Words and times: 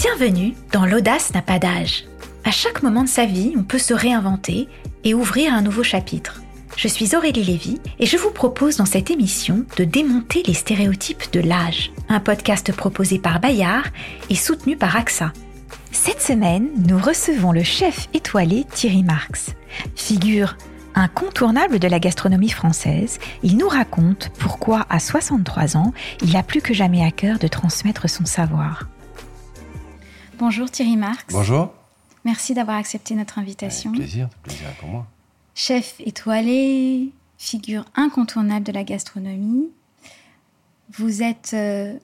Bienvenue 0.00 0.54
dans 0.70 0.86
L'audace 0.86 1.34
n'a 1.34 1.42
pas 1.42 1.58
d'âge. 1.58 2.04
À 2.44 2.52
chaque 2.52 2.84
moment 2.84 3.02
de 3.02 3.08
sa 3.08 3.26
vie, 3.26 3.54
on 3.56 3.64
peut 3.64 3.80
se 3.80 3.92
réinventer 3.92 4.68
et 5.02 5.12
ouvrir 5.12 5.52
un 5.52 5.60
nouveau 5.60 5.82
chapitre. 5.82 6.40
Je 6.76 6.86
suis 6.86 7.16
Aurélie 7.16 7.42
Lévy 7.42 7.80
et 7.98 8.06
je 8.06 8.16
vous 8.16 8.30
propose 8.30 8.76
dans 8.76 8.86
cette 8.86 9.10
émission 9.10 9.64
de 9.76 9.82
démonter 9.82 10.44
les 10.46 10.54
stéréotypes 10.54 11.32
de 11.32 11.40
l'âge. 11.40 11.90
Un 12.08 12.20
podcast 12.20 12.72
proposé 12.72 13.18
par 13.18 13.40
Bayard 13.40 13.88
et 14.30 14.36
soutenu 14.36 14.76
par 14.76 14.94
AXA. 14.94 15.32
Cette 15.90 16.22
semaine, 16.22 16.68
nous 16.86 16.98
recevons 16.98 17.50
le 17.50 17.64
chef 17.64 18.08
étoilé 18.14 18.66
Thierry 18.72 19.02
Marx. 19.02 19.56
Figure 19.96 20.56
incontournable 20.94 21.80
de 21.80 21.88
la 21.88 21.98
gastronomie 21.98 22.50
française, 22.50 23.18
il 23.42 23.56
nous 23.56 23.68
raconte 23.68 24.30
pourquoi 24.38 24.86
à 24.90 25.00
63 25.00 25.76
ans, 25.76 25.92
il 26.22 26.36
a 26.36 26.44
plus 26.44 26.60
que 26.60 26.72
jamais 26.72 27.04
à 27.04 27.10
cœur 27.10 27.40
de 27.40 27.48
transmettre 27.48 28.08
son 28.08 28.26
savoir. 28.26 28.84
Bonjour 30.38 30.70
Thierry 30.70 30.96
Marx. 30.96 31.24
Bonjour. 31.32 31.72
Merci 32.24 32.54
d'avoir 32.54 32.76
accepté 32.76 33.16
notre 33.16 33.40
invitation. 33.40 33.90
Avec 33.90 34.02
plaisir, 34.02 34.28
plaisir 34.44 34.68
pour 34.78 34.88
moi. 34.88 35.06
Chef 35.56 35.96
étoilé, 35.98 37.10
figure 37.38 37.84
incontournable 37.96 38.64
de 38.64 38.70
la 38.70 38.84
gastronomie. 38.84 39.68
Vous 40.92 41.24
êtes, 41.24 41.50
euh, 41.54 41.94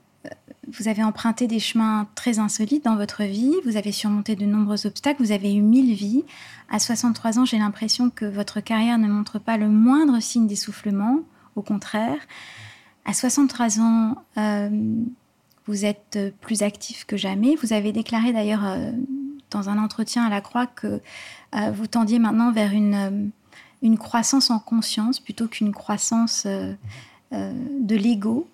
vous 0.66 0.88
avez 0.88 1.04
emprunté 1.04 1.46
des 1.46 1.60
chemins 1.60 2.08
très 2.16 2.40
insolites 2.40 2.84
dans 2.84 2.96
votre 2.96 3.22
vie. 3.22 3.54
Vous 3.64 3.76
avez 3.76 3.92
surmonté 3.92 4.34
de 4.34 4.46
nombreux 4.46 4.84
obstacles. 4.84 5.22
Vous 5.22 5.32
avez 5.32 5.54
eu 5.54 5.60
mille 5.60 5.94
vies. 5.94 6.24
À 6.68 6.80
63 6.80 7.38
ans, 7.38 7.44
j'ai 7.44 7.58
l'impression 7.58 8.10
que 8.10 8.24
votre 8.24 8.58
carrière 8.58 8.98
ne 8.98 9.06
montre 9.06 9.38
pas 9.38 9.56
le 9.56 9.68
moindre 9.68 10.18
signe 10.20 10.48
d'essoufflement. 10.48 11.20
Au 11.54 11.62
contraire, 11.62 12.18
à 13.04 13.12
63 13.12 13.78
ans, 13.80 14.16
euh, 14.38 14.70
vous 15.66 15.84
êtes 15.84 16.18
plus 16.40 16.62
actif 16.62 17.04
que 17.04 17.16
jamais. 17.16 17.56
Vous 17.56 17.72
avez 17.72 17.92
déclaré 17.92 18.32
d'ailleurs 18.32 18.64
euh, 18.64 18.92
dans 19.50 19.68
un 19.68 19.82
entretien 19.82 20.24
à 20.24 20.30
la 20.30 20.40
Croix 20.40 20.66
que 20.66 21.00
euh, 21.54 21.70
vous 21.72 21.86
tendiez 21.86 22.18
maintenant 22.18 22.52
vers 22.52 22.72
une, 22.72 22.94
euh, 22.94 23.26
une 23.82 23.98
croissance 23.98 24.50
en 24.50 24.58
conscience 24.58 25.20
plutôt 25.20 25.48
qu'une 25.48 25.72
croissance 25.72 26.46
de 26.46 27.96
l'ego. 27.96 28.48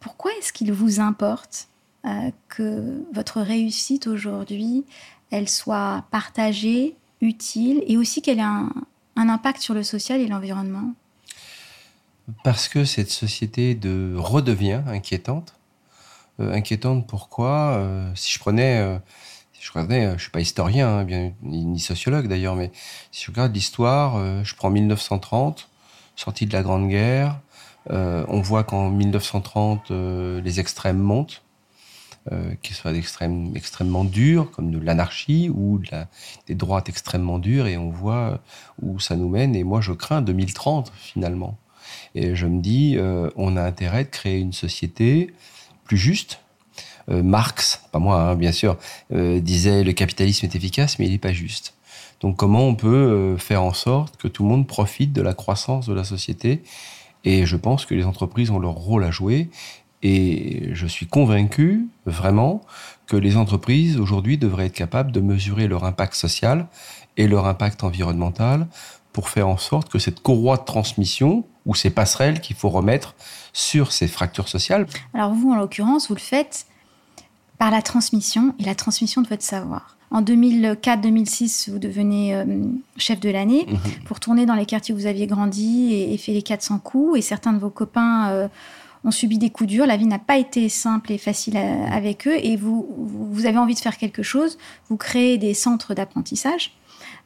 Pourquoi 0.00 0.30
est-ce 0.38 0.52
qu'il 0.52 0.72
vous 0.72 1.00
importe 1.00 1.68
que 2.48 3.02
votre 3.12 3.40
réussite 3.40 4.06
aujourd'hui, 4.06 4.84
elle 5.30 5.48
soit 5.48 6.04
partagée, 6.10 6.94
utile 7.20 7.82
et 7.86 7.96
aussi 7.96 8.22
qu'elle 8.22 8.38
ait 8.38 8.42
un, 8.42 8.72
un 9.16 9.28
impact 9.28 9.60
sur 9.60 9.74
le 9.74 9.82
social 9.82 10.20
et 10.20 10.28
l'environnement? 10.28 10.94
Parce 12.44 12.68
que 12.68 12.84
cette 12.84 13.10
société 13.10 13.74
de 13.74 14.14
redevient 14.16 14.82
inquiétante 14.86 15.52
euh, 15.52 15.65
inquiétante. 16.38 17.06
Pourquoi 17.06 17.76
euh, 17.76 18.10
Si 18.14 18.32
je 18.32 18.38
prenais, 18.38 18.78
euh, 18.78 18.98
je 19.60 19.70
prenais, 19.70 20.12
je 20.16 20.22
suis 20.22 20.30
pas 20.30 20.40
historien, 20.40 20.88
hein, 20.88 21.04
bien, 21.04 21.32
ni 21.42 21.80
sociologue 21.80 22.28
d'ailleurs, 22.28 22.54
mais 22.54 22.70
si 23.12 23.24
je 23.24 23.30
regarde 23.30 23.54
l'histoire, 23.54 24.44
je 24.44 24.54
prends 24.54 24.70
1930, 24.70 25.68
sortie 26.14 26.46
de 26.46 26.52
la 26.52 26.62
Grande 26.62 26.88
Guerre, 26.88 27.40
on 27.90 28.40
voit 28.40 28.64
qu'en 28.64 28.90
1930, 28.90 29.90
les 29.90 30.60
extrêmes 30.60 30.98
montent. 30.98 31.42
Euh, 32.32 32.54
qui 32.60 32.74
soient 32.74 32.92
d'extrême, 32.92 33.52
extrêmement 33.54 34.02
durs, 34.02 34.50
comme 34.50 34.72
de 34.72 34.80
l'anarchie 34.80 35.48
ou 35.48 35.80
des 36.48 36.56
droites 36.56 36.88
extrêmement 36.88 37.38
dures, 37.38 37.68
et 37.68 37.76
on 37.76 37.90
voit 37.90 38.40
où 38.82 38.98
ça 38.98 39.14
nous 39.14 39.28
mène. 39.28 39.54
Et 39.54 39.62
moi, 39.62 39.80
je 39.80 39.92
crains 39.92 40.22
2030 40.22 40.92
finalement. 40.96 41.56
Et 42.16 42.34
je 42.34 42.46
me 42.46 42.60
dis, 42.60 42.96
euh, 42.96 43.30
on 43.36 43.56
a 43.56 43.62
intérêt 43.62 44.02
de 44.02 44.08
créer 44.08 44.40
une 44.40 44.52
société 44.52 45.32
plus 45.86 45.96
juste. 45.96 46.40
Euh, 47.08 47.22
Marx, 47.22 47.82
pas 47.92 47.98
moi 47.98 48.20
hein, 48.20 48.34
bien 48.34 48.52
sûr, 48.52 48.76
euh, 49.12 49.40
disait 49.40 49.84
le 49.84 49.92
capitalisme 49.92 50.44
est 50.44 50.56
efficace 50.56 50.98
mais 50.98 51.06
il 51.06 51.12
n'est 51.12 51.18
pas 51.18 51.32
juste. 51.32 51.74
Donc 52.20 52.36
comment 52.36 52.66
on 52.66 52.74
peut 52.74 52.88
euh, 52.88 53.38
faire 53.38 53.62
en 53.62 53.72
sorte 53.72 54.16
que 54.16 54.28
tout 54.28 54.42
le 54.42 54.48
monde 54.48 54.66
profite 54.66 55.12
de 55.12 55.22
la 55.22 55.34
croissance 55.34 55.86
de 55.86 55.94
la 55.94 56.04
société? 56.04 56.62
Et 57.24 57.46
je 57.46 57.56
pense 57.56 57.86
que 57.86 57.94
les 57.94 58.04
entreprises 58.04 58.50
ont 58.50 58.58
leur 58.58 58.72
rôle 58.72 59.04
à 59.04 59.10
jouer. 59.10 59.50
Et 60.02 60.70
je 60.74 60.86
suis 60.86 61.06
convaincu 61.06 61.88
vraiment 62.04 62.60
que 63.06 63.16
les 63.16 63.36
entreprises 63.36 63.98
aujourd'hui 63.98 64.38
devraient 64.38 64.66
être 64.66 64.74
capables 64.74 65.10
de 65.10 65.20
mesurer 65.20 65.66
leur 65.66 65.84
impact 65.84 66.14
social 66.14 66.68
et 67.16 67.26
leur 67.26 67.46
impact 67.46 67.82
environnemental 67.82 68.68
pour 69.12 69.28
faire 69.30 69.48
en 69.48 69.56
sorte 69.56 69.88
que 69.88 69.98
cette 69.98 70.20
courroie 70.20 70.58
de 70.58 70.64
transmission 70.64 71.44
ou 71.66 71.74
ces 71.74 71.90
passerelles 71.90 72.40
qu'il 72.40 72.56
faut 72.56 72.70
remettre 72.70 73.14
sur 73.52 73.92
ces 73.92 74.08
fractures 74.08 74.48
sociales. 74.48 74.86
Alors 75.12 75.34
vous, 75.34 75.50
en 75.50 75.56
l'occurrence, 75.56 76.08
vous 76.08 76.14
le 76.14 76.20
faites 76.20 76.66
par 77.58 77.70
la 77.70 77.82
transmission 77.82 78.54
et 78.58 78.64
la 78.64 78.74
transmission 78.74 79.22
de 79.22 79.28
votre 79.28 79.42
savoir. 79.42 79.96
En 80.10 80.22
2004-2006, 80.22 81.70
vous 81.70 81.78
devenez 81.78 82.34
euh, 82.34 82.44
chef 82.96 83.18
de 83.18 83.28
l'année 83.28 83.66
mhm. 83.68 84.04
pour 84.04 84.20
tourner 84.20 84.46
dans 84.46 84.54
les 84.54 84.66
quartiers 84.66 84.94
où 84.94 84.96
vous 84.96 85.06
aviez 85.06 85.26
grandi 85.26 85.92
et, 85.94 86.16
fait 86.16 86.32
les 86.32 86.42
400 86.42 86.78
coups. 86.78 87.18
Et 87.18 87.22
certains 87.22 87.52
de 87.52 87.58
vos 87.58 87.70
copains 87.70 88.28
euh, 88.28 88.48
ont 89.04 89.10
subi 89.10 89.38
des 89.38 89.50
coups 89.50 89.68
durs. 89.68 89.86
La 89.86 89.96
vie 89.96 90.06
n'a 90.06 90.20
pas 90.20 90.38
été 90.38 90.68
simple 90.68 91.10
et 91.10 91.18
facile 91.18 91.56
euh, 91.56 91.86
avec 91.90 92.28
eux. 92.28 92.36
Et 92.40 92.56
vous, 92.56 92.86
vous 92.96 93.46
avez 93.46 93.58
envie 93.58 93.74
de 93.74 93.80
faire 93.80 93.96
quelque 93.96 94.22
chose. 94.22 94.58
Vous 94.88 94.96
créez 94.96 95.38
des 95.38 95.54
centres 95.54 95.92
d'apprentissage 95.92 96.72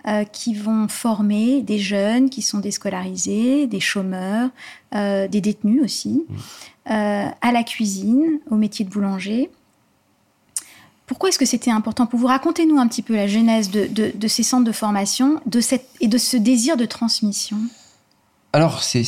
euh, 0.09 0.25
qui 0.25 0.55
vont 0.55 0.89
former 0.89 1.61
des 1.61 1.79
jeunes 1.79 2.31
qui 2.31 2.41
sont 2.41 2.59
déscolarisés, 2.59 3.67
des 3.67 3.81
chômeurs, 3.81 4.49
euh, 4.95 5.29
des 5.29 5.43
détenus 5.43 5.83
aussi, 5.85 6.25
mmh. 6.27 6.35
euh, 6.91 7.27
à 7.43 7.53
la 7.53 7.63
cuisine, 7.63 8.41
au 8.51 8.57
métier 8.57 8.87
de 8.87 8.91
boulanger. 8.91 9.51
Pourquoi 11.07 11.29
est-ce 11.29 11.39
que 11.39 11.45
c'était 11.45 11.71
important 11.71 12.07
pour 12.07 12.19
vous? 12.19 12.29
Racontez-nous 12.29 12.79
un 12.79 12.89
petit 12.89 13.03
peu 13.03 13.15
la 13.15 13.27
genèse 13.27 13.71
de, 13.71 14.29
ces 14.29 14.43
centres 14.43 14.65
de 14.65 14.73
formation 14.73 15.39
de 15.45 15.61
cette, 15.61 15.87
et 16.01 16.09
de 16.09 16.17
ce 16.17 16.39
désir 16.39 16.79
de 16.79 16.87
transmission. 16.87 17.59
Alors, 18.55 18.83
c'est, 18.83 19.05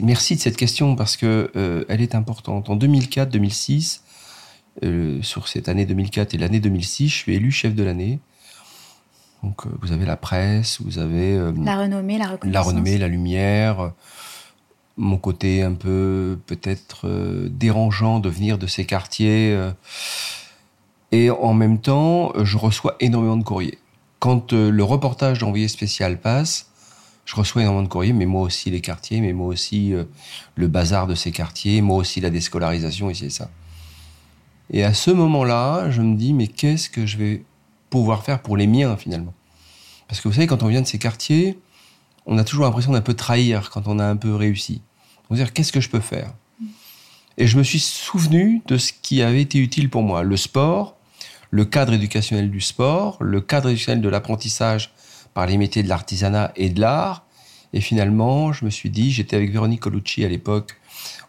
merci 0.00 0.34
de 0.34 0.40
cette 0.40 0.56
question 0.56 0.96
parce 0.96 1.16
que 1.16 1.86
elle 1.88 2.00
est 2.00 2.16
importante. 2.16 2.68
En 2.68 2.76
2004-2006, 2.76 4.00
sur 5.22 5.46
cette 5.46 5.68
année 5.68 5.86
2004 5.86 6.34
et 6.34 6.38
l'année 6.38 6.58
2006, 6.58 7.08
je 7.10 7.14
suis 7.14 7.34
élu 7.36 7.52
chef 7.52 7.76
de 7.76 7.84
l'année. 7.84 8.18
Donc, 9.42 9.66
euh, 9.66 9.70
vous 9.80 9.92
avez 9.92 10.06
la 10.06 10.16
presse, 10.16 10.80
vous 10.80 10.98
avez 10.98 11.36
euh, 11.36 11.52
la 11.56 11.76
renommée, 11.76 12.18
la 12.18 12.28
reconnaissance, 12.28 12.52
la 12.52 12.62
renommée, 12.62 12.98
la 12.98 13.08
lumière. 13.08 13.92
Mon 14.96 15.16
côté 15.16 15.62
un 15.62 15.72
peu 15.72 16.38
peut-être 16.46 17.08
euh, 17.08 17.48
dérangeant 17.50 18.20
de 18.20 18.28
venir 18.28 18.58
de 18.58 18.66
ces 18.66 18.84
quartiers. 18.84 19.58
et 21.10 21.30
en 21.30 21.54
même 21.54 21.78
temps, 21.78 22.32
je 22.42 22.56
reçois 22.56 22.96
énormément 23.00 23.36
de 23.36 23.44
courriers. 23.44 23.78
Quand 24.18 24.52
le 24.52 24.84
reportage 24.84 25.40
d'envoyé 25.40 25.66
spécial 25.66 26.20
passe, 26.20 26.70
je 27.24 27.34
reçois 27.34 27.62
énormément 27.62 27.82
de 27.82 27.88
courriers, 27.88 28.12
mais 28.12 28.26
moi 28.26 28.42
aussi 28.42 28.70
les 28.70 28.80
quartiers, 28.80 29.20
mais 29.20 29.32
moi 29.32 29.48
aussi 29.48 29.94
le 30.54 30.68
bazar 30.68 31.08
de 31.08 31.16
ces 31.16 31.32
quartiers, 31.32 31.80
moi 31.82 31.96
aussi 31.96 32.20
la 32.20 32.30
déscolarisation, 32.30 33.10
et 33.10 33.14
c'est 33.14 33.30
ça. 33.30 33.50
Et 34.70 34.84
à 34.84 34.94
ce 34.94 35.10
moment-là, 35.10 35.90
je 35.90 36.02
me 36.02 36.16
dis, 36.16 36.32
mais 36.32 36.46
qu'est-ce 36.46 36.88
que 36.88 37.04
je 37.04 37.16
vais 37.16 37.42
pouvoir 37.92 38.24
faire 38.24 38.42
pour 38.42 38.56
les 38.56 38.66
miens 38.66 38.96
finalement. 38.96 39.34
Parce 40.08 40.20
que 40.20 40.28
vous 40.28 40.34
savez, 40.34 40.46
quand 40.46 40.62
on 40.62 40.68
vient 40.68 40.80
de 40.80 40.86
ces 40.86 40.98
quartiers, 40.98 41.58
on 42.26 42.38
a 42.38 42.44
toujours 42.44 42.64
l'impression 42.64 42.92
d'un 42.92 43.00
peu 43.00 43.14
trahir 43.14 43.70
quand 43.70 43.86
on 43.86 43.98
a 43.98 44.04
un 44.04 44.16
peu 44.16 44.34
réussi. 44.34 44.82
On 45.30 45.34
dire 45.34 45.52
qu'est-ce 45.52 45.72
que 45.72 45.80
je 45.80 45.88
peux 45.88 46.00
faire? 46.00 46.34
Et 47.38 47.46
je 47.46 47.56
me 47.56 47.62
suis 47.62 47.80
souvenu 47.80 48.62
de 48.66 48.76
ce 48.76 48.92
qui 48.92 49.22
avait 49.22 49.40
été 49.40 49.58
utile 49.58 49.88
pour 49.88 50.02
moi 50.02 50.22
le 50.22 50.36
sport, 50.36 50.96
le 51.50 51.64
cadre 51.64 51.94
éducationnel 51.94 52.50
du 52.50 52.60
sport, 52.60 53.16
le 53.20 53.40
cadre 53.40 53.70
éducationnel 53.70 54.02
de 54.02 54.08
l'apprentissage 54.08 54.92
par 55.32 55.46
les 55.46 55.56
métiers 55.56 55.82
de 55.82 55.88
l'artisanat 55.88 56.52
et 56.56 56.68
de 56.68 56.80
l'art. 56.80 57.24
Et 57.72 57.80
finalement, 57.80 58.52
je 58.52 58.66
me 58.66 58.70
suis 58.70 58.90
dit, 58.90 59.10
j'étais 59.10 59.36
avec 59.36 59.50
Véronique 59.50 59.80
Colucci 59.80 60.24
à 60.24 60.28
l'époque 60.28 60.78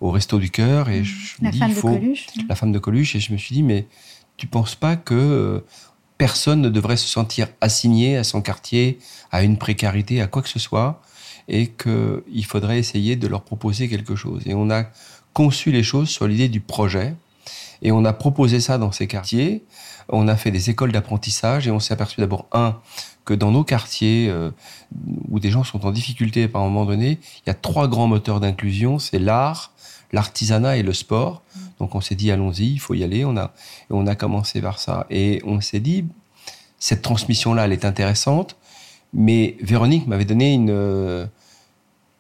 au 0.02 0.12
Resto 0.12 0.40
du 0.40 0.50
Cœur 0.50 0.90
et 0.90 1.06
je 1.06 1.36
la 1.42 1.48
me 1.48 1.54
dis, 1.54 1.60
femme 1.60 1.70
il 1.70 1.76
faut 1.76 1.90
de 1.90 2.00
Coluche. 2.00 2.28
la 2.50 2.56
femme 2.56 2.72
de 2.74 2.80
Coluche 2.80 3.16
et 3.16 3.22
je 3.22 3.32
me 3.32 3.38
suis 3.38 3.56
dit, 3.56 3.64
mais 3.64 3.88
tu 4.36 4.48
penses 4.48 4.76
pas 4.76 4.98
que 4.98 5.14
euh, 5.14 5.66
personne 6.24 6.62
ne 6.62 6.70
devrait 6.70 6.96
se 6.96 7.06
sentir 7.06 7.50
assigné 7.60 8.16
à 8.16 8.24
son 8.24 8.42
quartier, 8.42 8.98
à 9.34 9.44
une 9.44 9.58
précarité, 9.58 10.22
à 10.22 10.28
quoi 10.28 10.42
que 10.42 10.48
ce 10.48 10.58
soit, 10.58 11.02
et 11.50 11.68
qu'il 11.68 12.46
faudrait 12.46 12.80
essayer 12.80 13.18
de 13.18 13.28
leur 13.28 13.42
proposer 13.42 13.90
quelque 13.90 14.16
chose. 14.16 14.42
Et 14.46 14.54
on 14.54 14.70
a 14.72 14.86
conçu 15.34 15.70
les 15.70 15.84
choses 15.84 16.08
sur 16.08 16.26
l'idée 16.26 16.48
du 16.48 16.62
projet, 16.62 17.14
et 17.82 17.92
on 17.92 18.06
a 18.06 18.14
proposé 18.14 18.62
ça 18.62 18.78
dans 18.78 18.94
ces 18.94 19.06
quartiers. 19.06 19.66
On 20.08 20.30
a 20.30 20.38
fait 20.38 20.50
des 20.50 20.70
écoles 20.70 20.94
d'apprentissage, 20.94 21.68
et 21.68 21.72
on 21.72 21.82
s'est 21.82 21.94
aperçu 21.94 22.22
d'abord, 22.22 22.48
un, 22.54 22.80
que 23.26 23.34
dans 23.34 23.52
nos 23.52 23.66
quartiers 23.66 24.30
euh, 24.30 24.50
où 25.30 25.42
des 25.42 25.52
gens 25.52 25.66
sont 25.66 25.86
en 25.86 25.92
difficulté 25.92 26.48
par 26.48 26.62
un 26.62 26.70
moment 26.70 26.86
donné, 26.86 27.20
il 27.46 27.48
y 27.48 27.50
a 27.50 27.54
trois 27.54 27.90
grands 27.90 28.08
moteurs 28.08 28.40
d'inclusion, 28.40 28.98
c'est 28.98 29.20
l'art, 29.20 29.74
l'artisanat 30.14 30.78
et 30.78 30.84
le 30.84 30.94
sport. 30.94 31.43
Donc 31.84 31.96
on 31.96 32.00
s'est 32.00 32.16
dit 32.16 32.32
allons-y, 32.32 32.72
il 32.72 32.80
faut 32.80 32.94
y 32.94 33.04
aller. 33.04 33.26
On 33.26 33.36
a 33.36 33.52
on 33.90 34.08
a 34.08 34.16
commencé 34.16 34.62
par 34.62 34.80
ça 34.80 35.06
et 35.10 35.42
on 35.44 35.60
s'est 35.60 35.82
dit 35.82 36.06
cette 36.80 37.02
transmission 37.02 37.54
là, 37.54 37.66
elle 37.66 37.74
est 37.74 37.84
intéressante. 37.84 38.56
Mais 39.12 39.58
Véronique 39.60 40.08
m'avait 40.08 40.24
donné 40.24 40.54
une 40.54 40.70
euh, 40.70 41.26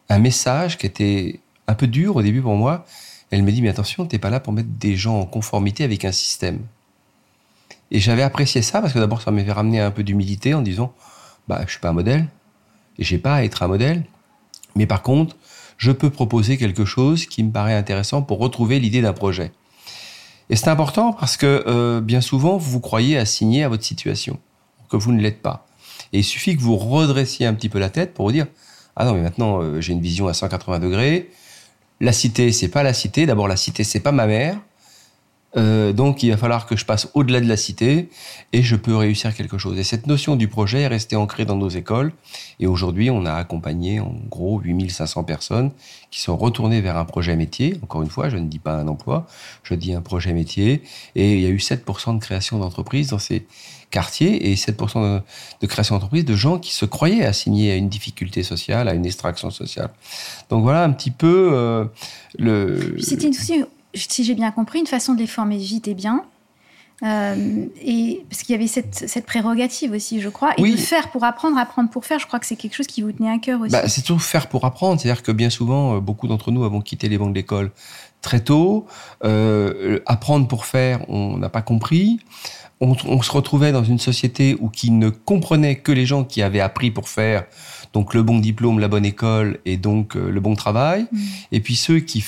un 0.09 0.19
message 0.19 0.77
qui 0.77 0.85
était 0.85 1.39
un 1.67 1.75
peu 1.75 1.87
dur 1.87 2.17
au 2.17 2.21
début 2.21 2.41
pour 2.41 2.55
moi. 2.55 2.85
Elle 3.31 3.43
me 3.43 3.53
dit 3.53 3.61
mais 3.61 3.69
attention, 3.69 4.05
t'es 4.05 4.19
pas 4.19 4.29
là 4.29 4.41
pour 4.41 4.51
mettre 4.51 4.67
des 4.67 4.97
gens 4.97 5.17
en 5.17 5.25
conformité 5.25 5.85
avec 5.85 6.03
un 6.03 6.11
système. 6.11 6.59
Et 7.89 8.01
j'avais 8.01 8.23
apprécié 8.23 8.61
ça 8.61 8.81
parce 8.81 8.91
que 8.91 8.99
d'abord, 8.99 9.21
ça 9.21 9.31
m'avait 9.31 9.49
ramené 9.49 9.79
un 9.79 9.91
peu 9.91 10.03
d'humilité 10.03 10.53
en 10.53 10.61
disant, 10.61 10.93
bah, 11.47 11.61
je 11.65 11.71
suis 11.71 11.79
pas 11.79 11.89
un 11.89 11.93
modèle 11.93 12.27
et 12.99 13.05
j'ai 13.05 13.17
pas 13.17 13.35
à 13.35 13.43
être 13.45 13.63
un 13.63 13.69
modèle. 13.69 14.03
Mais 14.75 14.87
par 14.87 15.03
contre, 15.03 15.37
je 15.77 15.91
peux 15.91 16.09
proposer 16.09 16.57
quelque 16.57 16.85
chose 16.85 17.25
qui 17.25 17.43
me 17.43 17.51
paraît 17.51 17.73
intéressant 17.73 18.21
pour 18.21 18.39
retrouver 18.39 18.79
l'idée 18.79 19.01
d'un 19.01 19.13
projet. 19.13 19.51
Et 20.49 20.55
c'est 20.55 20.67
important 20.67 21.13
parce 21.13 21.37
que 21.37 21.63
euh, 21.67 22.01
bien 22.01 22.21
souvent, 22.21 22.57
vous 22.57 22.71
vous 22.71 22.79
croyez 22.79 23.17
assigné 23.17 23.63
à 23.63 23.69
votre 23.69 23.83
situation, 23.83 24.39
que 24.89 24.97
vous 24.97 25.11
ne 25.11 25.21
l'êtes 25.21 25.41
pas. 25.41 25.67
Et 26.11 26.19
il 26.19 26.23
suffit 26.23 26.55
que 26.55 26.61
vous 26.61 26.77
redressiez 26.77 27.45
un 27.45 27.53
petit 27.53 27.69
peu 27.69 27.79
la 27.79 27.89
tête 27.89 28.13
pour 28.13 28.25
vous 28.25 28.31
dire 28.31 28.47
ah 28.95 29.05
non 29.05 29.13
mais 29.13 29.21
maintenant 29.21 29.61
euh, 29.61 29.81
j'ai 29.81 29.93
une 29.93 30.01
vision 30.01 30.27
à 30.27 30.33
180 30.33 30.79
degrés. 30.79 31.29
La 31.99 32.13
cité 32.13 32.51
c'est 32.51 32.67
pas 32.67 32.83
la 32.83 32.93
cité. 32.93 33.25
D'abord 33.25 33.47
la 33.47 33.55
cité 33.55 33.83
c'est 33.83 33.99
pas 33.99 34.11
ma 34.11 34.27
mère. 34.27 34.59
Euh, 35.55 35.93
donc 35.93 36.23
il 36.23 36.31
va 36.31 36.37
falloir 36.37 36.65
que 36.65 36.75
je 36.75 36.85
passe 36.85 37.09
au-delà 37.13 37.39
de 37.39 37.47
la 37.47 37.57
cité 37.57 38.09
et 38.53 38.63
je 38.63 38.75
peux 38.75 38.95
réussir 38.95 39.35
quelque 39.35 39.57
chose. 39.57 39.77
Et 39.77 39.83
cette 39.83 40.07
notion 40.07 40.35
du 40.35 40.47
projet 40.47 40.81
est 40.81 40.87
restée 40.87 41.15
ancrée 41.15 41.45
dans 41.45 41.55
nos 41.55 41.69
écoles. 41.69 42.11
Et 42.59 42.67
aujourd'hui, 42.67 43.09
on 43.09 43.25
a 43.25 43.33
accompagné 43.33 43.99
en 43.99 44.15
gros 44.29 44.59
8500 44.59 45.23
personnes 45.23 45.71
qui 46.11 46.21
sont 46.21 46.37
retournées 46.37 46.81
vers 46.81 46.97
un 46.97 47.05
projet 47.05 47.35
métier. 47.35 47.77
Encore 47.83 48.01
une 48.01 48.09
fois, 48.09 48.29
je 48.29 48.37
ne 48.37 48.47
dis 48.47 48.59
pas 48.59 48.75
un 48.75 48.87
emploi, 48.87 49.27
je 49.63 49.75
dis 49.75 49.93
un 49.93 50.01
projet 50.01 50.33
métier. 50.33 50.83
Et 51.15 51.33
il 51.33 51.41
y 51.41 51.45
a 51.45 51.49
eu 51.49 51.57
7% 51.57 52.15
de 52.15 52.19
création 52.19 52.59
d'entreprises 52.59 53.09
dans 53.09 53.19
ces 53.19 53.45
quartiers 53.91 54.51
et 54.51 54.55
7% 54.55 55.21
de, 55.61 55.67
création 55.67 55.95
d'entreprises 55.95 56.25
de 56.25 56.35
gens 56.35 56.57
qui 56.57 56.73
se 56.73 56.85
croyaient 56.85 57.25
assignés 57.25 57.71
à 57.71 57.75
une 57.75 57.89
difficulté 57.89 58.41
sociale, 58.41 58.87
à 58.87 58.95
une 58.95 59.05
extraction 59.05 59.51
sociale. 59.51 59.91
Donc 60.49 60.63
voilà 60.63 60.83
un 60.83 60.91
petit 60.91 61.11
peu 61.11 61.51
euh, 61.53 61.85
le... 62.39 62.95
C'était 62.99 63.27
aussi 63.27 63.63
si 63.93 64.23
j'ai 64.23 64.35
bien 64.35 64.51
compris, 64.51 64.79
une 64.79 64.87
façon 64.87 65.13
de 65.13 65.19
les 65.19 65.27
former 65.27 65.57
vite 65.57 65.87
et 65.87 65.93
bien. 65.93 66.23
Euh, 67.03 67.65
et 67.83 68.23
parce 68.29 68.43
qu'il 68.43 68.53
y 68.53 68.55
avait 68.55 68.67
cette, 68.67 69.25
prérogative 69.25 69.91
aussi, 69.91 70.21
je 70.21 70.29
crois, 70.29 70.53
et 70.57 70.71
de 70.71 70.77
faire 70.77 71.09
pour 71.11 71.23
apprendre, 71.23 71.57
apprendre 71.57 71.89
pour 71.89 72.05
faire. 72.05 72.19
Je 72.19 72.27
crois 72.27 72.39
que 72.39 72.45
c'est 72.45 72.55
quelque 72.55 72.75
chose 72.75 72.87
qui 72.87 73.01
vous 73.01 73.11
tenait 73.11 73.31
à 73.31 73.39
cœur 73.39 73.59
aussi. 73.61 73.71
Bah, 73.71 73.87
c'est 73.89 74.01
toujours 74.03 74.21
faire 74.21 74.47
pour 74.47 74.63
apprendre, 74.63 75.01
c'est-à-dire 75.01 75.23
que 75.23 75.31
bien 75.31 75.49
souvent, 75.49 75.95
euh, 75.95 75.99
beaucoup 75.99 76.27
d'entre 76.27 76.51
nous 76.51 76.63
avons 76.63 76.81
quitté 76.81 77.09
les 77.09 77.17
bancs 77.17 77.33
d'école 77.33 77.71
très 78.21 78.39
tôt. 78.39 78.85
Euh, 79.25 79.99
apprendre 80.05 80.47
pour 80.47 80.65
faire, 80.65 81.03
on 81.09 81.37
n'a 81.37 81.49
pas 81.49 81.61
compris. 81.61 82.19
On, 82.79 83.21
se 83.21 83.31
retrouvait 83.31 83.71
dans 83.71 83.83
une 83.83 83.99
société 83.99 84.57
où 84.59 84.67
qui 84.67 84.91
ne 84.91 85.07
comprenait 85.07 85.77
que 85.77 85.93
les 85.93 86.05
gens 86.05 86.25
qui 86.25 86.41
avaient 86.41 86.59
appris 86.59 86.91
pour 86.91 87.07
faire, 87.07 87.45
donc 87.93 88.13
le 88.13 88.23
bon 88.23 88.39
diplôme, 88.39 88.79
la 88.79 88.89
bonne 88.89 89.05
école 89.05 89.59
et 89.63 89.77
donc 89.77 90.15
le 90.15 90.37
bon 90.41 90.53
travail. 90.55 91.07
Mmh. 91.09 91.19
Et 91.53 91.59
puis 91.61 91.77
ceux 91.77 91.99
qui 91.99 92.25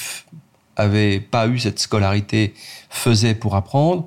avaient 0.75 1.19
pas 1.19 1.47
eu 1.47 1.59
cette 1.59 1.79
scolarité 1.79 2.53
faisaient 2.89 3.35
pour 3.35 3.55
apprendre, 3.55 4.05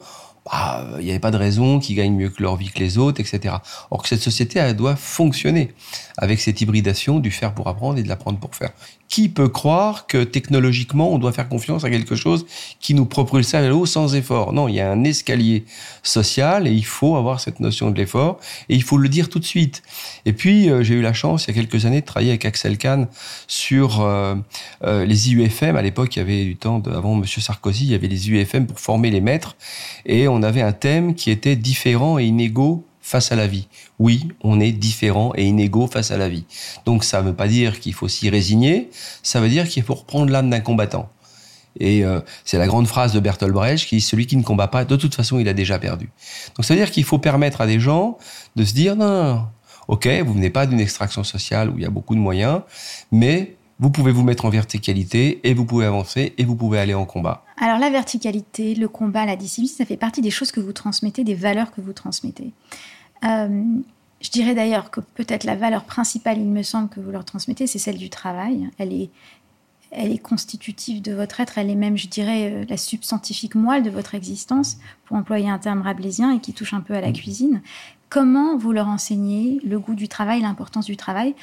bah, 0.50 0.86
il 0.98 1.04
n'y 1.04 1.10
avait 1.10 1.18
pas 1.18 1.30
de 1.30 1.36
raison 1.36 1.78
qu'ils 1.78 1.96
gagnent 1.96 2.14
mieux 2.14 2.30
que 2.30 2.42
leur 2.42 2.56
vie 2.56 2.70
que 2.70 2.78
les 2.78 2.98
autres, 2.98 3.20
etc. 3.20 3.56
Or 3.90 4.02
que 4.02 4.08
cette 4.08 4.22
société, 4.22 4.58
elle 4.58 4.76
doit 4.76 4.96
fonctionner 4.96 5.74
avec 6.18 6.40
cette 6.40 6.60
hybridation 6.60 7.20
du 7.20 7.30
faire 7.30 7.54
pour 7.54 7.68
apprendre 7.68 7.98
et 7.98 8.02
de 8.02 8.08
l'apprendre 8.08 8.38
pour 8.38 8.54
faire. 8.54 8.70
Qui 9.08 9.28
peut 9.28 9.48
croire 9.48 10.06
que 10.06 10.24
technologiquement, 10.24 11.10
on 11.12 11.18
doit 11.18 11.32
faire 11.32 11.48
confiance 11.48 11.84
à 11.84 11.90
quelque 11.90 12.16
chose 12.16 12.44
qui 12.80 12.92
nous 12.92 13.06
propulse 13.06 13.54
à 13.54 13.66
l'eau 13.66 13.86
sans 13.86 14.14
effort? 14.14 14.52
Non, 14.52 14.68
il 14.68 14.74
y 14.74 14.80
a 14.80 14.90
un 14.90 15.04
escalier 15.04 15.64
social 16.02 16.66
et 16.66 16.72
il 16.72 16.84
faut 16.84 17.16
avoir 17.16 17.40
cette 17.40 17.60
notion 17.60 17.90
de 17.90 17.96
l'effort 17.96 18.40
et 18.68 18.74
il 18.74 18.82
faut 18.82 18.98
le 18.98 19.08
dire 19.08 19.28
tout 19.28 19.38
de 19.38 19.44
suite. 19.44 19.82
Et 20.26 20.32
puis, 20.32 20.68
euh, 20.68 20.82
j'ai 20.82 20.94
eu 20.94 21.02
la 21.02 21.12
chance, 21.12 21.46
il 21.46 21.56
y 21.56 21.58
a 21.58 21.62
quelques 21.62 21.86
années, 21.86 22.00
de 22.00 22.06
travailler 22.06 22.30
avec 22.30 22.44
Axel 22.44 22.76
Kahn 22.76 23.06
sur 23.46 24.00
euh, 24.00 24.34
euh, 24.84 25.06
les 25.06 25.30
IUFM. 25.30 25.76
À 25.76 25.82
l'époque, 25.82 26.16
il 26.16 26.18
y 26.18 26.22
avait 26.22 26.44
du 26.44 26.56
temps, 26.56 26.82
avant 26.92 27.16
M. 27.16 27.24
Sarkozy, 27.24 27.84
il 27.84 27.90
y 27.92 27.94
avait 27.94 28.08
les 28.08 28.28
IUFM 28.28 28.66
pour 28.66 28.80
former 28.80 29.10
les 29.10 29.20
maîtres 29.20 29.56
et 30.04 30.26
on 30.26 30.42
avait 30.42 30.62
un 30.62 30.72
thème 30.72 31.14
qui 31.14 31.30
était 31.30 31.56
différent 31.56 32.18
et 32.18 32.24
inégaux 32.24 32.87
face 33.08 33.32
à 33.32 33.36
la 33.36 33.46
vie. 33.46 33.68
Oui, 33.98 34.28
on 34.42 34.60
est 34.60 34.70
différent 34.70 35.32
et 35.34 35.46
inégaux 35.46 35.86
face 35.86 36.10
à 36.10 36.18
la 36.18 36.28
vie. 36.28 36.44
Donc 36.84 37.04
ça 37.04 37.22
ne 37.22 37.28
veut 37.28 37.34
pas 37.34 37.48
dire 37.48 37.80
qu'il 37.80 37.94
faut 37.94 38.06
s'y 38.06 38.28
résigner, 38.28 38.90
ça 39.22 39.40
veut 39.40 39.48
dire 39.48 39.66
qu'il 39.66 39.82
faut 39.82 39.94
reprendre 39.94 40.30
l'âme 40.30 40.50
d'un 40.50 40.60
combattant. 40.60 41.08
Et 41.80 42.04
euh, 42.04 42.20
c'est 42.44 42.58
la 42.58 42.66
grande 42.66 42.86
phrase 42.86 43.12
de 43.14 43.20
Bertolt 43.20 43.52
Brecht 43.52 43.86
qui 43.86 43.96
dit 43.96 44.02
celui 44.02 44.26
qui 44.26 44.36
ne 44.36 44.42
combat 44.42 44.68
pas, 44.68 44.84
de 44.84 44.96
toute 44.96 45.14
façon, 45.14 45.38
il 45.38 45.48
a 45.48 45.54
déjà 45.54 45.78
perdu. 45.78 46.10
Donc 46.56 46.66
ça 46.66 46.74
veut 46.74 46.80
dire 46.80 46.90
qu'il 46.90 47.04
faut 47.04 47.18
permettre 47.18 47.62
à 47.62 47.66
des 47.66 47.80
gens 47.80 48.18
de 48.56 48.64
se 48.64 48.74
dire 48.74 48.94
non, 48.94 49.46
ok, 49.86 50.06
vous 50.26 50.34
venez 50.34 50.50
pas 50.50 50.66
d'une 50.66 50.80
extraction 50.80 51.24
sociale 51.24 51.70
où 51.70 51.78
il 51.78 51.82
y 51.82 51.86
a 51.86 51.90
beaucoup 51.90 52.14
de 52.14 52.20
moyens, 52.20 52.60
mais 53.10 53.56
vous 53.80 53.90
pouvez 53.90 54.12
vous 54.12 54.24
mettre 54.24 54.44
en 54.44 54.50
verticalité 54.50 55.40
et 55.48 55.54
vous 55.54 55.64
pouvez 55.64 55.86
avancer 55.86 56.34
et 56.36 56.44
vous 56.44 56.56
pouvez 56.56 56.78
aller 56.78 56.94
en 56.94 57.04
combat. 57.04 57.44
Alors 57.60 57.78
la 57.78 57.90
verticalité, 57.90 58.74
le 58.74 58.88
combat, 58.88 59.24
la 59.24 59.36
discipline, 59.36 59.68
ça 59.68 59.84
fait 59.84 59.96
partie 59.96 60.20
des 60.20 60.30
choses 60.30 60.52
que 60.52 60.60
vous 60.60 60.72
transmettez, 60.72 61.24
des 61.24 61.34
valeurs 61.34 61.70
que 61.70 61.80
vous 61.80 61.92
transmettez. 61.92 62.52
Euh, 63.24 63.62
je 64.20 64.30
dirais 64.30 64.54
d'ailleurs 64.54 64.90
que 64.90 65.00
peut-être 65.00 65.44
la 65.44 65.54
valeur 65.54 65.84
principale, 65.84 66.38
il 66.38 66.46
me 66.46 66.62
semble, 66.62 66.88
que 66.88 67.00
vous 67.00 67.10
leur 67.10 67.24
transmettez, 67.24 67.66
c'est 67.66 67.78
celle 67.78 67.98
du 67.98 68.10
travail. 68.10 68.68
Elle 68.78 68.92
est, 68.92 69.10
elle 69.90 70.12
est 70.12 70.18
constitutive 70.18 71.02
de 71.02 71.12
votre 71.12 71.40
être, 71.40 71.58
elle 71.58 71.70
est 71.70 71.76
même, 71.76 71.96
je 71.96 72.08
dirais, 72.08 72.52
euh, 72.52 72.64
la 72.68 72.76
substantifique 72.76 73.54
moelle 73.54 73.82
de 73.82 73.90
votre 73.90 74.14
existence, 74.14 74.78
pour 75.04 75.16
employer 75.16 75.48
un 75.48 75.58
terme 75.58 75.82
rabelaisien 75.82 76.34
et 76.34 76.40
qui 76.40 76.52
touche 76.52 76.74
un 76.74 76.80
peu 76.80 76.94
à 76.94 77.00
la 77.00 77.12
cuisine. 77.12 77.62
Comment 78.08 78.56
vous 78.56 78.72
leur 78.72 78.88
enseignez 78.88 79.60
le 79.64 79.78
goût 79.78 79.94
du 79.94 80.08
travail, 80.08 80.40
l'importance 80.40 80.86
du 80.86 80.96
travail 80.96 81.34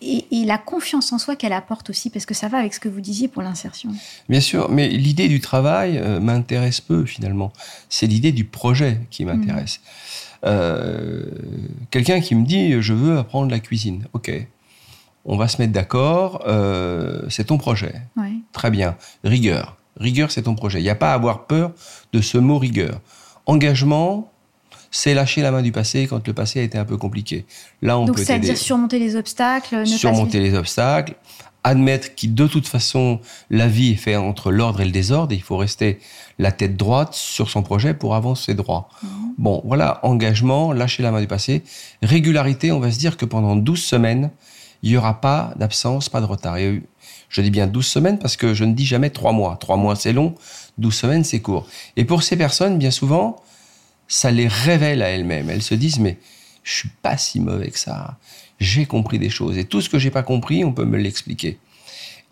et, 0.00 0.44
la 0.44 0.58
confiance 0.58 1.12
en 1.12 1.18
soi 1.18 1.36
qu'elle 1.36 1.52
apporte 1.52 1.90
aussi, 1.90 2.10
parce 2.10 2.26
que 2.26 2.34
ça 2.34 2.48
va 2.48 2.58
avec 2.58 2.74
ce 2.74 2.80
que 2.80 2.88
vous 2.88 3.00
disiez 3.00 3.28
pour 3.28 3.42
l'insertion. 3.42 3.90
Bien 4.28 4.40
sûr, 4.40 4.70
mais 4.70 4.88
l'idée 4.88 5.28
du 5.28 5.40
travail 5.40 5.98
euh, 5.98 6.20
m'intéresse 6.20 6.80
peu 6.80 7.04
finalement. 7.04 7.52
C'est 7.88 8.06
l'idée 8.06 8.32
du 8.32 8.44
projet 8.44 9.00
qui 9.10 9.24
m'intéresse. 9.24 9.80
Euh, 10.44 11.24
quelqu'un 11.90 12.20
qui 12.20 12.34
me 12.34 12.44
dit 12.44 12.80
je 12.80 12.92
veux 12.92 13.18
apprendre 13.18 13.50
la 13.50 13.60
cuisine. 13.60 14.06
Ok, 14.12 14.30
on 15.24 15.36
va 15.36 15.48
se 15.48 15.60
mettre 15.60 15.72
d'accord. 15.72 16.44
Euh, 16.46 17.22
c'est 17.28 17.44
ton 17.44 17.58
projet. 17.58 17.94
Très 18.52 18.70
bien. 18.70 18.96
Rigueur. 19.24 19.76
Rigueur, 19.98 20.30
c'est 20.30 20.42
ton 20.42 20.54
projet. 20.54 20.80
Il 20.80 20.84
n'y 20.84 20.90
a 20.90 20.94
pas 20.94 21.12
à 21.12 21.14
avoir 21.14 21.46
peur 21.46 21.72
de 22.12 22.20
ce 22.20 22.38
mot 22.38 22.58
rigueur. 22.58 23.00
Engagement, 23.46 24.30
c'est 24.90 25.14
lâcher 25.14 25.42
la 25.42 25.50
main 25.50 25.62
du 25.62 25.72
passé 25.72 26.06
quand 26.06 26.26
le 26.26 26.32
passé 26.32 26.60
a 26.60 26.62
été 26.62 26.78
un 26.78 26.84
peu 26.84 26.96
compliqué. 26.96 27.44
Là, 27.82 27.98
on 27.98 28.04
Donc, 28.04 28.18
c'est-à-dire 28.18 28.56
surmonter 28.56 28.98
les 28.98 29.16
obstacles. 29.16 29.80
Ne 29.80 29.84
surmonter 29.84 30.40
les 30.40 30.54
obstacles, 30.54 31.14
admettre 31.66 32.14
que 32.14 32.28
de 32.28 32.46
toute 32.46 32.68
façon, 32.68 33.20
la 33.50 33.66
vie 33.66 33.90
est 33.90 33.96
faite 33.96 34.18
entre 34.18 34.52
l'ordre 34.52 34.80
et 34.80 34.84
le 34.84 34.92
désordre, 34.92 35.32
et 35.32 35.36
il 35.36 35.42
faut 35.42 35.56
rester 35.56 35.98
la 36.38 36.52
tête 36.52 36.76
droite 36.76 37.12
sur 37.12 37.50
son 37.50 37.62
projet 37.62 37.92
pour 37.92 38.14
avancer 38.14 38.54
droit. 38.54 38.88
Mhm. 39.02 39.08
Bon, 39.36 39.62
voilà, 39.64 39.98
engagement, 40.04 40.72
lâcher 40.72 41.02
la 41.02 41.10
main 41.10 41.20
du 41.20 41.26
passé. 41.26 41.64
Régularité, 42.02 42.70
on 42.70 42.78
va 42.78 42.92
se 42.92 42.98
dire 42.98 43.16
que 43.16 43.24
pendant 43.24 43.56
12 43.56 43.82
semaines, 43.82 44.30
il 44.84 44.90
n'y 44.90 44.96
aura 44.96 45.20
pas 45.20 45.54
d'absence, 45.56 46.08
pas 46.08 46.20
de 46.20 46.26
retard. 46.26 46.56
Et 46.56 46.82
je 47.28 47.40
dis 47.40 47.50
bien 47.50 47.66
12 47.66 47.84
semaines 47.84 48.18
parce 48.20 48.36
que 48.36 48.54
je 48.54 48.64
ne 48.64 48.72
dis 48.72 48.86
jamais 48.86 49.10
3 49.10 49.32
mois. 49.32 49.56
3 49.58 49.76
mois, 49.76 49.96
c'est 49.96 50.12
long. 50.12 50.36
12 50.78 50.94
semaines, 50.94 51.24
c'est 51.24 51.40
court. 51.40 51.66
Et 51.96 52.04
pour 52.04 52.22
ces 52.22 52.36
personnes, 52.36 52.78
bien 52.78 52.92
souvent, 52.92 53.42
ça 54.06 54.30
les 54.30 54.46
révèle 54.46 55.02
à 55.02 55.08
elles-mêmes. 55.08 55.50
Elles 55.50 55.62
se 55.62 55.74
disent, 55.74 55.98
mais 55.98 56.18
je 56.62 56.74
suis 56.74 56.90
pas 57.02 57.16
si 57.16 57.40
mauvais 57.40 57.70
que 57.70 57.78
ça. 57.78 58.18
J'ai 58.58 58.86
compris 58.86 59.18
des 59.18 59.30
choses. 59.30 59.58
Et 59.58 59.64
tout 59.64 59.80
ce 59.80 59.88
que 59.88 59.98
j'ai 59.98 60.10
pas 60.10 60.22
compris, 60.22 60.64
on 60.64 60.72
peut 60.72 60.84
me 60.84 60.98
l'expliquer. 60.98 61.58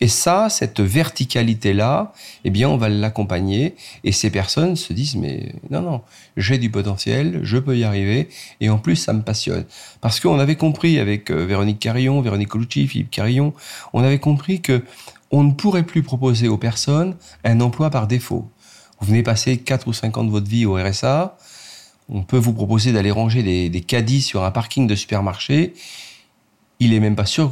Et 0.00 0.08
ça, 0.08 0.48
cette 0.50 0.80
verticalité-là, 0.80 2.12
eh 2.44 2.50
bien, 2.50 2.68
on 2.68 2.76
va 2.76 2.88
l'accompagner. 2.88 3.76
Et 4.02 4.12
ces 4.12 4.30
personnes 4.30 4.76
se 4.76 4.92
disent, 4.92 5.16
mais 5.16 5.54
non, 5.70 5.82
non, 5.82 6.00
j'ai 6.36 6.58
du 6.58 6.68
potentiel, 6.70 7.40
je 7.42 7.58
peux 7.58 7.76
y 7.76 7.84
arriver. 7.84 8.28
Et 8.60 8.68
en 8.70 8.78
plus, 8.78 8.96
ça 8.96 9.12
me 9.12 9.22
passionne. 9.22 9.64
Parce 10.00 10.18
qu'on 10.18 10.38
avait 10.38 10.56
compris 10.56 10.98
avec 10.98 11.30
euh, 11.30 11.44
Véronique 11.46 11.78
Carillon, 11.78 12.20
Véronique 12.20 12.48
Colucci, 12.48 12.88
Philippe 12.88 13.10
Carillon, 13.10 13.54
on 13.92 14.02
avait 14.02 14.18
compris 14.18 14.60
que 14.60 14.82
on 15.30 15.42
ne 15.42 15.52
pourrait 15.52 15.84
plus 15.84 16.02
proposer 16.02 16.48
aux 16.48 16.58
personnes 16.58 17.16
un 17.44 17.60
emploi 17.60 17.90
par 17.90 18.06
défaut. 18.06 18.48
Vous 19.00 19.08
venez 19.08 19.22
passer 19.22 19.58
4 19.58 19.88
ou 19.88 19.92
5 19.92 20.16
ans 20.18 20.24
de 20.24 20.30
votre 20.30 20.48
vie 20.48 20.66
au 20.66 20.74
RSA, 20.74 21.36
on 22.08 22.22
peut 22.22 22.36
vous 22.36 22.52
proposer 22.52 22.92
d'aller 22.92 23.10
ranger 23.10 23.42
des, 23.42 23.80
caddies 23.80 24.22
sur 24.22 24.44
un 24.44 24.50
parking 24.50 24.86
de 24.86 24.94
supermarché. 24.94 25.74
Il 26.84 26.92
est 26.92 27.00
même 27.00 27.16
pas 27.16 27.24
sûr 27.24 27.50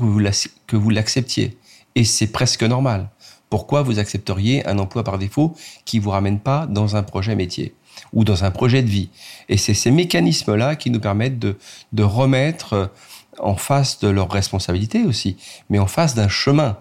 que 0.67 0.77
vous 0.77 0.91
l'acceptiez. 0.91 1.57
Et 1.95 2.05
c'est 2.05 2.27
presque 2.27 2.65
normal. 2.65 3.09
Pourquoi 3.49 3.81
vous 3.81 3.99
accepteriez 3.99 4.67
un 4.69 4.79
emploi 4.79 5.05
par 5.05 5.19
défaut 5.19 5.57
qui 5.87 6.01
vous 6.01 6.11
ramène 6.11 6.39
pas 6.39 6.67
dans 6.67 6.97
un 6.97 7.03
projet 7.03 7.35
métier 7.35 7.75
ou 8.12 8.25
dans 8.25 8.45
un 8.45 8.51
projet 8.51 8.83
de 8.83 8.91
vie? 8.91 9.09
Et 9.49 9.57
c'est 9.57 9.73
ces 9.73 9.91
mécanismes-là 9.91 10.77
qui 10.77 10.91
nous 10.91 11.01
permettent 11.01 11.39
de, 11.39 11.57
remettre 12.03 12.93
en 13.39 13.57
face 13.57 14.01
de 14.01 14.09
leurs 14.09 14.31
responsabilités 14.31 15.05
aussi, 15.05 15.39
mais 15.71 15.79
en 15.79 15.87
face 15.87 16.15
d'un 16.15 16.29
chemin 16.29 16.77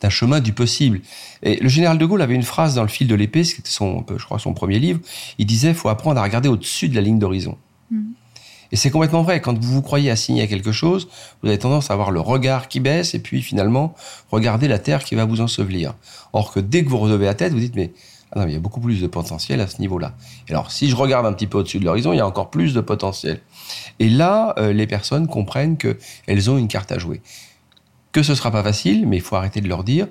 d'un 0.00 0.10
chemin 0.10 0.38
du 0.38 0.52
possible. 0.52 1.00
Et 1.42 1.56
le 1.56 1.68
général 1.68 1.98
de 1.98 2.06
Gaulle 2.06 2.22
avait 2.22 2.36
une 2.36 2.44
phrase 2.44 2.76
dans 2.76 2.82
le 2.82 2.88
fil 2.88 3.08
de 3.08 3.16
l'épée, 3.16 3.42
ce 3.42 3.54
qui 3.54 3.62
était 3.62 3.70
son, 3.70 4.06
je 4.16 4.24
crois, 4.24 4.38
son 4.38 4.54
premier 4.54 4.78
livre. 4.78 5.00
Il 5.38 5.46
disait, 5.46 5.74
faut 5.74 5.88
apprendre 5.88 6.20
à 6.20 6.22
regarder 6.22 6.48
au-dessus 6.48 6.88
de 6.88 6.94
la 6.94 7.00
ligne 7.00 7.18
d'horizon. 7.18 7.58
Mm. 7.90 8.02
Et 8.72 8.76
c'est 8.76 8.90
complètement 8.90 9.22
vrai. 9.22 9.40
Quand 9.40 9.58
vous 9.58 9.72
vous 9.72 9.82
croyez 9.82 10.10
assigné 10.10 10.42
à 10.42 10.46
quelque 10.46 10.72
chose, 10.72 11.08
vous 11.42 11.48
avez 11.48 11.58
tendance 11.58 11.90
à 11.90 11.94
avoir 11.94 12.10
le 12.10 12.20
regard 12.20 12.68
qui 12.68 12.80
baisse 12.80 13.14
et 13.14 13.18
puis 13.18 13.42
finalement, 13.42 13.94
regarder 14.30 14.68
la 14.68 14.78
terre 14.78 15.04
qui 15.04 15.14
va 15.14 15.24
vous 15.24 15.40
ensevelir. 15.40 15.94
Or 16.32 16.52
que 16.52 16.60
dès 16.60 16.84
que 16.84 16.88
vous 16.88 16.98
redevez 16.98 17.26
la 17.26 17.34
tête, 17.34 17.52
vous 17.52 17.60
dites, 17.60 17.76
mais 17.76 17.92
Ah 18.32 18.40
non, 18.40 18.46
il 18.46 18.52
y 18.52 18.56
a 18.56 18.60
beaucoup 18.60 18.80
plus 18.80 19.00
de 19.00 19.06
potentiel 19.06 19.60
à 19.60 19.66
ce 19.66 19.80
niveau-là. 19.80 20.12
alors, 20.50 20.70
si 20.70 20.90
je 20.90 20.96
regarde 20.96 21.24
un 21.24 21.32
petit 21.32 21.46
peu 21.46 21.58
au-dessus 21.58 21.78
de 21.78 21.84
l'horizon, 21.84 22.12
il 22.12 22.18
y 22.18 22.20
a 22.20 22.26
encore 22.26 22.50
plus 22.50 22.74
de 22.74 22.80
potentiel. 22.80 23.40
Et 23.98 24.10
là, 24.10 24.54
euh, 24.58 24.72
les 24.72 24.86
personnes 24.86 25.28
comprennent 25.28 25.78
qu'elles 25.78 26.50
ont 26.50 26.58
une 26.58 26.68
carte 26.68 26.92
à 26.92 26.98
jouer. 26.98 27.22
Que 28.12 28.22
ce 28.22 28.34
sera 28.34 28.50
pas 28.50 28.62
facile, 28.62 29.06
mais 29.06 29.16
il 29.16 29.22
faut 29.22 29.36
arrêter 29.36 29.60
de 29.60 29.68
leur 29.68 29.84
dire 29.84 30.08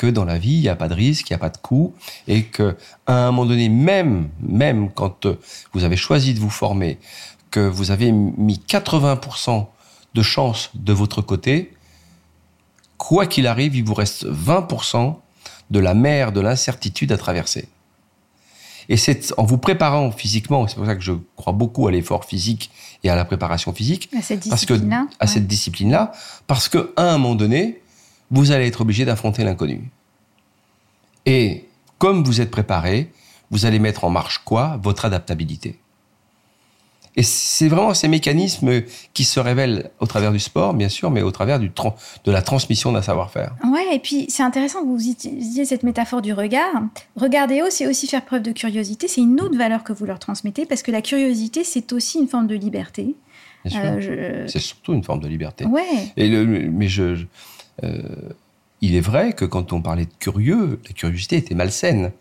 que 0.00 0.06
dans 0.06 0.24
la 0.24 0.38
vie, 0.38 0.54
il 0.54 0.62
n'y 0.62 0.68
a 0.68 0.76
pas 0.76 0.88
de 0.88 0.94
risque, 0.94 1.28
il 1.28 1.34
n'y 1.34 1.36
a 1.36 1.38
pas 1.38 1.50
de 1.50 1.58
coût, 1.58 1.92
et 2.26 2.44
que 2.44 2.74
à 3.06 3.26
un 3.26 3.32
moment 3.32 3.44
donné, 3.44 3.68
même, 3.68 4.30
même 4.40 4.90
quand 4.90 5.26
euh, 5.26 5.38
vous 5.74 5.84
avez 5.84 5.96
choisi 5.96 6.32
de 6.32 6.40
vous 6.40 6.48
former, 6.48 6.98
que 7.50 7.60
vous 7.60 7.90
avez 7.90 8.12
mis 8.12 8.60
80% 8.66 9.66
de 10.14 10.22
chance 10.22 10.70
de 10.74 10.92
votre 10.92 11.22
côté, 11.22 11.72
quoi 12.96 13.26
qu'il 13.26 13.46
arrive, 13.46 13.74
il 13.76 13.84
vous 13.84 13.94
reste 13.94 14.26
20% 14.26 15.16
de 15.70 15.78
la 15.78 15.94
mer 15.94 16.32
de 16.32 16.40
l'incertitude 16.40 17.12
à 17.12 17.16
traverser. 17.16 17.68
Et 18.88 18.96
c'est 18.96 19.32
en 19.38 19.44
vous 19.44 19.58
préparant 19.58 20.10
physiquement, 20.10 20.66
c'est 20.66 20.74
pour 20.74 20.86
ça 20.86 20.96
que 20.96 21.00
je 21.00 21.12
crois 21.36 21.52
beaucoup 21.52 21.86
à 21.86 21.92
l'effort 21.92 22.24
physique 22.24 22.70
et 23.04 23.10
à 23.10 23.14
la 23.14 23.24
préparation 23.24 23.72
physique, 23.72 24.10
à 24.18 24.20
cette 24.20 24.48
parce 24.48 24.66
que 24.66 24.74
à 25.20 25.26
cette 25.28 25.46
discipline-là, 25.46 26.10
parce 26.48 26.68
que 26.68 26.92
à 26.96 27.04
un 27.04 27.18
moment 27.18 27.36
donné, 27.36 27.82
vous 28.32 28.50
allez 28.50 28.66
être 28.66 28.80
obligé 28.80 29.04
d'affronter 29.04 29.44
l'inconnu. 29.44 29.90
Et 31.24 31.68
comme 31.98 32.24
vous 32.24 32.40
êtes 32.40 32.50
préparé, 32.50 33.12
vous 33.50 33.64
allez 33.64 33.78
mettre 33.78 34.04
en 34.04 34.10
marche 34.10 34.38
quoi? 34.38 34.80
Votre 34.82 35.04
adaptabilité. 35.04 35.78
Et 37.16 37.22
c'est 37.22 37.68
vraiment 37.68 37.92
ces 37.92 38.08
mécanismes 38.08 38.82
qui 39.14 39.24
se 39.24 39.40
révèlent 39.40 39.90
au 39.98 40.06
travers 40.06 40.30
du 40.30 40.38
sport, 40.38 40.74
bien 40.74 40.88
sûr, 40.88 41.10
mais 41.10 41.22
au 41.22 41.30
travers 41.30 41.58
du 41.58 41.70
de 42.24 42.32
la 42.32 42.42
transmission 42.42 42.92
d'un 42.92 43.02
savoir-faire. 43.02 43.56
Ouais, 43.64 43.96
et 43.96 43.98
puis 43.98 44.26
c'est 44.28 44.42
intéressant 44.44 44.82
que 44.82 44.88
vous 44.88 45.08
utilisiez 45.08 45.64
cette 45.64 45.82
métaphore 45.82 46.22
du 46.22 46.32
regard. 46.32 46.82
Regarder 47.16 47.62
haut, 47.62 47.70
c'est 47.70 47.88
aussi 47.88 48.06
faire 48.06 48.24
preuve 48.24 48.42
de 48.42 48.52
curiosité. 48.52 49.08
C'est 49.08 49.22
une 49.22 49.40
autre 49.40 49.58
valeur 49.58 49.82
que 49.82 49.92
vous 49.92 50.06
leur 50.06 50.18
transmettez, 50.18 50.66
parce 50.66 50.82
que 50.82 50.92
la 50.92 51.02
curiosité, 51.02 51.64
c'est 51.64 51.92
aussi 51.92 52.18
une 52.18 52.28
forme 52.28 52.46
de 52.46 52.54
liberté. 52.54 53.16
Euh, 53.66 54.46
c'est 54.46 54.58
surtout 54.58 54.92
une 54.94 55.04
forme 55.04 55.20
de 55.20 55.28
liberté. 55.28 55.66
Ouais. 55.66 56.12
Et 56.16 56.28
le, 56.28 56.46
mais 56.46 56.88
je, 56.88 57.26
euh, 57.84 58.02
il 58.80 58.94
est 58.94 59.00
vrai 59.00 59.32
que 59.32 59.44
quand 59.44 59.72
on 59.72 59.82
parlait 59.82 60.06
de 60.06 60.14
curieux, 60.18 60.80
la 60.86 60.92
curiosité 60.92 61.36
était 61.36 61.54
malsaine. 61.54 62.12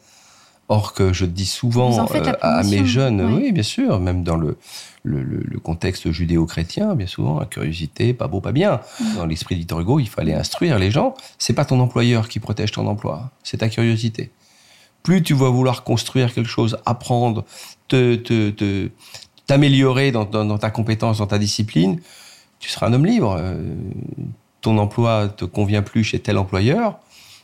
Or 0.72 0.94
que 0.94 1.14
je 1.14 1.26
dis 1.26 1.48
souvent 1.48 2.08
euh, 2.14 2.34
à 2.42 2.62
mes 2.64 2.86
jeunes, 2.86 3.22
oui. 3.22 3.52
bien 3.52 3.64
sûr, 3.64 4.00
même 4.00 4.24
dans 4.24 4.38
le, 4.38 4.56
le, 5.04 5.60
contexte 5.60 6.12
judéo-chrétien, 6.12 6.94
bien 6.94 7.08
souvent, 7.08 7.40
la 7.40 7.48
curiosité, 7.48 8.14
pas 8.14 8.28
beau, 8.28 8.40
pas 8.40 8.52
bien. 8.52 8.80
Mm. 9.00 9.16
Dans 9.16 9.26
l'esprit 9.26 9.56
d'Hector 9.56 9.80
Hugo, 9.80 10.00
il 10.00 10.08
fallait 10.08 10.36
instruire 10.36 10.78
les 10.78 10.92
gens. 10.92 11.16
C'est 11.40 11.54
pas 11.54 11.66
ton 11.66 11.80
employeur 11.80 12.30
qui 12.30 12.40
protège 12.40 12.72
ton 12.72 12.86
emploi, 12.86 13.32
c'est 13.44 13.58
ta 13.58 13.70
curiosité. 13.70 14.32
Plus 15.02 15.24
tu 15.24 15.34
vas 15.34 15.50
vouloir 15.50 15.84
construire 15.84 16.34
quelque 16.34 16.50
chose, 16.50 16.78
apprendre, 16.86 17.46
te, 17.88 18.16
te, 18.16 18.90
t'améliorer 19.48 20.12
dans, 20.12 20.26
dans, 20.26 20.58
ta 20.60 20.70
compétence, 20.70 21.18
dans 21.18 21.28
ta 21.28 21.40
discipline, 21.40 22.00
tu 22.60 22.70
seras 22.70 22.88
un 22.88 22.94
homme 22.94 23.08
libre. 23.08 23.36
Euh, 23.40 23.74
ton 24.62 24.78
emploi 24.78 25.30
te 25.30 25.46
convient 25.46 25.82
plus 25.82 26.04
chez 26.04 26.20
tel 26.20 26.38
employeur, 26.38 27.00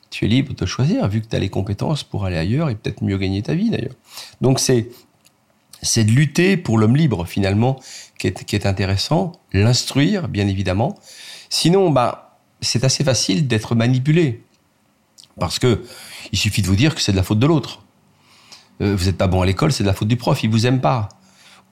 tu 0.09 0.25
es 0.25 0.27
libre 0.27 0.53
de 0.53 0.65
choisir, 0.65 1.07
vu 1.07 1.21
que 1.21 1.27
tu 1.27 1.35
as 1.35 1.39
les 1.39 1.50
compétences 1.50 2.03
pour 2.03 2.25
aller 2.25 2.38
ailleurs 2.38 2.69
et 2.69 2.75
peut-être 2.75 3.03
mieux 3.03 3.17
gagner 3.17 3.41
ta 3.41 3.53
vie 3.53 3.69
d'ailleurs. 3.69 3.95
Donc 4.41 4.59
c'est 4.59 4.89
c'est 5.81 6.03
de 6.03 6.12
lutter 6.12 6.57
pour 6.57 6.77
l'homme 6.77 6.95
libre 6.95 7.25
finalement 7.25 7.79
qui 8.17 8.27
est, 8.27 8.43
qui 8.45 8.55
est 8.55 8.65
intéressant, 8.65 9.33
l'instruire 9.53 10.27
bien 10.27 10.47
évidemment. 10.47 10.97
Sinon, 11.50 11.91
bah, 11.91 12.39
c'est 12.62 12.83
assez 12.83 13.03
facile 13.03 13.47
d'être 13.47 13.75
manipulé 13.75 14.43
parce 15.39 15.59
que 15.59 15.83
il 16.31 16.38
suffit 16.38 16.62
de 16.62 16.67
vous 16.67 16.75
dire 16.75 16.95
que 16.95 17.01
c'est 17.01 17.12
de 17.12 17.17
la 17.17 17.24
faute 17.24 17.39
de 17.39 17.45
l'autre. 17.45 17.83
Euh, 18.81 18.95
vous 18.95 19.05
n'êtes 19.05 19.17
pas 19.17 19.27
bon 19.27 19.41
à 19.41 19.45
l'école, 19.45 19.71
c'est 19.71 19.83
de 19.83 19.88
la 19.88 19.93
faute 19.93 20.07
du 20.07 20.17
prof, 20.17 20.43
il 20.43 20.50
vous 20.50 20.65
aime 20.65 20.81
pas 20.81 21.09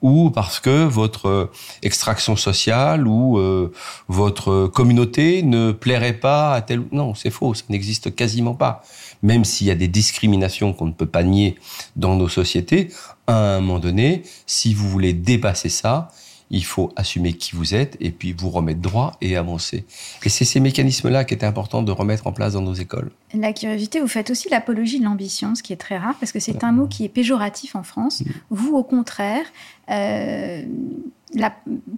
ou 0.02 0.30
parce 0.30 0.60
que 0.60 0.84
votre 0.84 1.28
euh, 1.28 1.50
extraction 1.82 2.36
sociale 2.36 3.06
ou 3.08 3.38
euh, 3.38 3.72
votre 4.08 4.66
communauté 4.66 5.42
ne 5.42 5.72
plairait 5.72 6.14
pas 6.14 6.54
à 6.54 6.62
tel... 6.62 6.82
Non, 6.92 7.14
c'est 7.14 7.30
faux, 7.30 7.54
ça 7.54 7.64
n'existe 7.68 8.14
quasiment 8.14 8.54
pas. 8.54 8.82
Même 9.22 9.44
s'il 9.44 9.66
y 9.66 9.70
a 9.70 9.74
des 9.74 9.88
discriminations 9.88 10.72
qu'on 10.72 10.86
ne 10.86 10.92
peut 10.92 11.06
pas 11.06 11.22
nier 11.22 11.56
dans 11.96 12.16
nos 12.16 12.28
sociétés, 12.28 12.90
à 13.26 13.56
un 13.56 13.60
moment 13.60 13.78
donné, 13.78 14.22
si 14.46 14.74
vous 14.74 14.88
voulez 14.88 15.14
dépasser 15.14 15.70
ça, 15.70 16.10
il 16.54 16.64
faut 16.64 16.92
assumer 16.94 17.32
qui 17.32 17.56
vous 17.56 17.74
êtes 17.74 17.96
et 18.00 18.10
puis 18.10 18.32
vous 18.32 18.48
remettre 18.48 18.80
droit 18.80 19.16
et 19.20 19.36
avancer. 19.36 19.84
Et 20.24 20.28
c'est 20.28 20.44
ces 20.44 20.60
mécanismes-là 20.60 21.24
qui 21.24 21.34
étaient 21.34 21.46
importants 21.46 21.82
de 21.82 21.90
remettre 21.90 22.28
en 22.28 22.32
place 22.32 22.52
dans 22.52 22.62
nos 22.62 22.74
écoles. 22.74 23.10
La 23.34 23.52
curiosité, 23.52 24.00
vous 24.00 24.08
faites 24.08 24.30
aussi 24.30 24.48
l'apologie 24.48 25.00
de 25.00 25.04
l'ambition, 25.04 25.56
ce 25.56 25.62
qui 25.62 25.72
est 25.72 25.76
très 25.76 25.98
rare 25.98 26.14
parce 26.20 26.30
que 26.30 26.38
c'est 26.38 26.62
un 26.62 26.70
mot 26.70 26.86
qui 26.86 27.04
est 27.04 27.08
péjoratif 27.08 27.74
en 27.74 27.82
France. 27.82 28.20
Mm. 28.20 28.24
Vous, 28.50 28.76
au 28.76 28.84
contraire, 28.84 29.44
euh, 29.90 30.62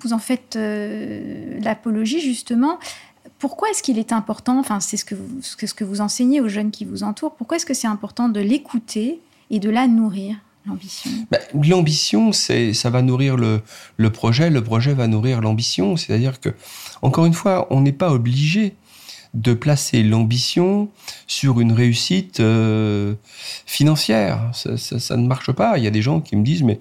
vous 0.00 0.12
en 0.12 0.18
faites 0.18 0.56
euh, 0.56 1.58
l'apologie 1.60 2.20
justement. 2.20 2.78
Pourquoi 3.38 3.68
est-ce 3.68 3.82
qu'il 3.82 3.98
est 3.98 4.12
important, 4.12 4.58
enfin 4.58 4.80
c'est 4.80 4.96
ce 4.96 5.04
que, 5.04 5.14
vous, 5.14 5.42
ce 5.42 5.74
que 5.74 5.84
vous 5.84 6.00
enseignez 6.00 6.40
aux 6.40 6.48
jeunes 6.48 6.70
qui 6.70 6.86
vous 6.86 7.02
entourent, 7.02 7.34
pourquoi 7.34 7.58
est-ce 7.58 7.66
que 7.66 7.74
c'est 7.74 7.86
important 7.86 8.30
de 8.30 8.40
l'écouter 8.40 9.20
et 9.50 9.58
de 9.60 9.68
la 9.68 9.86
nourrir? 9.86 10.36
L'ambition. 10.66 11.10
Bah, 11.30 11.38
l'ambition, 11.54 12.32
ça 12.32 12.90
va 12.90 13.02
nourrir 13.02 13.36
le, 13.36 13.62
projet, 14.10 14.50
le 14.50 14.62
projet 14.62 14.94
va 14.94 15.06
nourrir 15.06 15.40
l'ambition. 15.40 15.96
C'est-à-dire 15.96 16.40
que, 16.40 16.50
encore 17.02 17.26
une 17.26 17.34
fois, 17.34 17.66
on 17.70 17.80
n'est 17.80 17.92
pas 17.92 18.10
obligé 18.10 18.74
de 19.34 19.52
placer 19.54 20.02
l'ambition 20.02 20.88
sur 21.26 21.60
une 21.60 21.72
réussite 21.72 22.40
euh, 22.40 23.14
financière. 23.66 24.50
Ça, 24.52 25.16
ne 25.16 25.26
marche 25.26 25.52
pas. 25.52 25.78
Il 25.78 25.84
y 25.84 25.86
a 25.86 25.90
des 25.90 26.02
gens 26.02 26.20
qui 26.20 26.36
me 26.36 26.42
disent, 26.42 26.62
mais 26.62 26.80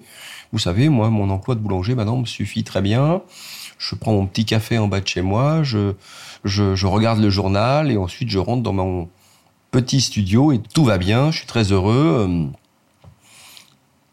vous 0.52 0.58
savez, 0.58 0.88
moi, 0.88 1.10
mon 1.10 1.30
emploi 1.30 1.54
de 1.54 1.60
boulanger, 1.60 1.94
maintenant, 1.94 2.16
me 2.16 2.26
suffit 2.26 2.64
très 2.64 2.82
bien. 2.82 3.22
Je 3.78 3.94
prends 3.94 4.12
mon 4.12 4.26
petit 4.26 4.46
café 4.46 4.78
en 4.78 4.88
bas 4.88 5.00
de 5.00 5.06
chez 5.06 5.20
moi, 5.20 5.62
je, 5.62 5.92
je, 6.44 6.74
je 6.74 6.86
regarde 6.86 7.20
le 7.20 7.28
journal 7.28 7.90
et 7.90 7.98
ensuite 7.98 8.30
je 8.30 8.38
rentre 8.38 8.62
dans 8.62 8.72
mon 8.72 9.10
petit 9.70 10.00
studio 10.00 10.50
et 10.50 10.60
tout 10.72 10.84
va 10.86 10.96
bien, 10.96 11.30
je 11.30 11.38
suis 11.38 11.46
très 11.46 11.72
heureux 11.72 12.48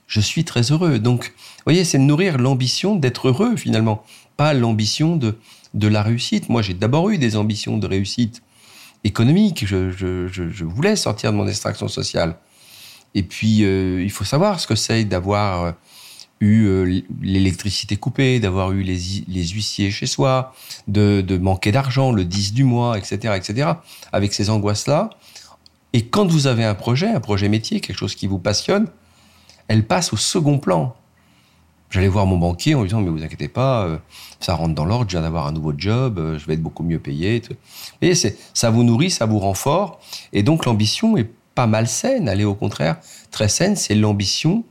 je 0.07 0.19
suis 0.19 0.43
très 0.43 0.71
heureux. 0.71 0.99
Donc, 0.99 1.33
vous 1.35 1.63
voyez, 1.65 1.83
c'est 1.85 1.97
nourrir 1.97 2.37
l'ambition 2.37 2.95
d'être 2.95 3.29
heureux 3.29 3.55
finalement, 3.55 4.03
pas 4.37 4.53
l'ambition 4.53 5.15
de, 5.15 5.37
de 5.73 5.87
la 5.87 6.03
réussite. 6.03 6.49
Moi, 6.49 6.61
j'ai 6.61 6.73
d'abord 6.73 7.09
eu 7.09 7.17
des 7.17 7.35
ambitions 7.35 7.77
de 7.77 7.87
réussite 7.87 8.41
économique. 9.03 9.65
Je, 9.65 9.91
je, 9.91 10.27
je, 10.27 10.65
voulais 10.65 10.95
sortir 10.95 11.31
de 11.31 11.37
mon 11.37 11.47
extraction 11.47 11.87
sociale. 11.87 12.35
Et 13.15 13.23
puis, 13.23 13.63
euh, 13.63 14.01
il 14.03 14.11
faut 14.11 14.23
savoir 14.23 14.59
ce 14.59 14.67
que 14.67 14.75
c'est 14.75 15.05
d'avoir 15.05 15.63
euh, 15.63 15.71
eu 16.39 16.65
euh, 16.65 17.01
l'électricité 17.21 17.95
coupée, 17.95 18.39
d'avoir 18.39 18.71
eu 18.71 18.81
les, 18.81 18.99
les, 19.27 19.47
huissiers 19.47 19.91
chez 19.91 20.07
soi, 20.07 20.53
de, 20.87 21.21
de 21.21 21.37
manquer 21.37 21.71
d'argent 21.71 22.11
le 22.11 22.25
10 22.25 22.53
du 22.53 22.63
mois, 22.63 22.97
etc., 22.97 23.35
etc., 23.35 23.71
avec 24.11 24.33
ces 24.33 24.49
angoisses-là. 24.49 25.11
Et 25.93 26.07
quand 26.07 26.25
vous 26.25 26.47
avez 26.47 26.63
un 26.63 26.73
projet, 26.73 27.07
un 27.07 27.19
projet 27.19 27.49
métier, 27.49 27.79
quelque 27.79 27.97
chose 27.97 28.15
qui 28.15 28.25
vous 28.25 28.39
passionne, 28.39 28.87
elle 29.67 29.85
passe 29.85 30.13
au 30.13 30.17
second 30.17 30.57
plan. 30.57 30.95
J'allais 31.89 32.07
voir 32.07 32.25
mon 32.25 32.37
banquier 32.37 32.73
en 32.73 32.81
lui 32.81 32.87
disant 32.87 33.01
mais 33.01 33.11
vous 33.11 33.23
inquiétez 33.23 33.47
pas, 33.47 33.83
euh, 33.83 33.97
ça 34.39 34.55
rentre 34.55 34.73
dans 34.73 34.85
l'ordre, 34.85 35.05
je 35.07 35.15
viens 35.15 35.21
d'avoir 35.21 35.45
un 35.45 35.51
nouveau 35.51 35.73
job, 35.77 36.17
euh, 36.17 36.39
je 36.39 36.45
vais 36.47 36.55
être 36.55 36.63
beaucoup 36.63 36.83
mieux 36.83 36.97
payé. 36.97 37.41
Vous 37.47 37.55
voyez, 38.01 38.15
c'est, 38.15 38.37
ça 38.55 38.71
vous 38.71 38.83
nourrit, 38.83 39.11
ça 39.11 39.27
vous 39.27 39.37
rend 39.37 39.53
fort, 39.53 39.99
et 40.31 40.41
donc 40.41 40.65
l'ambition 40.65 41.17
est 41.17 41.29
pas 41.53 41.67
malsaine, 41.67 42.27
elle 42.27 42.41
est 42.41 42.45
au 42.45 42.55
contraire 42.55 42.97
très 43.31 43.47
saine. 43.47 43.75
C'est 43.75 43.95
l'ambition 43.95 44.63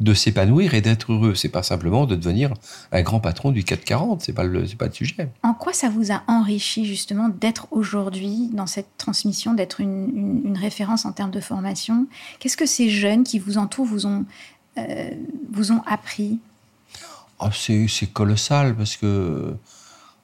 de 0.00 0.14
s'épanouir 0.14 0.74
et 0.74 0.80
d'être 0.80 1.12
heureux. 1.12 1.34
C'est 1.34 1.48
pas 1.48 1.62
simplement 1.62 2.06
de 2.06 2.14
devenir 2.14 2.54
un 2.92 3.02
grand 3.02 3.20
patron 3.20 3.50
du 3.50 3.64
440. 3.64 4.22
C'est 4.22 4.32
pas 4.32 4.44
le, 4.44 4.66
c'est 4.66 4.76
pas 4.76 4.86
le 4.86 4.92
sujet. 4.92 5.28
En 5.42 5.54
quoi 5.54 5.72
ça 5.72 5.88
vous 5.88 6.12
a 6.12 6.22
enrichi 6.26 6.84
justement 6.84 7.28
d'être 7.28 7.68
aujourd'hui 7.70 8.50
dans 8.52 8.66
cette 8.66 8.88
transmission, 8.98 9.54
d'être 9.54 9.80
une, 9.80 10.56
référence 10.58 11.04
en 11.04 11.12
termes 11.12 11.30
de 11.30 11.40
formation? 11.40 12.06
Qu'est-ce 12.38 12.56
que 12.56 12.66
ces 12.66 12.90
jeunes 12.90 13.24
qui 13.24 13.38
vous 13.38 13.58
entourent 13.58 13.86
vous 13.86 14.06
ont, 14.06 14.24
euh, 14.78 15.10
vous 15.52 15.72
ont 15.72 15.82
appris? 15.86 16.38
Oh, 17.40 17.46
c'est, 17.52 18.12
colossal 18.12 18.74
parce 18.74 18.96
que. 18.96 19.54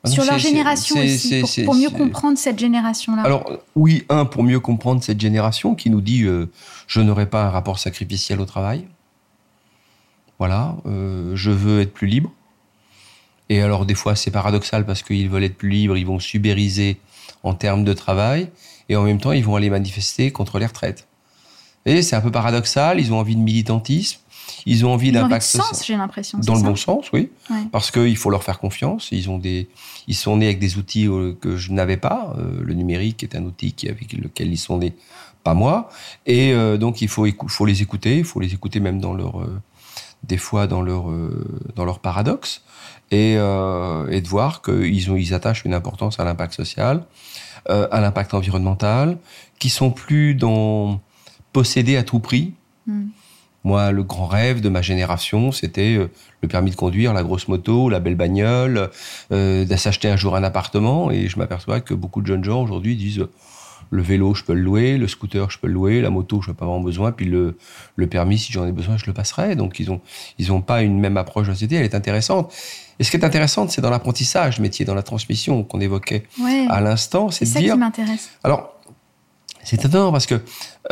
Ah 0.03 0.11
Sur 0.11 0.25
leur 0.25 0.39
génération 0.39 1.01
aussi, 1.01 1.41
pour, 1.41 1.65
pour 1.65 1.75
mieux 1.75 1.89
comprendre 1.89 2.37
cette 2.37 2.59
génération-là. 2.59 3.23
Alors 3.23 3.51
oui, 3.75 4.05
un, 4.11 4.27
pour 4.27 4.43
mieux 4.43 4.61
comprendre 4.61 5.03
cette 5.03 5.19
génération 5.19 5.75
qui 5.75 5.89
nous 5.89 6.03
dit 6.03 6.25
euh, 6.25 6.51
je 6.87 7.01
n'aurai 7.01 7.25
pas 7.25 7.45
un 7.45 7.51
rapport 7.51 7.79
sacrificiel 7.79 8.41
au 8.41 8.45
travail. 8.45 8.87
Voilà, 10.47 10.77
euh, 10.85 11.35
je 11.35 11.51
veux 11.51 11.81
être 11.81 11.95
plus 11.95 12.07
libre. 12.07 12.31
Et 13.49 13.63
alors, 13.63 13.87
des 13.87 13.95
fois, 13.95 14.15
c'est 14.15 14.31
paradoxal 14.31 14.85
parce 14.85 15.03
qu'ils 15.03 15.31
veulent 15.31 15.45
être 15.45 15.57
plus 15.57 15.71
libres, 15.71 15.97
ils 15.97 16.05
vont 16.05 16.19
subériser 16.19 17.01
en 17.45 17.55
termes 17.55 17.83
de 17.83 17.95
travail, 17.95 18.51
et 18.91 18.97
en 18.97 19.05
même 19.05 19.19
temps, 19.19 19.33
ils 19.33 19.43
vont 19.43 19.57
aller 19.57 19.71
manifester 19.71 20.33
contre 20.33 20.59
les 20.59 20.67
retraites. 20.67 21.09
Et 21.87 22.03
c'est 22.03 22.15
un 22.15 22.21
peu 22.21 22.31
paradoxal, 22.31 23.01
ils 23.01 23.11
ont 23.11 23.21
envie 23.21 23.37
de 23.37 23.41
militantisme, 23.41 24.21
ils 24.67 24.85
ont 24.85 24.93
envie 24.93 25.13
de 25.13 25.15
d'impact 25.15 25.47
sens, 25.47 25.83
j'ai 25.87 25.97
l'impression. 25.97 26.39
Dans 26.41 26.53
le 26.53 26.61
ça 26.61 26.67
bon 26.67 26.77
sens, 26.77 27.11
oui. 27.15 27.31
Ouais. 27.49 27.65
Parce 27.73 27.91
qu'il 27.91 28.17
faut 28.19 28.29
leur 28.29 28.45
faire 28.45 28.59
confiance. 28.59 29.09
Ils, 29.13 29.31
ont 29.31 29.39
des, 29.39 29.71
ils 30.09 30.15
sont 30.15 30.37
nés 30.37 30.45
avec 30.49 30.59
des 30.59 30.77
outils 30.77 31.09
euh, 31.09 31.33
que 31.41 31.57
je 31.57 31.73
n'avais 31.73 31.97
pas. 31.97 32.37
Euh, 32.37 32.61
le 32.61 32.75
numérique 32.75 33.23
est 33.23 33.35
un 33.35 33.45
outil 33.45 33.75
avec 33.89 34.13
lequel 34.13 34.53
ils 34.53 34.59
sont 34.59 34.77
nés, 34.77 34.93
pas 35.43 35.55
moi. 35.55 35.89
Et 36.27 36.55
donc, 36.77 37.01
il 37.01 37.09
faut, 37.09 37.25
les 37.25 37.81
écouter. 37.81 38.19
Il 38.19 38.25
faut 38.27 38.41
les 38.41 38.53
écouter 38.53 38.79
même 38.81 39.01
dans 39.01 39.15
leur, 39.15 39.43
des 40.27 40.37
fois 40.37 40.67
dans 40.67 40.83
leur, 40.83 41.11
euh, 41.11 41.45
dans 41.77 41.85
leur 41.85 41.99
paradoxe. 41.99 42.63
Et, 43.11 43.37
euh, 43.37 44.09
et 44.11 44.21
de 44.21 44.29
voir 44.29 44.63
qu'ils 44.63 45.09
ils 45.11 45.35
attachent 45.35 45.65
une 45.65 45.75
importance 45.75 46.19
à 46.19 46.25
l'impact 46.25 46.55
social, 46.55 47.05
euh, 47.69 47.87
à 47.93 48.01
l'impact 48.01 48.35
environnemental, 48.35 49.19
qui 49.59 49.69
sont 49.69 49.91
plus 49.91 50.35
dans 50.35 51.01
posséder 51.53 51.97
à 51.97 52.03
tout 52.03 52.19
prix. 52.19 52.55
Mm. 52.87 53.05
Moi, 53.63 53.93
le 53.93 54.03
grand 54.03 54.27
rêve 54.27 54.61
de 54.61 54.69
ma 54.69 54.83
génération, 54.83 55.53
c'était 55.53 55.97
le 56.45 56.49
permis 56.49 56.71
de 56.71 56.77
conduire, 56.77 57.15
la 57.15 57.23
grosse 57.23 57.49
moto, 57.49 57.89
la 57.89 58.01
belle 58.01 58.15
bagnole, 58.15 58.91
euh, 59.33 59.65
de 59.65 59.77
s'acheter 59.77 60.09
un 60.09 60.17
jour 60.17 60.37
un 60.37 60.45
appartement. 60.45 61.11
Et 61.11 61.29
je 61.29 61.39
m'aperçois 61.39 61.81
que 61.81 61.95
beaucoup 61.95 62.21
de 62.21 62.27
jeunes 62.27 62.45
gens 62.45 62.63
aujourd'hui 62.63 62.97
disent 62.97 63.27
le 63.95 64.03
vélo, 64.03 64.35
je 64.35 64.43
peux 64.45 64.55
le 64.55 64.61
louer, 64.61 64.99
le 64.99 65.07
scooter, 65.07 65.51
je 65.51 65.59
peux 65.59 65.69
le 65.69 65.73
louer, 65.75 66.01
la 66.01 66.11
moto, 66.11 66.43
je 66.43 66.51
n'ai 66.51 66.55
pas 66.57 66.67
vraiment 66.67 66.81
besoin, 66.83 67.13
puis 67.13 67.27
le, 67.27 67.57
le 67.97 68.07
permis, 68.09 68.39
si 68.39 68.53
j'en 68.53 68.67
ai 68.67 68.73
besoin, 68.73 68.97
je 68.97 69.07
le 69.07 69.13
passerai. 69.13 69.55
Donc, 69.55 69.79
ils 69.79 69.87
n'ont 69.89 70.01
ils 70.39 70.53
ont 70.53 70.61
pas 70.63 70.83
une 70.83 70.99
même 70.99 71.17
approche 71.17 71.47
de 71.47 71.53
la 71.53 71.55
société, 71.55 71.77
elle 71.77 71.85
est 71.85 71.95
intéressante. 71.95 72.53
Et 72.99 73.05
ce 73.05 73.11
qui 73.11 73.17
est 73.17 73.25
intéressant, 73.25 73.69
c'est 73.69 73.81
dans 73.81 73.91
l'apprentissage, 73.91 74.59
métier, 74.61 74.85
dans 74.85 74.95
la 74.95 75.03
transmission 75.03 75.63
qu'on 75.65 75.81
évoquait 75.81 76.25
Ouais. 76.41 76.67
à 76.69 76.81
l'instant, 76.81 77.31
c'est 77.31 77.47
ça 77.47 77.61
dire 77.61 77.75
qui 77.75 77.79
m'intéresse. 77.81 78.31
alors, 78.43 78.75
c'est 79.63 79.83
étonnant 79.85 80.13
parce 80.13 80.27
que 80.27 80.43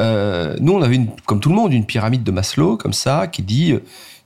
euh, 0.00 0.56
nous, 0.60 0.72
on 0.72 0.80
avait, 0.80 0.96
une, 0.96 1.08
comme 1.26 1.40
tout 1.40 1.50
le 1.50 1.54
monde, 1.54 1.72
une 1.72 1.84
pyramide 1.84 2.22
de 2.22 2.30
Maslow, 2.30 2.76
comme 2.76 2.94
ça, 2.94 3.26
qui, 3.26 3.42
dit, 3.42 3.74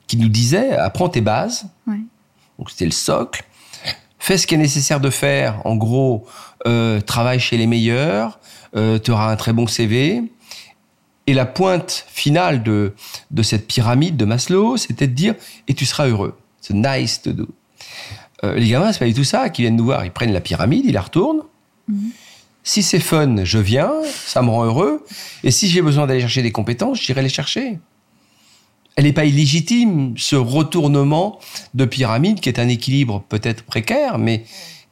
qui 0.06 0.16
nous 0.18 0.28
disait 0.28 0.73
apprends 0.76 1.09
tes 1.09 1.21
bases. 1.21 1.66
Ouais. 1.87 1.99
Donc, 2.59 2.71
c'était 2.71 2.85
le 2.85 2.92
socle. 2.92 3.45
Fais 4.26 4.38
ce 4.38 4.49
qui 4.49 4.56
est 4.56 4.59
nécessaire 4.59 4.99
de 4.99 5.09
faire. 5.09 5.64
En 5.64 5.76
gros, 5.76 6.26
euh, 6.66 7.00
travaille 7.00 7.38
chez 7.38 7.56
les 7.56 7.68
meilleurs. 7.68 8.40
Euh, 8.75 8.99
tu 8.99 9.12
auras 9.12 9.30
un 9.30 9.37
très 9.37 9.52
bon 9.52 9.68
CV. 9.68 10.21
Et 11.28 11.33
la 11.33 11.47
pointe 11.47 12.04
finale 12.09 12.64
de, 12.64 12.92
de 13.30 13.42
cette 13.45 13.68
pyramide 13.68 14.16
de 14.16 14.25
Maslow, 14.25 14.78
c'était 14.78 15.06
de 15.06 15.12
dire 15.12 15.37
et 15.68 15.75
tu 15.75 15.87
seras 15.87 16.09
heureux. 16.09 16.37
C'est 16.61 16.75
nice 16.75 17.23
to 17.23 17.30
do. 17.30 17.47
Euh, 18.42 18.56
les 18.56 18.66
gamins, 18.66 18.92
c'est 18.92 18.99
pas 18.99 19.06
du 19.06 19.14
tout 19.14 19.23
ça. 19.23 19.49
Qui 19.49 19.62
viennent 19.62 19.76
nous 19.76 19.85
voir, 19.85 20.04
ils 20.04 20.11
prennent 20.11 20.33
la 20.33 20.40
pyramide, 20.40 20.85
ils 20.87 20.95
la 20.95 21.02
retournent. 21.02 21.42
Mhm. 21.87 22.11
Si 22.64 22.83
c'est 22.83 22.99
fun, 22.99 23.45
je 23.45 23.59
viens, 23.61 23.92
ça 24.26 24.42
me 24.42 24.50
rend 24.50 24.64
heureux. 24.64 25.06
Et 25.45 25.52
si 25.52 25.68
j'ai 25.68 25.83
besoin 25.83 26.09
d'aller 26.09 26.23
chercher 26.23 26.42
des 26.42 26.50
compétences, 26.50 27.00
j'irai 27.00 27.23
les 27.23 27.28
chercher. 27.28 27.78
Elle 28.97 29.05
n'est 29.05 29.12
pas 29.12 29.26
illégitime, 29.26 30.15
ce 30.17 30.37
retournement 30.37 31.38
de 31.75 31.85
pyramide 31.85 32.41
qui 32.41 32.49
est 32.49 32.59
un 32.59 32.69
équilibre 32.69 33.23
peut-être 33.29 33.62
précaire, 33.62 34.19
mais 34.19 34.45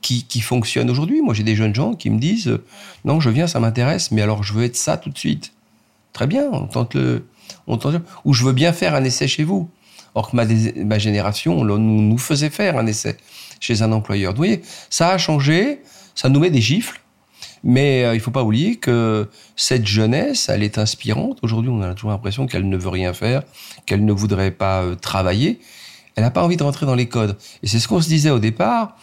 qui, 0.03 0.25
qui 0.25 0.43
fonctionne 0.43 0.91
aujourd'hui. 0.91 1.23
Moi, 1.23 1.33
j'ai 1.33 1.43
des 1.43 1.57
jeunes 1.57 1.75
gens 1.75 1.95
qui 1.95 2.11
me 2.11 2.19
disent 2.19 2.49
euh, 2.49 2.63
Non, 3.07 3.19
je 3.19 3.31
viens, 3.31 3.47
ça 3.47 3.61
m'intéresse, 3.61 4.11
mais 4.11 4.21
alors 4.21 4.45
je 4.45 4.53
veux 4.53 4.65
être 4.65 4.77
ça 4.77 4.99
tout 4.99 5.09
de 5.09 5.17
suite. 5.17 5.53
Très 6.13 6.27
bien, 6.27 6.45
on 6.53 6.67
tente 6.67 6.95
le. 6.95 7.27
On 7.67 7.79
tente, 7.79 7.97
ou 8.27 8.35
je 8.35 8.45
veux 8.45 8.53
bien 8.53 8.75
faire 8.75 8.95
un 8.95 9.03
essai 9.05 9.27
chez 9.27 9.45
vous. 9.45 9.71
Or 10.15 10.31
que 10.31 10.37
ma, 10.37 10.45
ma 10.85 10.99
génération, 10.99 11.59
on 11.59 11.65
nous, 11.65 11.79
nous 11.79 12.19
faisait 12.19 12.51
faire 12.51 12.77
un 12.77 12.87
essai 12.87 13.17
chez 13.59 13.81
un 13.81 13.91
employeur. 13.91 14.33
Vous 14.33 14.37
voyez, 14.37 14.61
ça 14.91 15.11
a 15.11 15.19
changé, 15.19 15.81
ça 16.15 16.29
nous 16.29 16.41
met 16.41 16.51
des 16.51 16.61
gifles. 16.61 17.01
Mais 17.65 18.05
euh, 18.05 18.15
il 18.15 18.21
faut 18.21 18.31
pas 18.31 18.43
oublier 18.43 18.77
que 18.77 19.29
cette 19.57 19.87
jeunesse, 19.87 20.51
elle 20.51 20.63
est 20.63 20.77
inspirante. 20.77 21.39
Aujourd'hui, 21.43 21.71
on 21.71 21.81
a 21.81 21.95
toujours 21.95 22.11
l'impression 22.11 22.47
qu'elle 22.47 22.69
ne 22.69 22.77
veut 22.77 22.91
rien 22.91 23.15
faire, 23.15 23.43
qu'elle 23.87 24.05
ne 24.05 24.13
voudrait 24.13 24.51
pas 24.51 24.83
euh, 24.83 24.95
travailler. 24.95 25.61
Elle 26.15 26.25
n'a 26.25 26.31
pas 26.31 26.45
envie 26.45 26.59
de 26.59 26.63
rentrer 26.63 26.85
dans 26.85 26.95
les 26.95 27.09
codes. 27.09 27.39
Et 27.63 27.67
c'est 27.67 27.79
ce 27.79 27.89
qu'on 27.89 28.03
se 28.03 28.09
disait 28.09 28.31
au 28.31 28.39
départ. 28.39 28.97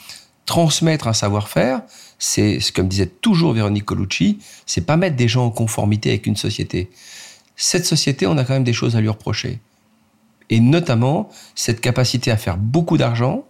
Transmettre 0.46 1.08
un 1.08 1.14
savoir-faire, 1.14 1.82
c'est 2.20 2.60
ce 2.60 2.72
que 2.72 2.82
me 2.82 2.88
disait 2.88 3.08
toujours 3.08 3.54
Véronique 3.54 3.86
Colucci, 3.86 4.40
c'est 4.66 4.86
pas 4.86 4.98
mettre 4.98 5.16
des 5.16 5.28
gens 5.28 5.46
en 5.46 5.50
conformité 5.50 6.10
avec 6.10 6.26
une 6.26 6.36
société. 6.36 6.90
Cette 7.56 7.86
société, 7.86 8.28
on 8.28 8.38
a 8.38 8.44
quand 8.44 8.54
même 8.54 8.64
des 8.64 8.74
choses 8.74 8.96
à 8.96 9.02
lui 9.02 9.10
reprocher. 9.10 9.60
Et 10.50 10.60
notamment 10.60 11.30
cette 11.56 11.80
capacité 11.80 12.32
à 12.32 12.38
faire 12.38 12.58
beaucoup 12.58 12.98
d'argent, 12.98 13.46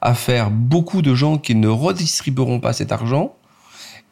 à 0.00 0.14
faire 0.14 0.50
beaucoup 0.50 1.02
de 1.02 1.14
gens 1.14 1.38
qui 1.38 1.54
ne 1.54 1.68
redistribueront 1.68 2.60
pas 2.60 2.72
cet 2.72 2.92
argent. 2.92 3.34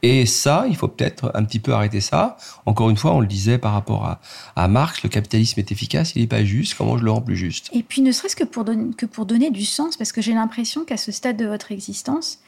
Et 0.02 0.26
ça, 0.26 0.66
il 0.68 0.76
faut 0.76 0.88
peut-être 0.88 1.32
un 1.34 1.42
petit 1.44 1.58
peu 1.58 1.72
arrêter 1.72 2.00
ça. 2.00 2.36
Encore 2.64 2.90
une 2.90 2.96
fois, 2.96 3.14
on 3.14 3.20
le 3.20 3.26
disait 3.26 3.58
par 3.58 3.72
rapport 3.72 4.04
à, 4.04 4.20
à 4.54 4.68
Marx, 4.68 5.02
le 5.02 5.08
capitalisme 5.08 5.58
est 5.58 5.72
efficace, 5.72 6.12
il 6.14 6.20
n'est 6.22 6.28
pas 6.28 6.44
juste, 6.44 6.74
comment 6.74 6.96
je 6.98 7.04
le 7.04 7.10
rends 7.10 7.22
plus 7.22 7.36
juste? 7.36 7.70
Et 7.72 7.82
puis, 7.82 8.02
ne 8.02 8.12
serait-ce 8.12 8.36
que 8.36 8.44
pour, 8.44 8.64
don- 8.64 8.92
que 8.96 9.06
pour 9.06 9.26
donner 9.26 9.50
du 9.50 9.64
sens, 9.64 9.96
parce 9.96 10.12
que 10.12 10.20
j'ai 10.20 10.34
l'impression 10.34 10.84
qu'à 10.84 10.96
ce 10.96 11.10
stade 11.10 11.36
de 11.36 11.46
votre 11.46 11.72
existence, 11.72 12.38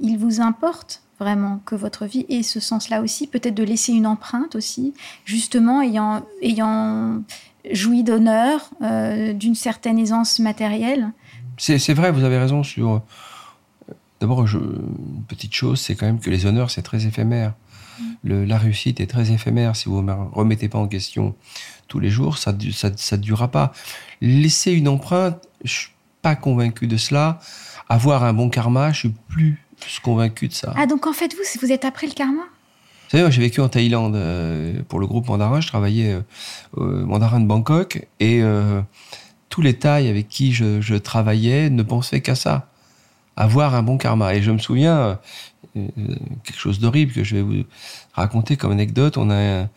il 0.00 0.18
vous 0.18 0.40
importe 0.40 1.02
vraiment 1.20 1.60
que 1.64 1.74
votre 1.74 2.06
vie 2.06 2.26
ait 2.28 2.42
ce 2.42 2.60
sens-là 2.60 3.02
aussi, 3.02 3.26
peut-être 3.26 3.54
de 3.54 3.62
laisser 3.62 3.92
une 3.92 4.06
empreinte 4.06 4.54
aussi, 4.56 4.92
justement 5.24 5.82
ayant, 5.82 6.22
ayant 6.42 7.22
joui 7.70 8.02
d'honneur, 8.02 8.70
euh, 8.82 9.32
d'une 9.32 9.54
certaine 9.54 9.98
aisance 9.98 10.38
matérielle. 10.38 11.12
C'est 11.56 11.92
vrai, 11.92 12.10
vous 12.10 12.24
avez 12.24 12.38
raison 12.38 12.62
sur. 12.62 13.02
D'abord, 14.20 14.44
une 14.46 15.24
petite 15.28 15.54
chose, 15.54 15.80
c'est 15.80 15.94
quand 15.94 16.06
même 16.06 16.20
que 16.20 16.28
les 16.30 16.44
honneurs, 16.46 16.70
c'est 16.70 16.82
très 16.82 17.06
éphémère. 17.06 17.54
Le- 18.22 18.44
la 18.44 18.58
réussite 18.58 19.00
est 19.00 19.06
très 19.06 19.30
éphémère. 19.30 19.76
Si 19.76 19.88
vous 19.88 20.02
ne 20.02 20.12
remettez 20.12 20.68
pas 20.68 20.78
en 20.78 20.88
question 20.88 21.34
tous 21.88 22.00
les 22.00 22.10
jours, 22.10 22.38
ça 22.38 22.52
ne 22.52 22.70
ça, 22.70 22.90
ça 22.96 23.16
durera 23.16 23.48
pas. 23.48 23.72
Laisser 24.20 24.72
une 24.72 24.88
empreinte, 24.88 25.38
je 25.64 25.72
suis 25.72 25.90
pas 26.22 26.36
convaincu 26.36 26.86
de 26.86 26.96
cela. 26.96 27.40
Avoir 27.88 28.24
un 28.24 28.32
bon 28.32 28.50
karma, 28.50 28.92
je 28.92 28.98
suis 29.00 29.14
plus 29.28 29.58
convaincu 30.02 30.48
de 30.48 30.52
ça. 30.52 30.74
Ah, 30.76 30.86
donc 30.86 31.06
en 31.06 31.12
fait, 31.12 31.32
vous, 31.34 31.42
vous 31.66 31.72
êtes 31.72 31.84
après 31.84 32.06
le 32.06 32.12
karma? 32.12 32.42
Vous 32.42 33.10
savez, 33.10 33.22
moi, 33.22 33.30
j'ai 33.30 33.40
vécu 33.40 33.60
en 33.60 33.68
Thaïlande 33.68 34.14
euh, 34.14 34.82
pour 34.88 35.00
le 35.00 35.06
groupe 35.06 35.26
Mandarin. 35.28 35.60
Je 35.60 35.66
travaillais 35.66 36.12
euh, 36.12 36.20
au 36.76 36.84
Mandarin 37.06 37.40
de 37.40 37.46
Bangkok 37.46 38.06
et 38.20 38.40
euh, 38.42 38.82
tous 39.48 39.62
les 39.62 39.74
Thaïs 39.74 40.08
avec 40.08 40.28
qui 40.28 40.52
je, 40.52 40.80
je 40.80 40.94
travaillais 40.94 41.70
ne 41.70 41.82
pensaient 41.82 42.20
qu'à 42.20 42.36
ça, 42.36 42.69
avoir 43.40 43.74
un 43.74 43.82
bon 43.82 43.96
karma. 43.96 44.34
Et 44.34 44.42
je 44.42 44.50
me 44.50 44.58
souviens 44.58 44.96
euh, 44.98 45.14
euh, 45.76 45.88
quelque 46.44 46.58
chose 46.58 46.78
d'horrible 46.78 47.12
que 47.12 47.24
je 47.24 47.36
vais 47.36 47.42
vous 47.42 47.64
raconter 48.12 48.56
comme 48.56 48.70
anecdote. 48.72 49.16
On 49.16 49.30
a 49.30 49.34
un, 49.62 49.68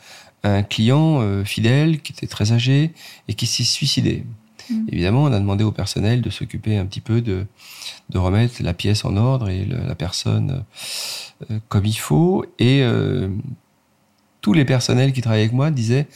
un 0.43 0.63
client 0.63 1.21
euh, 1.21 1.43
fidèle 1.45 2.01
qui 2.01 2.11
était 2.13 2.27
très 2.27 2.51
âgé 2.51 2.91
et 3.27 3.33
qui 3.33 3.45
s'est 3.45 3.63
suicidé. 3.63 4.25
Mm. 4.69 4.85
Évidemment, 4.91 5.23
on 5.23 5.31
a 5.33 5.39
demandé 5.39 5.63
au 5.63 5.71
personnel 5.71 6.21
de 6.21 6.29
s'occuper 6.29 6.77
un 6.77 6.85
petit 6.85 7.01
peu 7.01 7.21
de, 7.21 7.45
de 8.09 8.17
remettre 8.17 8.61
la 8.61 8.73
pièce 8.73 9.05
en 9.05 9.15
ordre 9.15 9.49
et 9.49 9.63
le- 9.65 9.87
la 9.87 9.95
personne 9.95 10.63
euh, 11.49 11.59
comme 11.69 11.85
il 11.85 11.97
faut. 11.97 12.45
Et 12.59 12.83
tous 14.41 14.51
les 14.53 14.65
personnels 14.65 15.13
qui 15.13 15.21
travaillaient 15.21 15.43
avec 15.43 15.53
moi 15.53 15.71
disaient 15.71 16.07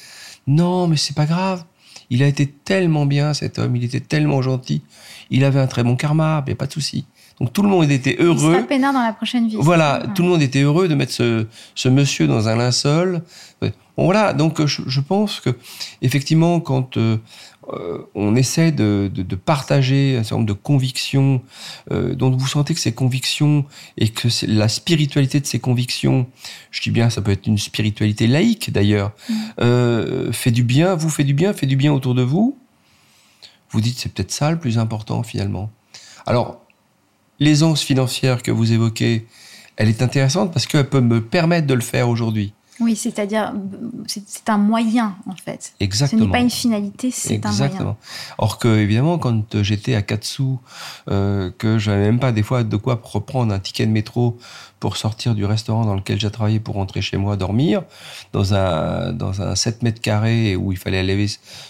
Non, 0.48 0.88
mais 0.88 0.98
c'est 0.98 1.16
pas 1.16 1.26
grave. 1.26 1.64
Il 2.10 2.24
a 2.24 2.28
été 2.28 2.46
tellement 2.48 3.06
bien, 3.06 3.34
cet 3.34 3.58
homme. 3.60 3.76
Il 3.76 3.84
était 3.84 4.00
tellement 4.02 4.42
gentil. 4.42 4.82
Il 5.30 5.44
avait 5.44 5.60
un 5.60 5.68
très 5.68 5.84
bon 5.84 5.96
karma. 5.96 6.44
Mais 6.48 6.56
pas 6.56 6.68
de 6.68 6.72
souci. 6.74 7.06
Donc 7.40 7.54
tout 7.54 7.62
le 7.62 7.70
monde 7.70 7.92
était 7.92 8.16
Il 8.20 8.26
sera 8.40 8.50
heureux. 8.54 8.66
peinard 8.66 8.94
dans 8.94 9.02
la 9.04 9.14
prochaine 9.14 9.48
vie. 9.48 9.58
Voilà, 9.60 10.04
tout 10.16 10.24
le 10.24 10.30
monde 10.30 10.42
était 10.42 10.62
heureux 10.62 10.88
de 10.88 10.96
mettre 10.96 11.12
ce, 11.14 11.46
ce 11.76 11.88
monsieur 11.90 12.28
dans 12.28 12.48
un 12.48 12.56
linceul. 12.56 13.22
Bon, 13.62 13.72
voilà, 14.06 14.34
donc 14.34 14.64
je, 14.66 14.82
je 14.88 15.00
pense 15.02 15.40
que 15.40 15.50
effectivement, 16.04 16.60
quand 16.60 16.98
euh, 16.98 17.18
euh, 17.74 17.98
on 18.16 18.36
essaie 18.36 18.72
de, 18.72 19.10
de- 19.14 19.24
de 19.24 19.36
partager 19.36 20.16
un 20.18 20.24
certain 20.24 20.36
nombre 20.38 20.48
de 20.48 20.54
convictions, 20.54 21.42
euh, 21.92 22.14
dont 22.16 22.30
vous 22.30 22.48
sentez 22.48 22.74
que 22.76 22.80
ces 22.80 22.94
convictions 22.94 23.66
et 23.98 24.10
que 24.10 24.30
c'est 24.30 24.46
la 24.48 24.68
spiritualité 24.68 25.40
de 25.40 25.46
ces 25.48 25.60
convictions, 25.60 26.28
je 26.72 26.82
dis 26.82 26.92
bien, 26.92 27.10
ça 27.10 27.22
peut 27.22 27.32
être 27.32 27.48
une 27.48 27.58
spiritualité 27.58 28.26
laïque 28.28 28.72
d'ailleurs, 28.72 29.12
Mm. 29.30 29.34
euh, 29.62 30.32
fait 30.32 30.52
du 30.52 30.64
bien, 30.64 30.94
vous 30.96 31.10
fait 31.10 31.24
du 31.24 31.34
bien, 31.34 31.54
fait 31.54 31.66
du 31.68 31.76
bien 31.76 31.92
autour 31.92 32.14
de 32.16 32.22
vous. 32.22 32.56
Vous 33.72 33.82
dites 33.82 33.98
c'est 34.00 34.14
peut-être 34.14 34.32
ça 34.32 34.50
le 34.52 34.58
plus 34.60 34.78
important 34.78 35.24
finalement. 35.24 35.70
Alors 36.28 36.62
l'aisance 37.40 37.82
financière 37.82 38.44
que 38.44 38.52
vous 38.52 38.72
évoquez, 38.72 39.28
elle 39.76 39.90
est 39.90 40.02
intéressante 40.02 40.52
parce 40.52 40.66
qu'elle 40.66 40.90
peut 40.90 41.02
me 41.02 41.22
permettre 41.22 41.68
de 41.68 41.74
le 41.74 41.82
faire 41.82 42.10
aujourd'hui. 42.10 42.54
Oui, 42.80 42.96
c'est-à-dire, 42.96 43.54
c'est 44.06 44.24
c'est 44.28 44.50
un 44.50 44.58
moyen, 44.58 45.16
en 45.28 45.36
fait. 45.36 45.74
Ce 45.80 45.84
Exactement. 45.84 46.26
n'est 46.26 46.32
pas 46.32 46.40
une 46.40 46.50
finalité, 46.50 47.12
c'est 47.12 47.46
un 47.46 47.50
moyen. 47.50 47.66
Exactement. 47.66 47.98
Or 48.38 48.60
que, 48.60 48.68
évidemment, 48.68 49.18
quand 49.18 49.64
j'étais 49.64 49.96
à 49.96 50.02
4 50.02 50.24
sous, 50.24 50.60
euh, 51.10 51.50
que 51.58 51.80
j'avais 51.80 52.04
même 52.04 52.20
pas 52.20 52.32
des 52.32 52.44
fois 52.44 52.64
de 52.64 52.78
quoi 52.78 53.00
reprendre 53.04 53.54
un 53.54 53.60
ticket 53.60 53.86
de 53.86 53.92
métro 53.92 54.38
pour 54.80 54.98
sortir 54.98 55.34
du 55.34 55.44
restaurant 55.46 55.86
dans 55.86 55.96
lequel 55.96 56.20
j'ai 56.20 56.30
travaillé 56.30 56.60
pour 56.60 56.76
rentrer 56.76 57.02
chez 57.02 57.18
moi 57.18 57.36
dormir, 57.36 57.82
dans 58.32 58.54
un, 58.54 59.12
dans 59.12 59.42
un 59.42 59.56
7 59.56 59.82
mètres 59.82 60.02
carrés 60.02 60.56
où 60.56 60.72
il 60.72 60.78
fallait 60.78 61.02
laver 61.02 61.28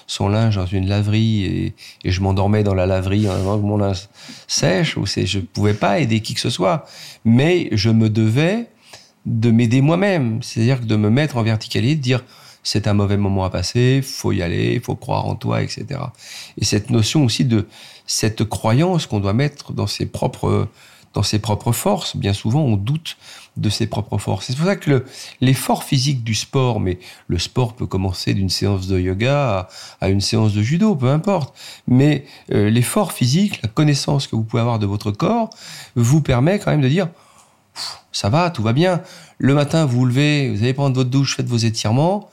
son 0.08 0.28
linge 0.28 0.58
dans 0.58 0.66
une 0.66 0.88
laverie 0.88 1.46
et, 1.46 1.76
et 2.04 2.12
je 2.12 2.22
m'endormais 2.22 2.64
dans 2.64 2.74
la 2.74 2.86
laverie 2.86 3.30
en 3.30 3.34
attendant 3.34 3.60
que 3.60 3.66
mon 3.66 3.78
linge 3.78 4.10
sèche, 4.48 4.98
ou 4.98 5.06
je 5.06 5.40
pouvais 5.40 5.74
pas 5.74 6.00
aider 6.00 6.20
qui 6.20 6.34
que 6.34 6.42
ce 6.42 6.50
soit. 6.50 6.86
Mais 7.24 7.70
je 7.72 7.90
me 7.90 8.10
devais 8.10 8.68
de 9.28 9.52
m'aider 9.52 9.82
moi-même. 9.82 10.42
C'est-à-dire 10.42 10.80
de 10.80 10.96
me 10.96 11.10
mettre 11.10 11.38
en 11.38 11.44
verticalité, 11.44 11.96
de 11.96 12.02
dire 12.02 12.24
c'est 12.64 12.88
un 12.88 12.94
mauvais 12.94 13.18
moment 13.18 13.46
à 13.46 13.50
passer, 13.50 14.02
faut 14.02 14.32
y 14.32 14.42
aller, 14.42 14.80
faut 14.80 14.96
croire 14.96 15.26
en 15.26 15.36
toi, 15.36 15.62
etc. 15.62 15.86
Et 16.58 16.66
cette 16.66 16.90
notion 16.90 17.24
aussi 17.24 17.46
de 17.46 17.68
cette 18.08 18.44
croyance 18.46 19.06
qu'on 19.06 19.20
doit 19.20 19.34
mettre 19.34 19.74
dans 19.74 19.88
ses 19.88 20.06
propres 20.06 20.68
dans 21.14 21.24
ses 21.24 21.40
propres 21.40 21.72
forces. 21.72 22.16
Bien 22.16 22.34
souvent, 22.34 22.62
on 22.62 22.76
doute 22.76 23.18
de 23.56 23.70
ses 23.70 23.88
propres 23.88 24.20
forces. 24.20 24.48
C'est 24.48 24.56
pour 24.56 24.68
ça 24.68 24.76
que 24.76 25.04
l'effort 25.42 25.84
physique 25.84 26.24
du 26.24 26.36
sport, 26.36 26.80
mais 26.80 27.00
le 27.28 27.40
sport 27.40 27.74
peut 27.74 27.88
commencer 27.88 28.36
d'une 28.36 28.50
séance 28.50 28.86
de 28.86 29.00
yoga 29.00 29.68
à, 30.00 30.10
une 30.10 30.22
séance 30.22 30.54
de 30.54 30.62
judo, 30.62 30.96
peu 30.96 31.10
importe. 31.10 31.58
Mais 31.88 32.26
euh, 32.52 32.70
l'effort 32.70 33.14
physique, 33.14 33.62
la 33.64 33.70
connaissance 33.70 34.28
que 34.28 34.36
vous 34.36 34.44
pouvez 34.44 34.62
avoir 34.62 34.78
de 34.78 34.86
votre 34.86 35.10
corps, 35.10 35.50
vous 35.96 36.22
permet 36.22 36.60
quand 36.60 36.70
même 36.70 36.82
de 36.82 36.90
dire 36.90 37.08
ça 38.18 38.30
va, 38.30 38.50
tout 38.50 38.64
va 38.64 38.74
bien. 38.74 39.04
Le 39.38 39.54
matin, 39.54 39.86
vous 39.86 40.00
vous 40.00 40.06
levez, 40.06 40.50
vous 40.50 40.64
allez 40.64 40.74
prendre 40.74 40.96
votre 40.96 41.12
douche, 41.12 41.36
faites 41.36 41.46
vos 41.46 41.58
étirements. 41.58 42.30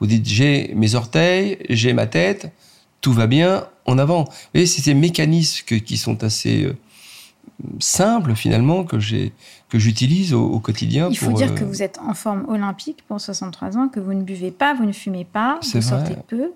Vous 0.00 0.08
dites 0.08 0.26
j'ai 0.26 0.72
mes 0.74 0.96
orteils, 0.96 1.58
j'ai 1.70 1.92
ma 1.92 2.08
tête, 2.08 2.52
tout 3.00 3.12
va 3.12 3.28
bien, 3.28 3.68
en 3.86 3.98
avant. 3.98 4.24
Vous 4.24 4.32
voyez, 4.54 4.66
c'est 4.66 4.82
ces 4.82 4.94
mécanismes 4.94 5.64
qui 5.64 5.96
sont 5.96 6.24
assez 6.24 6.64
euh, 6.64 6.76
simples 7.78 8.34
finalement 8.34 8.82
que 8.82 8.98
j'ai 8.98 9.32
que 9.68 9.78
j'utilise 9.78 10.34
au, 10.34 10.58
quotidien. 10.58 11.08
Il 11.08 11.18
faut 11.18 11.32
dire 11.32 11.54
que 11.54 11.62
euh, 11.62 11.66
vous 11.66 11.82
êtes 11.84 12.00
en 12.00 12.14
forme 12.14 12.44
olympique 12.48 13.04
pour 13.06 13.20
63 13.20 13.76
ans, 13.76 13.88
que 13.88 14.00
vous 14.00 14.14
ne 14.14 14.22
buvez 14.22 14.50
pas, 14.50 14.74
vous 14.74 14.86
ne 14.86 14.92
fumez 14.92 15.24
pas, 15.24 15.60
vous 15.62 15.80
sortez 15.80 16.16
peu. 16.26 16.50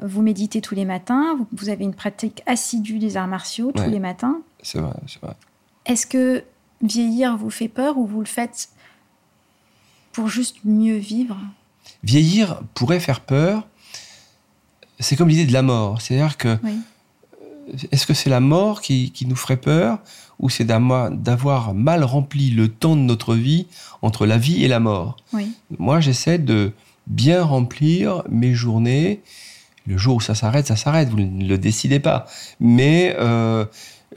Vous 0.00 0.22
méditez 0.22 0.60
tous 0.60 0.76
les 0.76 0.84
matins, 0.84 1.36
vous, 1.52 1.68
avez 1.70 1.84
une 1.84 1.94
pratique 1.94 2.42
assidue 2.46 3.00
des 3.00 3.16
arts 3.16 3.26
martiaux 3.26 3.72
tous 3.74 3.90
les 3.90 3.98
matins. 3.98 4.40
C'est 4.62 4.78
vrai, 4.78 4.94
c'est 5.08 5.20
vrai. 5.20 5.34
Est-ce 5.86 6.06
que 6.06 6.44
vieillir 6.82 7.36
vous 7.36 7.50
fait 7.50 7.68
peur 7.68 7.98
ou 7.98 8.06
vous 8.06 8.20
le 8.20 8.26
faites 8.26 8.70
pour 10.12 10.28
juste 10.28 10.58
mieux 10.64 10.96
vivre? 10.96 11.36
Vieillir 12.02 12.62
pourrait 12.74 13.00
faire 13.00 13.20
peur. 13.20 13.66
C'est 14.98 15.16
comme 15.16 15.28
l'idée 15.28 15.46
de 15.46 15.52
la 15.52 15.62
mort. 15.62 16.00
C'est-à-dire 16.00 16.36
que 16.36 16.58
est-ce 17.92 18.06
que 18.06 18.14
c'est 18.14 18.30
la 18.30 18.40
mort 18.40 18.80
qui, 18.80 19.12
nous 19.26 19.36
ferait 19.36 19.56
peur 19.56 19.98
ou 20.38 20.48
c'est 20.48 20.64
d'avoir 20.64 21.74
mal 21.74 22.04
rempli 22.04 22.50
le 22.50 22.68
temps 22.68 22.96
de 22.96 23.02
notre 23.02 23.34
vie 23.34 23.66
entre 24.02 24.26
la 24.26 24.38
vie 24.38 24.64
et 24.64 24.68
la 24.68 24.80
mort? 24.80 25.16
Moi, 25.78 26.00
j'essaie 26.00 26.38
de 26.38 26.72
bien 27.06 27.42
remplir 27.42 28.22
mes 28.28 28.54
journées. 28.54 29.20
Le 29.86 29.96
jour 29.96 30.16
où 30.16 30.20
ça 30.20 30.34
s'arrête, 30.34 30.66
ça 30.66 30.76
s'arrête, 30.76 31.08
vous 31.08 31.20
ne 31.20 31.44
le 31.44 31.58
décidez 31.58 32.00
pas. 32.00 32.26
Mais 32.60 33.16
euh, 33.18 33.64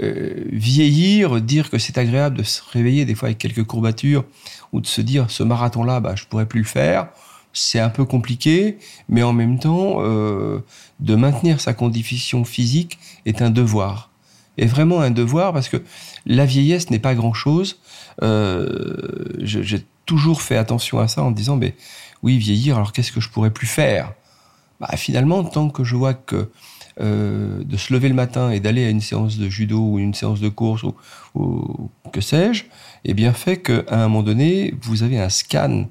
euh, 0.02 0.46
vieillir, 0.52 1.42
dire 1.42 1.70
que 1.70 1.78
c'est 1.78 1.98
agréable 1.98 2.38
de 2.38 2.44
se 2.44 2.62
réveiller 2.72 3.06
des 3.06 3.16
fois 3.16 3.28
avec 3.28 3.38
quelques 3.38 3.64
courbatures 3.64 4.26
ou 4.72 4.82
de 4.82 4.88
se 4.88 5.02
dire 5.02 5.30
ce 5.30 5.44
marathon-là, 5.44 6.00
bah, 6.00 6.16
je 6.16 6.26
pourrais 6.26 6.48
plus 6.48 6.62
le 6.62 6.66
faire 6.66 7.10
c'est 7.54 7.80
un 7.80 7.90
peu 7.90 8.04
compliqué, 8.04 8.80
mais 9.08 9.24
en 9.24 9.32
même 9.32 9.60
temps, 9.60 9.98
euh, 10.00 10.60
de 11.00 11.16
maintenir 11.16 11.62
sa 11.62 11.74
condition 11.74 12.44
physique 12.44 12.98
est 13.26 13.42
un 13.42 13.52
devoir. 13.52 14.10
Et 14.58 14.66
vraiment 14.66 15.02
un 15.02 15.12
devoir 15.12 15.54
parce 15.54 15.70
que 15.70 15.82
la 16.26 16.46
vieillesse 16.46 16.90
n'est 16.90 17.00
pas 17.00 17.16
grand-chose. 17.16 17.80
Euh, 18.22 18.98
j'ai 19.40 19.86
toujours 20.06 20.42
fait 20.42 20.58
attention 20.58 21.00
à 21.00 21.08
ça 21.08 21.24
en 21.24 21.32
disant, 21.32 21.56
mais 21.56 21.76
oui, 22.24 22.38
vieillir, 22.38 22.76
alors 22.76 22.92
qu'est-ce 22.92 23.12
que 23.12 23.22
je 23.22 23.30
pourrais 23.30 23.52
plus 23.52 23.68
faire? 23.68 24.14
Bah, 24.80 24.90
Finalement, 24.96 25.44
tant 25.44 25.70
que 25.70 25.84
je 25.84 25.96
vois 25.96 26.14
que 26.14 26.50
euh, 27.02 27.64
de 27.64 27.78
se 27.78 27.94
lever 27.94 28.10
le 28.10 28.16
matin 28.16 28.52
et 28.52 28.60
d'aller 28.60 28.86
à 28.86 28.90
une 28.90 29.02
séance 29.02 29.38
de 29.38 29.50
judo 29.50 29.80
ou 29.80 30.00
une 30.00 30.14
séance 30.14 30.40
de 30.40 30.50
course 30.50 30.84
ou, 30.84 30.96
ou 31.36 31.90
que 32.12 32.22
sais-je, 32.22 32.66
eh 33.06 33.14
bien 33.14 33.34
fait 33.34 33.58
qu'à 33.58 33.84
un 33.90 34.08
moment 34.08 34.24
donné, 34.24 34.74
vous 34.82 35.04
avez 35.04 35.20
un 35.20 35.30
scan 35.30 35.88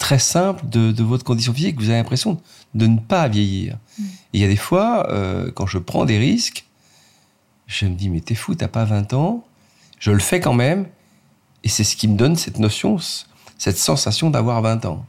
très 0.00 0.18
simple 0.18 0.64
de, 0.68 1.02
votre 1.02 1.24
condition 1.24 1.52
physique. 1.54 1.78
Vous 1.78 1.90
avez 1.90 1.98
l'impression 1.98 2.40
de 2.74 2.86
ne 2.86 2.98
pas 2.98 3.28
vieillir. 3.28 3.76
Mm. 3.98 4.04
il 4.32 4.40
y 4.40 4.44
a 4.44 4.48
des 4.48 4.56
fois, 4.56 5.08
euh, 5.10 5.52
quand 5.52 5.66
je 5.66 5.78
prends 5.78 6.04
des 6.04 6.18
risques, 6.18 6.66
je 7.68 7.86
me 7.86 7.94
dis, 7.94 8.08
mais 8.08 8.20
t'es 8.20 8.34
fou, 8.34 8.56
t'as 8.56 8.66
pas 8.66 8.84
20 8.84 9.12
ans. 9.12 9.44
Je 10.00 10.10
le 10.10 10.18
fais 10.18 10.40
quand 10.40 10.54
même. 10.54 10.86
Et 11.62 11.68
c'est 11.68 11.84
ce 11.84 11.94
qui 11.94 12.08
me 12.08 12.16
donne 12.16 12.34
cette 12.34 12.58
notion, 12.58 12.96
cette 13.58 13.78
sensation 13.78 14.30
d'avoir 14.30 14.62
20 14.62 14.86
ans. 14.86 15.04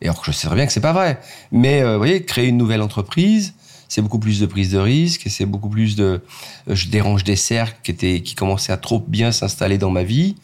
Et 0.00 0.06
alors 0.06 0.20
que 0.20 0.26
je 0.26 0.36
sais 0.36 0.46
très 0.46 0.56
bien 0.56 0.66
que 0.66 0.72
c'est 0.72 0.80
pas 0.80 0.92
vrai. 0.92 1.20
Mais 1.50 1.82
euh, 1.82 1.92
vous 1.92 1.98
voyez, 1.98 2.24
créer 2.24 2.48
une 2.48 2.56
nouvelle 2.56 2.80
entreprise, 2.80 3.54
c'est 3.92 4.00
beaucoup 4.00 4.18
plus 4.18 4.40
de 4.40 4.46
prise 4.46 4.70
de 4.70 4.78
risque, 4.78 5.24
c'est 5.28 5.44
beaucoup 5.44 5.68
plus 5.68 5.96
de... 5.96 6.22
Euh, 6.68 6.74
je 6.74 6.88
dérange 6.88 7.24
des 7.24 7.36
cercles 7.36 7.78
qui, 7.82 7.90
étaient, 7.90 8.22
qui 8.22 8.34
commençaient 8.34 8.72
à 8.72 8.78
trop 8.78 8.98
bien 8.98 9.32
s'installer 9.32 9.76
dans 9.76 9.90
ma 9.90 10.02
vie. 10.02 10.34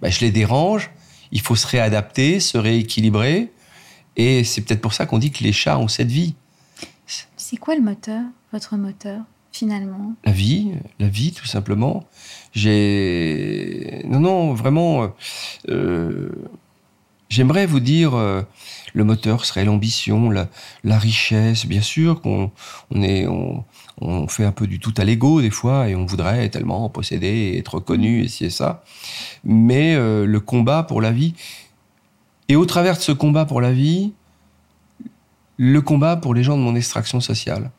Ben, 0.00 0.10
je 0.10 0.20
les 0.20 0.30
dérange 0.30 0.90
il 1.34 1.40
faut 1.40 1.56
se 1.56 1.66
réadapter, 1.66 2.40
se 2.40 2.56
rééquilibrer. 2.56 3.52
Et 4.16 4.44
c'est 4.44 4.62
peut-être 4.62 4.80
pour 4.80 4.94
ça 4.94 5.04
qu'on 5.04 5.18
dit 5.18 5.32
que 5.32 5.42
les 5.42 5.52
chats 5.52 5.78
ont 5.78 5.88
cette 5.88 6.10
vie. 6.10 6.34
C'est 7.36 7.56
quoi 7.56 7.74
le 7.74 7.82
moteur, 7.82 8.22
votre 8.52 8.76
moteur, 8.76 9.20
finalement? 9.52 10.14
La 10.24 10.32
vie, 10.32 10.70
la 11.00 11.08
vie, 11.08 11.32
tout 11.32 11.44
simplement. 11.44 12.04
J'ai. 12.52 14.02
Non, 14.06 14.20
non, 14.20 14.54
vraiment. 14.54 15.12
Euh, 15.68 16.30
j'aimerais 17.28 17.66
vous 17.66 17.80
dire, 17.80 18.14
euh, 18.14 18.42
le 18.92 19.04
moteur 19.04 19.44
serait 19.44 19.64
l'ambition, 19.64 20.30
la, 20.30 20.48
richesse, 20.98 21.66
bien 21.66 21.82
sûr 21.82 22.20
qu'on 22.20 22.50
on 22.90 23.02
est, 23.02 23.26
on, 23.26 23.64
on 24.00 24.28
fait 24.28 24.44
un 24.44 24.52
peu 24.52 24.66
du 24.66 24.78
tout 24.78 24.94
à 24.96 25.04
l'ego 25.04 25.40
des 25.40 25.50
fois 25.50 25.88
et 25.88 25.94
on 25.94 26.06
voudrait 26.06 26.48
tellement 26.48 26.88
posséder, 26.88 27.56
être 27.58 27.74
reconnu 27.74 28.22
et 28.22 28.28
ci 28.28 28.44
et 28.44 28.50
ça. 28.50 28.84
Mais 29.44 29.94
euh, 29.94 30.26
le 30.26 30.40
combat 30.40 30.82
pour 30.82 31.00
la 31.00 31.12
vie, 31.12 31.34
et 32.48 32.56
au 32.56 32.66
travers 32.66 32.96
de 32.96 33.02
ce 33.02 33.12
combat 33.12 33.46
pour 33.46 33.60
la 33.60 33.72
vie, 33.72 34.12
le 35.56 35.80
combat 35.80 36.16
pour 36.16 36.34
les 36.34 36.42
gens 36.42 36.56
de 36.56 36.62
mon 36.62 36.74
extraction 36.74 37.20
sociale. 37.20 37.70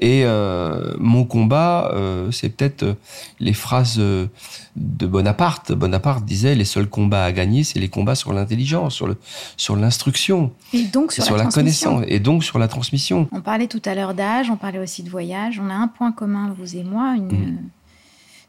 Et 0.00 0.24
euh, 0.24 0.94
mon 0.98 1.24
combat, 1.24 1.90
euh, 1.92 2.30
c'est 2.30 2.50
peut-être 2.50 2.84
euh, 2.84 2.94
les 3.40 3.52
phrases 3.52 3.98
de 3.98 5.06
Bonaparte. 5.06 5.72
Bonaparte 5.72 6.24
disait 6.24 6.54
les 6.54 6.64
seuls 6.64 6.88
combats 6.88 7.24
à 7.24 7.32
gagner, 7.32 7.64
c'est 7.64 7.80
les 7.80 7.88
combats 7.88 8.14
sur 8.14 8.32
l'intelligence, 8.32 8.94
sur 8.94 9.08
le 9.08 9.16
sur 9.56 9.74
l'instruction, 9.74 10.52
et 10.72 10.84
donc 10.84 11.12
sur, 11.12 11.36
la, 11.36 11.46
connaissance, 11.46 12.04
et 12.06 12.20
donc 12.20 12.44
sur 12.44 12.60
la 12.60 12.68
transmission. 12.68 13.28
On 13.32 13.40
parlait 13.40 13.66
tout 13.66 13.82
à 13.84 13.94
l'heure 13.96 14.14
d'âge, 14.14 14.50
on 14.50 14.56
parlait 14.56 14.78
aussi 14.78 15.02
de 15.02 15.10
voyage. 15.10 15.60
On 15.60 15.68
a 15.68 15.74
un 15.74 15.88
point 15.88 16.12
commun, 16.12 16.54
vous 16.56 16.76
et 16.76 16.84
moi. 16.84 17.16
Mmh. 17.16 17.58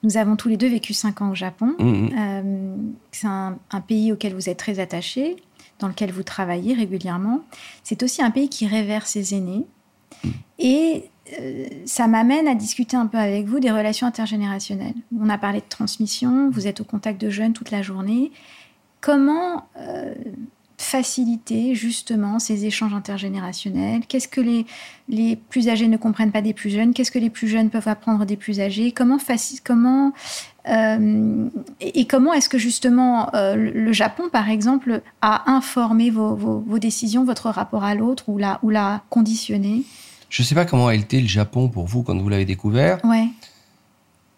Nous 0.04 0.18
avons 0.18 0.36
tous 0.36 0.50
les 0.50 0.58
deux 0.58 0.70
vécu 0.70 0.94
cinq 0.94 1.22
ans 1.22 1.32
au 1.32 1.36
Japon. 1.36 1.74
Mmh. 1.80 2.94
c'est 3.12 3.28
un, 3.28 3.58
un, 3.72 3.82
pays 3.82 4.12
auquel 4.12 4.36
vous 4.36 4.50
êtes 4.50 4.60
très 4.60 4.80
attaché, 4.80 5.36
dans 5.80 5.88
lequel 5.88 6.12
vous 6.12 6.24
travaillez 6.24 6.76
régulièrement. 6.76 7.42
C'est 7.84 8.04
aussi 8.04 8.22
un 8.22 8.30
pays 8.30 8.50
qui 8.50 8.68
révère 8.68 9.08
ses 9.08 9.34
aînés. 9.34 9.66
Et 10.60 11.10
ça 11.86 12.08
m'amène 12.08 12.48
à 12.48 12.56
discuter 12.56 12.98
un 12.98 13.08
peu 13.08 13.18
avec 13.18 13.46
vous 13.46 13.60
des 13.60 13.72
relations 13.72 14.08
intergénérationnelles. 14.08 14.96
On 15.20 15.30
a 15.30 15.38
parlé 15.38 15.60
de 15.60 15.70
transmission, 15.70 16.50
vous 16.50 16.68
êtes 16.68 16.82
au 16.82 16.84
contact 16.84 17.20
de 17.22 17.30
jeunes 17.30 17.54
toute 17.54 17.72
la 17.72 17.82
journée. 17.82 18.32
Comment 19.02 19.66
euh, 19.78 20.14
faciliter 20.78 21.76
justement 21.76 22.40
ces 22.40 22.66
échanges 22.66 22.94
intergénérationnels? 22.94 24.06
Qu'est-ce 24.08 24.28
que 24.28 24.42
les, 24.42 24.66
les 25.08 25.36
plus 25.36 25.70
âgés 25.70 25.88
ne 25.88 25.98
comprennent 25.98 26.32
pas 26.32 26.42
des 26.42 26.54
plus 26.54 26.70
jeunes? 26.70 26.94
Qu'est-ce 26.94 27.12
que 27.12 27.20
les 27.20 27.30
plus 27.30 27.48
jeunes 27.48 27.70
peuvent 27.70 27.88
apprendre 27.88 28.26
des 28.26 28.36
plus 28.36 28.60
âgés? 28.60 28.92
Comment, 28.92 29.18
comment 29.64 30.14
euh, 30.68 31.50
et, 31.80 32.06
comment 32.06 32.34
est-ce 32.34 32.50
que 32.50 32.58
justement 32.58 33.30
le 33.34 33.92
Japon, 33.94 34.24
par 34.32 34.50
exemple, 34.50 35.02
a 35.22 35.50
informé 35.52 36.10
vos, 36.10 36.36
vos 36.36 36.80
décisions, 36.80 37.24
votre 37.24 37.50
rapport 37.50 37.84
à 37.84 37.96
l'autre 37.96 38.28
ou 38.28 38.38
l'a, 38.38 38.60
ou 38.64 38.70
l'a 38.70 39.04
conditionné? 39.10 39.84
Je 40.30 40.42
ne 40.42 40.46
sais 40.46 40.56
pas 40.56 40.66
comment 40.66 40.88
a 40.88 40.96
été 40.96 41.20
le 41.20 41.28
Japon 41.28 41.70
pour 41.70 41.86
vous 41.86 42.04
quand 42.04 42.18
vous 42.18 42.30
l'avez 42.30 42.46
découvert. 42.46 43.04
Ouais. 43.04 43.28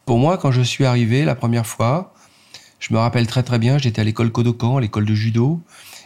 Pour 0.06 0.18
moi, 0.18 0.38
quand 0.38 0.52
je 0.52 0.62
suis 0.62 0.86
arrivé 0.86 1.26
la 1.26 1.36
première 1.36 1.68
fois, 1.68 2.14
je 2.80 2.94
me 2.94 3.00
rappelle 3.00 3.28
très 3.28 3.44
très 3.44 3.60
bien, 3.60 3.78
j'étais 3.78 4.02
à 4.02 4.04
l'école 4.04 4.32
Kodokan, 4.32 4.80
l'école 4.80 5.06
de 5.06 5.14
judo, 5.14 5.60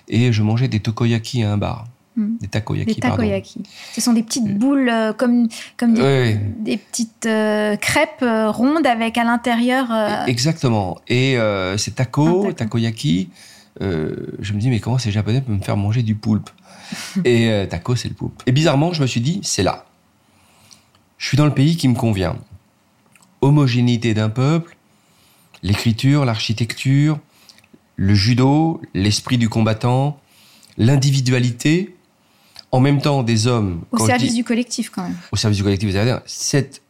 et 0.08 0.34
je 0.34 0.44
mangeais 0.44 0.68
des 0.68 0.80
tokoyaki 0.80 1.44
à 1.44 1.52
un 1.52 1.58
bar. 1.58 1.86
Hmm. 2.18 2.38
Des 2.40 2.48
takoyaki, 2.48 2.96
des 2.96 3.02
takoyaki. 3.02 3.64
Ce 3.94 4.00
sont 4.00 4.14
des 4.14 4.24
petites 4.24 4.48
euh. 4.48 4.54
boules 4.54 4.90
euh, 4.90 5.12
comme, 5.12 5.50
comme 5.76 5.96
des, 5.96 6.38
des 6.60 6.78
petites 6.78 7.26
euh, 7.26 7.76
crêpes 7.76 8.24
rondes 8.24 8.88
avec 8.88 9.18
à 9.18 9.26
l'intérieur. 9.26 9.88
Exactement. 10.28 10.98
Et 11.08 11.38
ces 11.78 11.92
tacos, 11.92 12.54
takoyaki, 12.54 13.30
je 13.82 14.54
me 14.54 14.60
dis, 14.60 14.70
mais 14.70 14.80
comment 14.80 14.98
ces 14.98 15.12
japonais 15.12 15.42
peuvent 15.42 15.56
me 15.56 15.62
faire 15.62 15.78
manger 15.78 16.04
du 16.04 16.16
poulpe 16.16 16.50
et 17.26 17.50
euh, 17.50 17.66
taco, 17.66 17.96
c'est 17.96 18.10
le 18.10 18.14
poulpe. 18.14 18.42
Et 18.46 18.52
bizarrement, 18.52 18.94
je 18.94 19.02
me 19.02 19.08
suis 19.08 19.22
dit, 19.22 19.40
c'est 19.44 19.64
là. 19.64 19.86
Je 21.18 21.28
suis 21.28 21.38
dans 21.38 21.46
le 21.46 21.54
pays 21.54 21.78
qui 21.78 21.88
me 21.88 21.96
convient. 21.96 22.38
Homogénéité 23.42 24.14
d'un 24.14 24.30
peuple, 24.30 24.76
l'écriture, 25.64 26.26
l'architecture, 26.26 27.20
le 27.96 28.14
judo, 28.14 28.82
l'esprit 28.94 29.38
du 29.38 29.50
combattant, 29.50 30.20
l'individualité, 30.78 31.96
en 32.72 32.80
même 32.80 33.02
temps 33.02 33.24
des 33.24 33.48
hommes. 33.48 33.84
Au 33.92 34.06
service 34.06 34.34
du 34.34 34.44
collectif, 34.44 34.90
quand 34.90 35.04
même. 35.04 35.16
Au 35.32 35.36
service 35.36 35.58
du 35.58 35.64
collectif, 35.64 35.90
Cette 36.26 36.82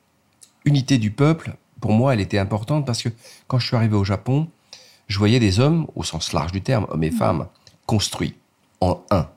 unité 0.65 0.97
du 0.97 1.11
peuple, 1.11 1.55
pour 1.79 1.91
moi, 1.91 2.13
elle 2.13 2.21
était 2.21 2.39
importante 2.39 2.85
parce 2.85 3.03
que 3.03 3.09
quand 3.47 3.59
je 3.59 3.67
suis 3.67 3.75
arrivé 3.75 3.95
au 3.95 4.03
Japon, 4.03 4.47
je 5.07 5.17
voyais 5.17 5.39
des 5.39 5.59
hommes, 5.59 5.87
au 5.95 6.03
sens 6.03 6.33
large 6.33 6.51
du 6.51 6.61
terme, 6.61 6.87
hommes 6.89 7.03
et 7.03 7.11
mmh. 7.11 7.17
femmes, 7.17 7.47
construits 7.85 8.35
en 8.81 9.01
un. 9.11 9.27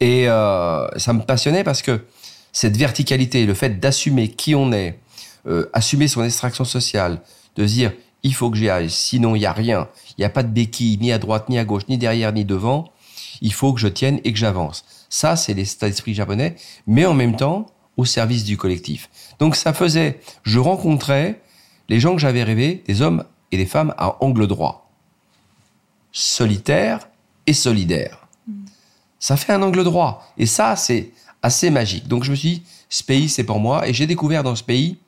Et 0.00 0.28
euh, 0.28 0.86
ça 0.98 1.12
me 1.12 1.22
passionnait 1.22 1.64
parce 1.64 1.82
que 1.82 2.04
cette 2.52 2.76
verticalité, 2.76 3.46
le 3.46 3.54
fait 3.54 3.80
d'assumer 3.80 4.28
qui 4.28 4.54
on 4.54 4.72
est, 4.72 4.98
euh, 5.46 5.68
assumer 5.72 6.08
son 6.08 6.24
extraction 6.24 6.64
sociale, 6.64 7.20
de 7.56 7.66
se 7.66 7.72
dire 7.72 7.92
il 8.22 8.34
faut 8.34 8.50
que 8.50 8.56
j'y 8.56 8.68
aille, 8.68 8.90
sinon 8.90 9.36
il 9.36 9.40
n'y 9.40 9.46
a 9.46 9.52
rien, 9.52 9.88
il 10.10 10.20
n'y 10.20 10.24
a 10.24 10.30
pas 10.30 10.42
de 10.42 10.48
béquille 10.48 10.98
ni 10.98 11.12
à 11.12 11.18
droite, 11.18 11.48
ni 11.48 11.58
à 11.58 11.64
gauche, 11.64 11.84
ni 11.88 11.98
derrière, 11.98 12.32
ni 12.32 12.44
devant, 12.44 12.92
il 13.40 13.52
faut 13.52 13.72
que 13.72 13.80
je 13.80 13.88
tienne 13.88 14.20
et 14.24 14.32
que 14.32 14.38
j'avance. 14.38 14.84
Ça, 15.08 15.36
c'est 15.36 15.54
l'état 15.54 15.88
d'esprit 15.88 16.14
japonais, 16.14 16.56
mais 16.86 17.06
en 17.06 17.14
même 17.14 17.36
temps 17.36 17.66
au 17.96 18.04
service 18.04 18.44
du 18.44 18.56
collectif. 18.56 19.08
Donc 19.38 19.56
ça 19.56 19.72
faisait, 19.72 20.20
je 20.42 20.58
rencontrais 20.58 21.40
les 21.88 22.00
gens 22.00 22.14
que 22.14 22.20
j'avais 22.20 22.42
rêvés, 22.42 22.82
des 22.86 23.00
hommes 23.00 23.24
des 23.56 23.66
femmes 23.66 23.94
à 23.98 24.22
angle 24.22 24.46
droit, 24.46 24.90
solitaires 26.12 27.08
et 27.46 27.52
solidaires. 27.52 28.26
Ça 29.18 29.36
fait 29.36 29.52
un 29.52 29.62
angle 29.62 29.84
droit. 29.84 30.26
Et 30.36 30.46
ça, 30.46 30.76
c'est 30.76 31.10
assez 31.42 31.70
magique. 31.70 32.08
Donc 32.08 32.24
je 32.24 32.30
me 32.30 32.36
suis 32.36 32.48
dit, 32.48 32.62
ce 32.88 33.02
pays, 33.02 33.28
c'est 33.28 33.44
pour 33.44 33.60
moi. 33.60 33.88
Et 33.88 33.94
j'ai 33.94 34.06
découvert 34.06 34.42
dans 34.42 34.54
ce 34.54 34.62
pays 34.62 34.98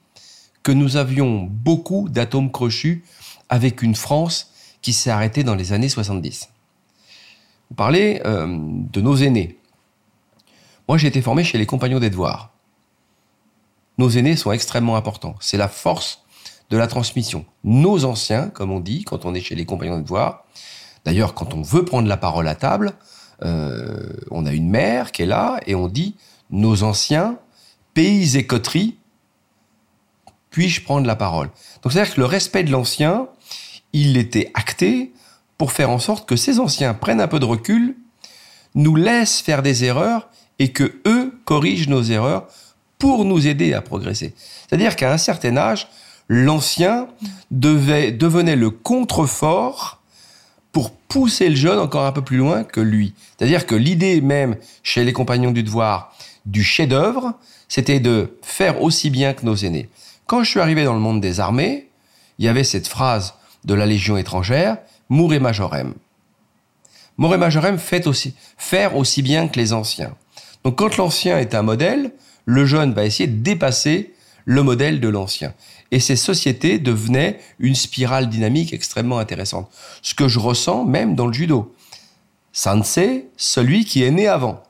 que 0.62 0.72
nous 0.72 0.96
avions 0.96 1.48
beaucoup 1.50 2.08
d'atomes 2.08 2.50
crochus 2.50 3.04
avec 3.48 3.82
une 3.82 3.94
France 3.94 4.50
qui 4.82 4.92
s'est 4.92 5.11
arrêtée 5.11 5.44
dans 5.44 5.54
les 5.54 5.72
années 5.72 5.88
70. 5.88 6.48
Vous 7.70 7.74
parlez 7.76 8.20
euh, 8.24 8.46
de 8.48 9.00
nos 9.00 9.16
aînés. 9.16 9.58
Moi, 10.88 10.96
j'ai 10.96 11.08
été 11.08 11.20
formé 11.20 11.44
chez 11.44 11.58
les 11.58 11.66
compagnons 11.66 12.00
des. 12.00 12.11
Nos 13.98 14.11
aînés 14.11 14.37
sont 14.37 14.52
extrêmement 14.52 14.96
importants. 14.96 15.37
C'est 15.40 15.58
la 15.58 15.68
force 15.68 16.24
de 16.70 16.76
la 16.76 16.87
transmission. 16.87 17.44
Nos 17.64 18.04
anciens, 18.04 18.48
comme 18.48 18.70
on 18.70 18.81
dit 18.81 19.04
quand 19.04 19.24
on 19.24 19.35
est 19.35 19.40
chez 19.40 19.54
les 19.54 19.64
compagnons 19.64 19.96
des 19.96 20.02
devoirs, 20.02 20.44
d'ailleurs, 21.04 21.35
quand 21.35 21.54
on 21.54 21.62
veut 21.62 21.85
prendre 21.85 22.09
la 22.09 22.16
parole 22.16 22.48
à 22.48 22.54
table, 22.54 22.92
euh, 23.44 24.12
on 24.31 24.46
a 24.46 24.52
une 24.52 24.68
mère 24.68 25.12
qui 25.12 25.22
est 25.22 25.26
là 25.26 25.61
et 25.66 25.74
on 25.74 25.88
dit 25.88 26.16
nos 26.50 26.83
anciens, 26.83 27.38
pays 27.94 28.37
et 28.37 28.46
coteries, 28.46 28.96
puis-je 30.50 30.83
prendre 30.83 31.07
la 31.07 31.16
parole? 31.16 31.48
Donc 31.83 31.92
c'est-à-dire 31.92 32.14
que 32.14 32.20
le 32.20 32.26
respect 32.26 32.64
de 32.64 32.70
l'ancien, 32.70 33.28
il 33.92 34.16
était 34.16 34.50
acté 34.54 35.12
pour 35.57 35.72
faire 35.72 35.90
en 35.90 35.98
sorte 35.98 36.28
que 36.28 36.37
ces 36.37 36.61
anciens 36.61 36.94
prennent 36.94 37.20
un 37.20 37.28
peu 37.28 37.38
de 37.38 37.44
recul, 37.44 37.96
nous 38.74 38.96
laissent 38.96 39.40
faire 39.40 39.62
des 39.62 39.85
erreurs 39.85 40.28
et 40.59 40.72
que 40.72 41.00
eux 41.07 41.38
corrigent 41.44 41.88
nos 41.88 42.02
erreurs 42.02 42.46
pour 42.98 43.24
nous 43.24 43.46
aider 43.46 43.74
à 43.74 43.81
progresser. 43.81 44.35
C'est-à-dire 44.68 44.96
qu'à 44.96 45.12
un 45.12 45.18
certain 45.18 45.57
âge, 45.57 45.88
l'ancien 46.28 47.08
devenait 47.50 48.56
le 48.56 48.70
contrefort 48.70 50.00
pour 50.72 50.92
pousser 50.92 51.48
le 51.48 51.56
jeune 51.56 51.78
encore 51.78 52.04
un 52.04 52.12
peu 52.12 52.22
plus 52.22 52.36
loin 52.36 52.62
que 52.62 52.80
lui. 52.80 53.14
C'est-à-dire 53.36 53.66
que 53.66 53.74
l'idée 53.74 54.20
même 54.20 54.56
chez 54.82 55.04
les 55.04 55.12
compagnons 55.12 55.50
du 55.50 55.62
devoir 55.62 56.14
du 56.44 56.62
chef-d'œuvre, 56.62 57.34
c'était 57.68 58.00
de 58.00 58.38
faire 58.42 58.82
aussi 58.82 59.10
bien 59.10 59.32
que 59.32 59.44
nos 59.44 59.56
aînés. 59.56 59.88
Quand 60.26 60.42
je 60.44 60.50
suis 60.50 60.60
arrivé 60.60 60.84
dans 60.84 60.94
le 60.94 61.00
monde 61.00 61.20
des 61.20 61.40
armées, 61.40 61.88
il 62.38 62.44
y 62.44 62.48
avait 62.48 62.64
cette 62.64 62.86
phrase 62.86 63.34
de 63.64 63.74
la 63.74 63.86
Légion 63.86 64.16
étrangère, 64.16 64.78
Mourez 65.08 65.40
majorem. 65.40 65.94
Mourez 67.16 67.38
majorem, 67.38 67.78
faites 67.78 68.06
aussi, 68.06 68.34
faire 68.58 68.96
aussi 68.96 69.22
bien 69.22 69.48
que 69.48 69.58
les 69.58 69.72
anciens. 69.72 70.14
Donc 70.64 70.76
quand 70.76 70.98
l'ancien 70.98 71.38
est 71.38 71.54
un 71.54 71.62
modèle, 71.62 72.12
le 72.44 72.66
jeune 72.66 72.92
va 72.92 73.04
essayer 73.04 73.26
de 73.26 73.42
dépasser 73.42 74.14
le 74.44 74.62
modèle 74.62 75.00
de 75.00 75.08
l'ancien. 75.08 75.54
Et 75.90 76.01
ces 76.01 76.16
sociétés 76.16 76.79
devenaient 76.79 77.40
une 77.59 77.74
spirale 77.74 78.29
dynamique 78.29 78.72
extrêmement 78.72 79.18
intéressante. 79.18 79.70
Ce 80.03 80.14
que 80.14 80.29
je 80.29 80.38
ressens 80.38 80.85
même 80.85 81.14
dans 81.14 81.27
le 81.27 81.33
judo. 81.33 81.74
Sansei, 82.53 83.29
celui 83.37 83.85
qui 83.85 84.03
est 84.03 84.11
né 84.11 84.27
avant, 84.27 84.62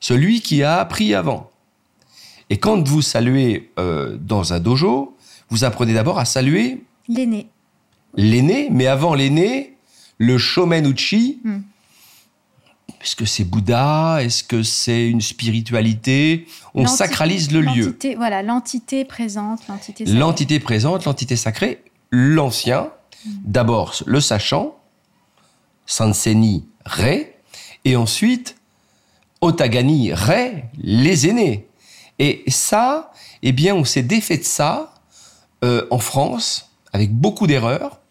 celui 0.00 0.40
qui 0.40 0.62
a 0.62 0.78
appris 0.78 1.14
avant. 1.14 1.50
Et 2.50 2.58
quand 2.58 2.86
vous 2.86 3.02
saluez 3.02 3.70
euh, 3.78 4.16
dans 4.20 4.52
un 4.52 4.60
dojo, 4.60 5.16
vous 5.48 5.64
apprenez 5.64 5.94
d'abord 5.94 6.18
à 6.18 6.24
saluer 6.24 6.84
l'aîné. 7.08 7.48
L'aîné, 8.14 8.68
mais 8.70 8.86
avant 8.86 9.14
l'aîné, 9.14 9.76
le 10.18 10.38
shomenuchi, 10.38 11.40
hmm. 11.44 11.60
Est-ce 13.02 13.16
que 13.16 13.24
c'est 13.24 13.44
Bouddha? 13.44 14.22
Est-ce 14.22 14.44
que 14.44 14.62
c'est 14.62 15.08
une 15.08 15.20
spiritualité? 15.20 16.46
On 16.74 16.86
sacralise 16.86 17.50
le 17.50 17.60
lieu. 17.60 17.98
Voilà, 18.16 18.42
l'entité 18.42 19.04
présente, 19.04 19.66
l'entité 19.68 20.04
L'entité 20.04 20.60
présente, 20.60 21.04
l'entité 21.04 21.34
sacrée, 21.34 21.82
l'ancien, 22.10 22.90
mm. 23.24 23.30
d'abord 23.44 23.94
le 24.06 24.20
sachant, 24.20 24.76
Sanseni, 25.86 26.64
Ré, 26.84 27.36
et 27.84 27.96
ensuite 27.96 28.56
Otagani, 29.40 30.12
Ré, 30.12 30.66
les 30.78 31.28
aînés. 31.28 31.68
Et 32.20 32.44
ça, 32.46 33.12
eh 33.42 33.50
bien, 33.50 33.74
on 33.74 33.84
s'est 33.84 34.02
défait 34.02 34.38
de 34.38 34.44
ça 34.44 34.94
euh, 35.64 35.86
en 35.90 35.98
France 35.98 36.70
avec 36.92 37.12
beaucoup 37.12 37.48
d'erreurs 37.48 38.01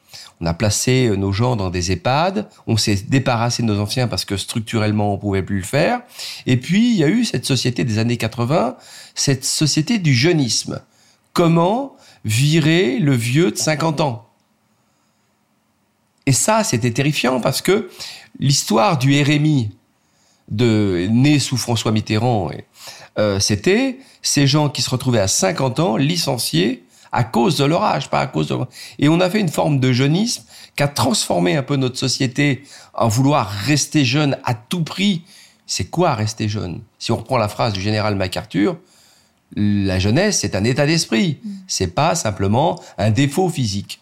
on 0.42 0.46
a 0.46 0.54
placé 0.54 1.08
euh, 1.08 1.16
nos 1.16 1.32
gens 1.32 1.56
dans 1.56 1.70
des 1.70 1.92
EHPAD, 1.92 2.50
on 2.68 2.76
s'est 2.76 2.96
débarrassé 3.08 3.64
de 3.64 3.68
nos 3.68 3.80
anciens 3.80 4.08
parce 4.08 4.26
que 4.26 4.38
structurellement 4.38 5.14
on 5.14 5.18
pouvait 5.18 5.44
plus 5.44 5.58
le 5.58 5.64
faire. 5.64 6.02
Et 6.48 6.58
puis 6.58 6.92
il 6.92 6.98
y 6.98 7.04
a 7.04 7.08
eu 7.08 7.24
cette 7.24 7.46
société 7.46 7.84
des 7.84 8.00
années 8.00 8.18
80, 8.18 8.76
cette 9.16 9.46
société 9.46 10.00
du 10.00 10.14
jeunisme. 10.14 10.82
Comment 11.34 11.96
virer 12.26 13.00
le 13.00 13.16
vieux 13.16 13.52
de 13.52 13.58
50 13.58 14.02
ans? 14.02 14.28
Et 16.26 16.34
ça, 16.34 16.64
c'était 16.64 16.92
terrifiant 16.92 17.40
parce 17.40 17.62
que 17.62 17.90
l'histoire 18.40 18.98
du 18.98 19.22
RMI 19.22 19.72
de 20.50 21.08
né 21.10 21.40
sous 21.40 21.58
François 21.58 21.92
Mitterrand, 21.92 22.52
euh, 23.18 23.40
c'était 23.40 24.00
ces 24.22 24.46
gens 24.46 24.70
qui 24.70 24.82
se 24.82 24.90
retrouvaient 24.90 25.20
à 25.20 25.28
50 25.28 25.80
ans 25.80 25.98
licenciés 25.98 26.84
à 27.12 27.24
cause 27.24 27.58
de 27.58 27.66
leur 27.66 27.84
âge, 27.84 28.10
pas 28.10 28.22
à 28.22 28.28
cause 28.28 28.48
de... 28.48 28.58
Et 29.00 29.10
on 29.10 29.20
a 29.20 29.30
fait 29.30 29.40
une 29.40 29.50
forme 29.50 29.80
de 29.80 29.92
jeunisme 29.92 30.44
qui 30.76 30.84
a 30.84 30.88
transformé 30.88 31.56
un 31.56 31.64
peu 31.64 31.76
notre 31.76 31.98
société 31.98 32.64
en 32.94 33.08
vouloir 33.08 33.50
rester 33.50 34.06
jeune 34.06 34.38
à 34.44 34.54
tout 34.54 34.84
prix. 34.84 35.24
C'est 35.66 35.86
quoi 35.86 36.16
rester 36.16 36.48
jeune? 36.48 36.82
Si 37.00 37.12
on 37.12 37.18
reprend 37.18 37.38
la 37.38 37.50
phrase 37.50 37.74
du 37.74 37.82
général 37.82 38.16
MacArthur, 38.16 38.78
la 39.56 40.00
jeunesse, 40.00 40.40
c'est 40.40 40.56
un 40.56 40.64
état 40.64 40.86
d'esprit. 40.86 41.40
Mm. 41.44 41.50
C'est 41.68 41.94
pas 41.94 42.16
simplement 42.16 42.82
un 42.98 43.12
défaut 43.12 43.50
physique. 43.50 44.00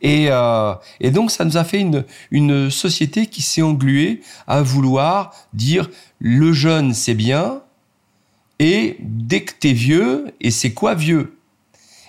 Et, 0.00 0.26
euh, 0.30 0.74
et, 1.00 1.10
donc, 1.10 1.30
ça 1.30 1.44
nous 1.44 1.56
a 1.56 1.64
fait 1.64 1.80
une, 1.80 2.04
une 2.30 2.70
société 2.70 3.26
qui 3.26 3.42
s'est 3.42 3.62
engluée 3.62 4.20
à 4.46 4.62
vouloir 4.62 5.34
dire 5.54 5.88
le 6.18 6.52
jeune, 6.52 6.92
c'est 6.92 7.14
bien, 7.14 7.62
et 8.58 8.96
dès 9.00 9.42
que 9.42 9.52
t'es 9.58 9.72
vieux, 9.72 10.26
et 10.40 10.50
c'est 10.50 10.72
quoi 10.72 10.94
vieux? 10.94 11.36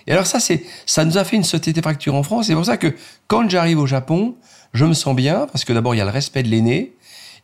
Et 0.06 0.12
alors 0.12 0.26
ça, 0.26 0.40
c'est, 0.40 0.64
ça 0.86 1.04
nous 1.04 1.18
a 1.18 1.24
fait 1.24 1.36
une 1.36 1.44
société 1.44 1.80
fracture 1.80 2.14
en 2.14 2.22
France. 2.22 2.46
C'est 2.46 2.54
pour 2.54 2.66
ça 2.66 2.76
que 2.76 2.94
quand 3.26 3.48
j'arrive 3.48 3.78
au 3.78 3.86
Japon, 3.86 4.34
je 4.72 4.84
me 4.84 4.92
sens 4.92 5.16
bien 5.16 5.46
parce 5.50 5.64
que 5.64 5.72
d'abord 5.72 5.94
il 5.94 5.98
y 5.98 6.00
a 6.00 6.04
le 6.04 6.10
respect 6.10 6.42
de 6.42 6.48
l'aîné, 6.48 6.92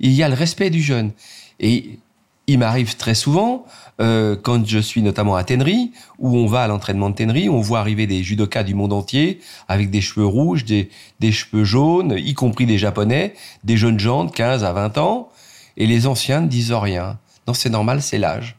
il 0.00 0.12
y 0.12 0.22
a 0.22 0.28
le 0.28 0.34
respect 0.34 0.70
du 0.70 0.82
jeune. 0.82 1.12
Et 1.58 1.98
il 2.46 2.58
m'arrive 2.58 2.96
très 2.96 3.14
souvent, 3.14 3.64
euh, 4.00 4.34
quand 4.34 4.66
je 4.66 4.78
suis 4.78 5.02
notamment 5.02 5.36
à 5.36 5.44
Tenri, 5.44 5.92
où 6.18 6.36
on 6.36 6.46
va 6.46 6.62
à 6.62 6.68
l'entraînement 6.68 7.10
de 7.10 7.14
Tenri, 7.14 7.48
on 7.48 7.60
voit 7.60 7.78
arriver 7.78 8.06
des 8.06 8.22
judokas 8.22 8.64
du 8.64 8.74
monde 8.74 8.92
entier 8.92 9.40
avec 9.68 9.90
des 9.90 10.00
cheveux 10.00 10.26
rouges, 10.26 10.64
des, 10.64 10.90
des 11.20 11.32
cheveux 11.32 11.64
jaunes, 11.64 12.16
y 12.18 12.34
compris 12.34 12.66
des 12.66 12.78
japonais, 12.78 13.34
des 13.62 13.76
jeunes 13.76 14.00
gens 14.00 14.24
de 14.24 14.32
15 14.32 14.64
à 14.64 14.72
20 14.72 14.98
ans, 14.98 15.28
et 15.76 15.86
les 15.86 16.06
anciens 16.06 16.40
ne 16.40 16.48
disent 16.48 16.72
rien. 16.72 17.18
Non, 17.46 17.54
c'est 17.54 17.70
normal, 17.70 18.02
c'est 18.02 18.18
l'âge 18.18 18.56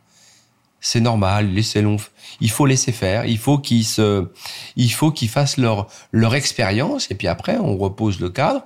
c'est 0.81 0.99
normal, 0.99 1.53
laissez 1.53 1.81
le 1.81 1.95
il 2.41 2.49
faut 2.49 2.65
laisser 2.65 2.91
faire, 2.91 3.25
il 3.25 3.37
faut 3.37 3.59
qu'ils 3.59 3.85
se, 3.85 4.27
il 4.75 4.91
faut 4.91 5.11
qu'ils 5.11 5.29
fassent 5.29 5.57
leur, 5.57 5.87
leur 6.11 6.33
expérience, 6.33 7.09
et 7.11 7.15
puis 7.15 7.27
après, 7.27 7.57
on 7.57 7.77
repose 7.77 8.19
le 8.19 8.29
cadre. 8.29 8.63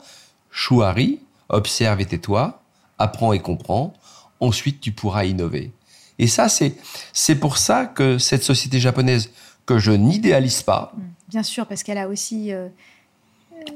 Chouari, 0.49 1.19
observe 1.49 1.99
et 1.99 2.05
tais-toi, 2.05 2.63
apprends 2.97 3.33
et 3.33 3.39
comprends, 3.39 3.93
ensuite 4.39 4.79
tu 4.79 4.93
pourras 4.93 5.25
innover. 5.25 5.73
Et 6.17 6.27
ça, 6.27 6.47
c'est, 6.47 6.77
c'est 7.11 7.35
pour 7.35 7.57
ça 7.57 7.85
que 7.85 8.17
cette 8.17 8.43
société 8.43 8.79
japonaise, 8.79 9.31
que 9.65 9.77
je 9.77 9.91
n'idéalise 9.91 10.61
pas. 10.61 10.93
Bien 11.27 11.43
sûr, 11.43 11.65
parce 11.65 11.83
qu'elle 11.83 11.97
a 11.97 12.07
aussi 12.07 12.53
euh, 12.53 12.69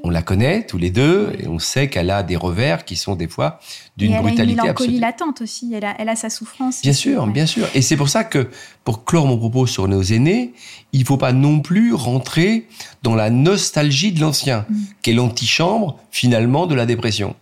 on 0.02 0.10
la 0.10 0.22
connaît 0.22 0.66
tous 0.66 0.78
les 0.78 0.90
deux 0.90 1.32
et 1.38 1.46
on 1.46 1.58
sait 1.58 1.88
qu'elle 1.88 2.10
a 2.10 2.22
des 2.22 2.36
revers 2.36 2.84
qui 2.84 2.96
sont 2.96 3.16
des 3.16 3.28
fois 3.28 3.60
d'une 3.96 4.12
brutalité 4.12 4.30
absolue. 4.30 4.42
Elle 4.42 4.48
a 4.48 4.52
une 4.52 4.62
mélancolie 4.62 4.98
latente 4.98 5.40
aussi, 5.42 5.74
elle 5.74 6.08
a, 6.08 6.16
sa 6.16 6.30
souffrance. 6.30 6.82
Bien 6.82 6.92
sûr, 6.92 7.26
bien 7.26 7.46
sûr. 7.46 7.66
Et 7.74 7.82
c'est 7.82 7.96
pour 7.96 8.08
ça 8.08 8.24
que, 8.24 8.48
pour 8.84 9.04
clore 9.04 9.26
mon 9.26 9.38
propos 9.38 9.66
sur 9.66 9.88
nos 9.88 10.02
aînés, 10.02 10.52
il 10.92 11.00
ne 11.00 11.04
faut 11.04 11.16
pas 11.16 11.32
non 11.32 11.60
plus 11.60 11.92
rentrer 11.94 12.66
dans 13.02 13.14
la 13.14 13.30
nostalgie 13.30 14.12
de 14.12 14.20
l'ancien, 14.20 14.66
mm. 14.68 14.76
qui 15.02 15.10
est 15.10 15.14
l'antichambre 15.14 15.98
finalement 16.10 16.66
de 16.66 16.74
la 16.74 16.86
dépression. 16.86 17.34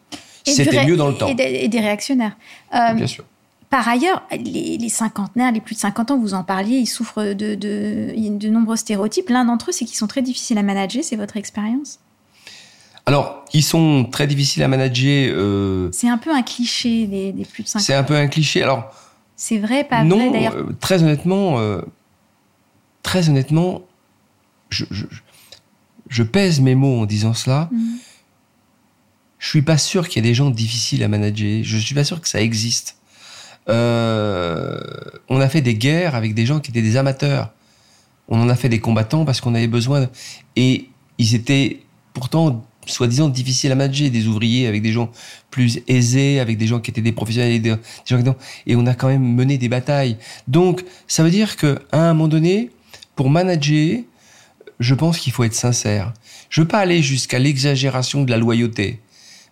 C'était 0.45 0.87
mieux 0.87 0.97
dans 0.97 1.09
le 1.09 1.15
temps. 1.15 1.29
Et 1.29 1.69
des, 1.69 1.81
réactionnaires. 1.81 2.37
Euh, 2.75 2.95
bien 2.95 3.07
sûr. 3.07 3.25
Par 3.71 3.87
ailleurs, 3.87 4.23
les, 4.33 4.89
cinquantenaires, 4.89 5.53
les 5.53 5.61
plus 5.61 5.75
de 5.75 5.81
50 5.81 6.13
ans, 6.13 6.19
vous 6.19 6.33
en 6.33 6.43
parliez, 6.43 6.79
ils 6.79 6.87
souffrent 6.87 7.35
de, 7.35 7.55
de, 7.55 8.15
de 8.17 8.49
nombreux 8.49 8.77
stéréotypes. 8.77 9.29
L'un 9.29 9.45
d'entre 9.45 9.69
eux, 9.69 9.73
c'est 9.73 9.85
qu'ils 9.85 9.99
sont 9.99 10.07
très 10.07 10.23
difficiles 10.23 10.57
à 10.57 10.63
manager. 10.63 11.05
C'est 11.05 11.17
votre 11.17 11.37
expérience? 11.37 11.99
Alors, 13.09 13.45
ils 13.55 13.63
sont 13.65 14.05
très 14.05 14.27
difficiles 14.27 14.63
à 14.63 14.69
manager. 14.69 15.33
Euh, 15.35 15.89
c'est 15.93 16.09
un 16.09 16.19
peu 16.19 16.35
un 16.35 16.43
cliché, 16.43 17.07
les, 17.07 17.33
plus 17.45 17.63
de 17.65 17.69
50 17.69 17.85
C'est 17.87 17.95
un 17.95 18.03
peu 18.05 18.15
un 18.15 18.29
cliché. 18.29 18.63
Alors, 18.63 18.93
C'est 19.37 19.59
vrai, 19.59 19.85
pas 19.85 20.05
non, 20.05 20.17
vrai 20.19 20.31
d'ailleurs? 20.31 20.55
euh, 20.57 20.77
très 20.81 21.03
honnêtement, 21.03 21.59
euh, 21.59 21.81
très 23.03 23.29
honnêtement, 23.29 23.83
je, 24.71 24.85
je- 24.91 25.07
je 26.09 26.23
pèse 26.23 26.61
mes 26.61 26.75
mots 26.75 27.01
en 27.01 27.07
disant 27.07 27.35
cela. 27.35 27.69
Mhm. 27.73 27.97
Je 29.39 29.49
suis 29.49 29.63
pas 29.63 29.79
sûr 29.79 30.09
qu'il 30.09 30.23
y 30.23 30.27
ait 30.27 30.31
des 30.31 30.35
gens 30.35 30.51
difficiles 30.51 31.03
à 31.03 31.09
manager. 31.09 31.63
Je 31.65 31.79
suis 31.79 31.95
pas 31.95 32.05
sûr 32.05 32.21
que 32.21 32.29
ça 32.29 32.41
existe. 32.41 32.97
Euh, 33.69 34.81
on 35.29 35.41
a 35.41 35.49
fait 35.49 35.61
des 35.61 35.75
guerres 35.75 36.15
avec 36.15 36.35
des 36.35 36.47
gens 36.47 36.61
qui 36.61 36.71
étaient 36.71 36.83
des 36.83 36.97
amateurs. 36.97 37.53
On 38.29 38.41
en 38.41 38.49
a 38.49 38.57
fait 38.57 38.69
des 38.69 38.81
combattants 38.81 39.25
parce 39.25 39.41
qu'on 39.41 39.55
avait 39.55 39.69
besoin. 39.69 40.03
de- 40.03 40.09
Et 40.57 40.89
ils 41.19 41.35
étaient 41.35 41.81
pourtant 42.15 42.65
soi-disant 42.91 43.29
difficiles 43.29 43.73
à 43.73 43.75
manager, 43.75 44.11
des 44.11 44.27
ouvriers 44.27 44.67
avec 44.67 44.83
des 44.83 44.93
gens 44.93 45.11
plus 45.51 45.81
aisés, 45.89 46.41
avec 46.41 46.59
des 46.59 46.67
gens 46.67 46.81
qui 46.81 46.91
étaient 46.91 47.01
des 47.01 47.13
professionnels 47.13 47.53
et 47.53 47.59
des, 47.59 47.77
gens 48.07 48.37
et 48.67 48.77
on 48.77 48.87
a 48.87 48.95
quand 48.95 49.09
même 49.09 49.35
mené 49.35 49.59
des 49.59 49.69
batailles. 49.69 50.17
Donc, 50.47 50.85
ça 51.07 51.23
veut 51.23 51.31
dire 51.31 51.57
que 51.57 51.79
un 51.93 52.15
moment 52.15 52.29
donné, 52.29 52.71
pour 53.17 53.31
manager, 53.31 54.01
je 54.81 54.95
pense 54.95 55.19
qu'il 55.19 55.33
faut 55.33 55.45
être 55.45 55.55
sincère. 55.55 56.13
Je 56.51 56.61
veux 56.61 56.69
pas 56.69 56.79
aller 56.79 57.03
jusqu'à 57.03 57.39
l'exagération 57.39 58.23
de 58.23 58.31
la 58.31 58.37
loyauté. 58.37 59.01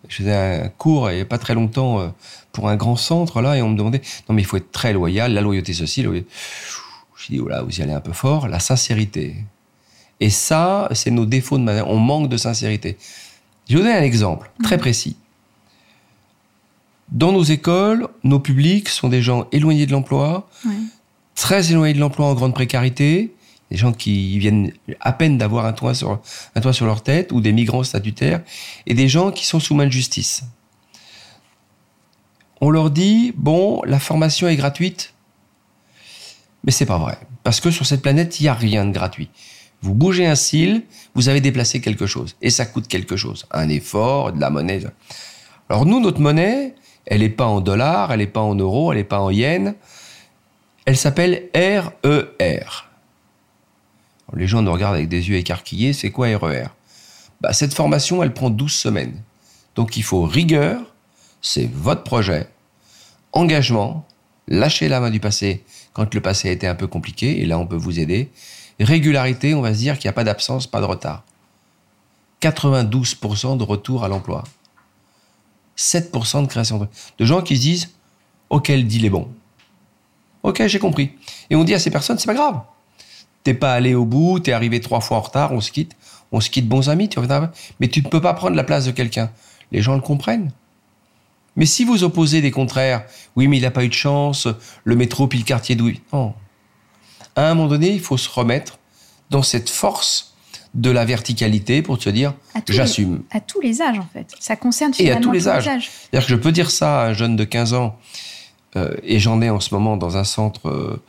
Je 0.08 0.16
faisais 0.16 0.34
un 0.34 0.68
cours 0.68 1.10
il 1.10 1.16
n'y 1.16 1.20
a 1.20 1.24
pas 1.24 1.38
très 1.38 1.54
longtemps 1.54 2.00
euh, 2.00 2.08
pour 2.52 2.68
un 2.68 2.76
grand 2.76 2.96
centre 2.96 3.42
là 3.42 3.56
et 3.56 3.62
on 3.62 3.70
me 3.70 3.76
demandait 3.76 4.02
non 4.28 4.34
mais 4.34 4.42
il 4.42 4.44
faut 4.44 4.56
être 4.56 4.70
très 4.70 4.92
loyal, 4.92 5.32
la 5.32 5.40
loyauté 5.40 5.72
ceci. 5.72 6.02
La 6.02 6.08
loyauté... 6.08 6.28
Je 7.16 7.32
dis 7.32 7.40
oh 7.40 7.48
là 7.48 7.62
vous 7.62 7.76
y 7.76 7.82
allez 7.82 7.92
un 7.92 8.00
peu 8.00 8.12
fort, 8.12 8.46
la 8.46 8.60
sincérité. 8.60 9.34
Et 10.20 10.30
ça 10.30 10.88
c'est 10.92 11.10
nos 11.10 11.26
défauts 11.26 11.58
de 11.58 11.64
manager. 11.64 11.90
On 11.90 11.98
manque 11.98 12.28
de 12.28 12.36
sincérité. 12.36 12.96
Je 13.68 13.74
vais 13.74 13.80
vous 13.80 13.86
donner 13.86 13.98
un 13.98 14.02
exemple 14.02 14.50
très 14.62 14.78
précis. 14.78 15.16
Dans 17.10 17.32
nos 17.32 17.42
écoles, 17.42 18.08
nos 18.24 18.40
publics 18.40 18.88
sont 18.88 19.08
des 19.08 19.22
gens 19.22 19.46
éloignés 19.52 19.86
de 19.86 19.92
l'emploi, 19.92 20.48
très 21.34 21.70
éloignés 21.70 21.94
de 21.94 22.00
l'emploi 22.00 22.26
en 22.26 22.34
grande 22.34 22.54
précarité, 22.54 23.34
des 23.70 23.76
gens 23.76 23.92
qui 23.92 24.38
viennent 24.38 24.72
à 25.00 25.12
peine 25.12 25.38
d'avoir 25.38 25.66
un 25.66 25.72
toit 25.72 25.94
sur 25.94 26.20
un 26.54 26.60
toit 26.60 26.72
sur 26.72 26.86
leur 26.86 27.02
tête 27.02 27.32
ou 27.32 27.40
des 27.40 27.52
migrants 27.52 27.82
statutaires 27.82 28.42
et 28.86 28.94
des 28.94 29.08
gens 29.08 29.32
qui 29.32 29.46
sont 29.46 29.60
sous 29.60 29.74
main 29.74 29.86
de 29.86 29.92
justice. 29.92 30.44
On 32.60 32.70
leur 32.70 32.90
dit 32.90 33.32
bon, 33.36 33.82
la 33.84 33.98
formation 33.98 34.48
est 34.48 34.56
gratuite. 34.56 35.14
Mais 36.64 36.72
c'est 36.72 36.86
pas 36.86 36.98
vrai 36.98 37.18
parce 37.42 37.60
que 37.60 37.70
sur 37.70 37.86
cette 37.86 38.02
planète, 38.02 38.40
il 38.40 38.44
y 38.44 38.48
a 38.48 38.54
rien 38.54 38.84
de 38.84 38.92
gratuit. 38.92 39.30
Vous 39.86 39.94
bougez 39.94 40.26
un 40.26 40.34
cil, 40.34 40.82
vous 41.14 41.28
avez 41.28 41.40
déplacé 41.40 41.80
quelque 41.80 42.06
chose 42.06 42.34
et 42.42 42.50
ça 42.50 42.66
coûte 42.66 42.88
quelque 42.88 43.16
chose, 43.16 43.46
un 43.52 43.68
effort, 43.68 44.32
de 44.32 44.40
la 44.40 44.50
monnaie. 44.50 44.82
Alors 45.68 45.86
nous 45.86 46.00
notre 46.00 46.20
monnaie, 46.20 46.74
elle 47.04 47.20
n'est 47.20 47.28
pas 47.28 47.46
en 47.46 47.60
dollars, 47.60 48.10
elle 48.10 48.18
n'est 48.18 48.26
pas 48.26 48.40
en 48.40 48.56
euros, 48.56 48.90
elle 48.90 48.98
n'est 48.98 49.04
pas 49.04 49.20
en 49.20 49.30
yens. 49.30 49.74
Elle 50.86 50.96
s'appelle 50.96 51.50
RER. 51.54 52.88
Les 54.34 54.48
gens 54.48 54.60
nous 54.60 54.72
regardent 54.72 54.96
avec 54.96 55.08
des 55.08 55.28
yeux 55.28 55.36
écarquillés. 55.36 55.92
C'est 55.92 56.10
quoi 56.10 56.36
RER 56.36 56.66
bah, 57.40 57.52
Cette 57.52 57.72
formation, 57.72 58.24
elle 58.24 58.34
prend 58.34 58.50
12 58.50 58.72
semaines. 58.72 59.22
Donc 59.76 59.96
il 59.96 60.02
faut 60.02 60.24
rigueur, 60.24 60.80
c'est 61.40 61.70
votre 61.72 62.02
projet, 62.02 62.48
engagement, 63.32 64.04
lâcher 64.48 64.88
la 64.88 64.98
main 64.98 65.10
du 65.10 65.20
passé 65.20 65.62
quand 65.92 66.12
le 66.12 66.20
passé 66.20 66.48
a 66.48 66.52
été 66.52 66.66
un 66.66 66.74
peu 66.74 66.88
compliqué, 66.88 67.40
et 67.40 67.46
là 67.46 67.56
on 67.56 67.68
peut 67.68 67.76
vous 67.76 68.00
aider. 68.00 68.32
Régularité, 68.84 69.54
on 69.54 69.62
va 69.62 69.72
se 69.72 69.78
dire 69.78 69.98
qu'il 69.98 70.08
n'y 70.08 70.10
a 70.10 70.14
pas 70.14 70.24
d'absence, 70.24 70.66
pas 70.66 70.80
de 70.80 70.86
retard. 70.86 71.24
92% 72.42 73.56
de 73.56 73.62
retour 73.62 74.04
à 74.04 74.08
l'emploi. 74.08 74.44
7% 75.78 76.42
de 76.42 76.46
création 76.46 76.78
de... 76.78 76.86
de 77.18 77.24
gens 77.24 77.42
qui 77.42 77.56
se 77.56 77.62
disent 77.62 77.90
Ok, 78.50 78.68
le 78.68 78.82
deal 78.82 79.04
est 79.04 79.10
bon. 79.10 79.28
Ok, 80.42 80.64
j'ai 80.66 80.78
compris. 80.78 81.12
Et 81.50 81.56
on 81.56 81.64
dit 81.64 81.74
à 81.74 81.78
ces 81.78 81.90
personnes 81.90 82.18
C'est 82.18 82.26
pas 82.26 82.34
grave. 82.34 82.60
T'es 83.42 83.54
pas 83.54 83.72
allé 83.72 83.94
au 83.94 84.04
bout, 84.04 84.40
t'es 84.40 84.52
arrivé 84.52 84.80
trois 84.80 85.00
fois 85.00 85.18
en 85.18 85.20
retard, 85.20 85.52
on 85.52 85.60
se 85.60 85.70
quitte. 85.70 85.96
On 86.32 86.40
se 86.40 86.50
quitte 86.50 86.68
bons 86.68 86.88
amis, 86.88 87.08
tu 87.08 87.18
reviens. 87.18 87.50
Mais 87.80 87.88
tu 87.88 88.02
ne 88.02 88.08
peux 88.08 88.20
pas 88.20 88.34
prendre 88.34 88.56
la 88.56 88.64
place 88.64 88.84
de 88.86 88.90
quelqu'un. 88.90 89.30
Les 89.72 89.82
gens 89.82 89.94
le 89.94 90.00
comprennent. 90.00 90.50
Mais 91.56 91.66
si 91.66 91.84
vous 91.84 92.04
opposez 92.04 92.42
des 92.42 92.50
contraires, 92.50 93.04
oui, 93.34 93.48
mais 93.48 93.56
il 93.56 93.62
n'a 93.62 93.70
pas 93.70 93.84
eu 93.84 93.88
de 93.88 93.94
chance, 93.94 94.46
le 94.84 94.96
métro 94.96 95.26
puis 95.26 95.38
le 95.38 95.44
quartier 95.44 95.74
d'où 95.74 95.90
Non. 96.12 96.34
À 97.36 97.50
un 97.50 97.54
moment 97.54 97.68
donné, 97.68 97.90
il 97.90 98.00
faut 98.00 98.16
se 98.16 98.28
remettre 98.28 98.78
dans 99.30 99.42
cette 99.42 99.68
force 99.68 100.34
de 100.74 100.90
la 100.90 101.04
verticalité 101.04 101.82
pour 101.82 102.00
se 102.02 102.10
dire 102.10 102.34
j'assume. 102.68 103.22
À 103.30 103.40
tous 103.40 103.60
les 103.60 103.80
âges, 103.80 103.98
en 103.98 104.06
fait. 104.12 104.28
Ça 104.40 104.56
concerne 104.56 104.92
Et 104.92 104.94
à 104.94 104.96
finalement 104.96 105.20
tous 105.22 105.32
les 105.32 105.48
âges. 105.48 105.64
C'est-à-dire 105.64 106.26
que 106.26 106.32
je 106.32 106.36
peux 106.36 106.52
dire 106.52 106.70
ça 106.70 107.02
à 107.02 107.06
un 107.08 107.12
jeune 107.12 107.36
de 107.36 107.44
15 107.44 107.74
ans, 107.74 107.98
euh, 108.76 108.94
et 109.02 109.18
j'en 109.18 109.40
ai 109.40 109.50
en 109.50 109.60
ce 109.60 109.74
moment 109.74 109.96
dans 109.96 110.16
un 110.16 110.24
centre 110.24 110.68
euh, 110.68 111.02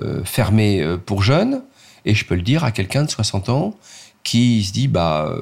euh, 0.00 0.24
fermé 0.24 0.84
pour 1.06 1.22
jeunes, 1.22 1.62
et 2.04 2.14
je 2.14 2.24
peux 2.24 2.34
le 2.34 2.42
dire 2.42 2.64
à 2.64 2.72
quelqu'un 2.72 3.04
de 3.04 3.10
60 3.10 3.48
ans 3.48 3.74
qui 4.24 4.62
se 4.62 4.72
dit 4.72 4.86
bah 4.86 5.34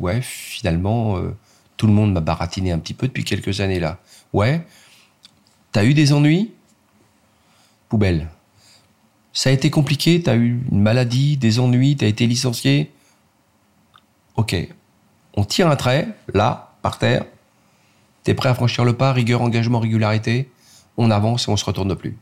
ouais 0.00 0.20
finalement 0.22 1.20
tout 1.76 1.86
le 1.86 1.92
monde 1.92 2.12
m'a 2.12 2.20
baratiné 2.20 2.72
un 2.72 2.78
petit 2.78 2.94
peu 2.94 3.06
depuis 3.06 3.24
quelques 3.24 3.60
années 3.60 3.80
là. 3.80 3.98
Ouais, 4.32 4.64
t'as 5.72 5.84
eu 5.84 5.94
des 5.94 6.12
ennuis? 6.12 6.52
Poubelle. 7.88 8.28
Ça 9.38 9.50
a 9.50 9.52
été 9.52 9.70
compliqué, 9.70 10.20
t'as 10.20 10.34
eu 10.34 10.60
une 10.72 10.80
maladie, 10.80 11.36
des 11.36 11.60
ennuis, 11.60 11.96
t'as 11.96 12.08
été 12.08 12.26
licencié. 12.26 12.90
Ok, 14.34 14.56
on 15.34 15.44
tire 15.44 15.68
un 15.68 15.76
trait 15.76 16.08
là 16.34 16.74
par 16.82 16.98
terre. 16.98 17.24
T'es 18.24 18.34
prêt 18.34 18.48
à 18.48 18.54
franchir 18.54 18.84
le 18.84 18.94
pas, 18.94 19.12
rigueur, 19.12 19.40
engagement, 19.40 19.78
régularité. 19.78 20.50
On 20.96 21.12
avance 21.12 21.46
et 21.46 21.52
on 21.52 21.56
se 21.56 21.64
retourne 21.64 21.94
plus. 21.94 22.18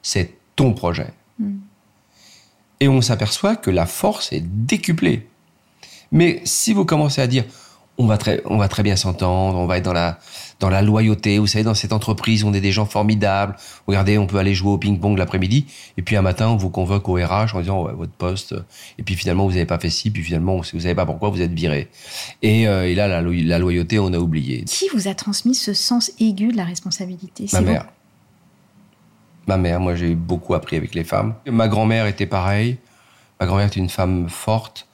C'est 0.00 0.32
ton 0.56 0.72
projet. 0.72 1.12
Mm. 1.38 1.58
Et 2.80 2.88
on 2.88 3.02
s'aperçoit 3.02 3.56
que 3.56 3.70
la 3.70 3.84
force 3.84 4.32
est 4.32 4.40
décuplée. 4.40 5.28
Mais 6.10 6.40
si 6.46 6.72
vous 6.72 6.86
commencez 6.86 7.20
à 7.20 7.26
dire, 7.26 7.44
on 7.98 8.06
va 8.06 8.18
très, 8.18 8.42
on 8.44 8.58
va 8.58 8.68
très 8.68 8.82
bien 8.82 8.96
s'entendre, 8.96 9.58
on 9.58 9.66
va 9.66 9.78
être 9.78 9.84
dans 9.84 9.92
la, 9.92 10.18
dans 10.60 10.68
la 10.68 10.82
loyauté, 10.82 11.38
vous 11.38 11.46
savez, 11.46 11.64
dans 11.64 11.74
cette 11.74 11.92
entreprise, 11.92 12.44
on 12.44 12.52
est 12.52 12.60
des 12.60 12.72
gens 12.72 12.84
formidables. 12.86 13.56
Regardez, 13.86 14.18
on 14.18 14.26
peut 14.26 14.36
aller 14.38 14.54
jouer 14.54 14.70
au 14.72 14.78
ping-pong 14.78 15.16
l'après-midi. 15.18 15.66
Et 15.96 16.02
puis 16.02 16.16
un 16.16 16.22
matin, 16.22 16.48
on 16.48 16.56
vous 16.56 16.70
convoque 16.70 17.08
au 17.08 17.14
RH 17.14 17.54
en 17.54 17.60
disant, 17.60 17.82
ouais, 17.84 17.92
votre 17.94 18.12
poste. 18.12 18.54
Et 18.98 19.02
puis 19.02 19.14
finalement, 19.14 19.44
vous 19.46 19.52
n'avez 19.52 19.66
pas 19.66 19.78
fait 19.78 19.90
ci. 19.90 20.10
Puis 20.10 20.22
finalement, 20.22 20.56
vous 20.56 20.64
savez 20.64 20.94
pas 20.94 21.06
pourquoi, 21.06 21.30
vous 21.30 21.40
êtes 21.40 21.52
viré. 21.52 21.88
Et, 22.42 22.68
euh, 22.68 22.88
et 22.88 22.94
là, 22.94 23.08
la, 23.08 23.20
lo- 23.22 23.32
la 23.32 23.58
loyauté, 23.58 23.98
on 23.98 24.12
a 24.12 24.18
oublié. 24.18 24.64
Qui 24.64 24.88
vous 24.94 25.08
a 25.08 25.14
transmis 25.14 25.54
ce 25.54 25.72
sens 25.74 26.10
aigu 26.20 26.48
de 26.52 26.56
la 26.56 26.64
responsabilité? 26.64 27.46
Ma 27.52 27.60
vous 27.60 27.66
mère. 27.66 27.86
Ma 29.46 29.56
mère, 29.56 29.78
moi 29.80 29.94
j'ai 29.94 30.14
beaucoup 30.16 30.54
appris 30.54 30.76
avec 30.76 30.94
les 30.94 31.04
femmes. 31.04 31.34
Ma 31.46 31.68
grand-mère 31.68 32.06
était 32.06 32.26
pareille. 32.26 32.78
Ma 33.40 33.46
grand-mère 33.46 33.66
était 33.68 33.78
une 33.80 33.88
femme 33.88 34.28
forte. 34.28 34.86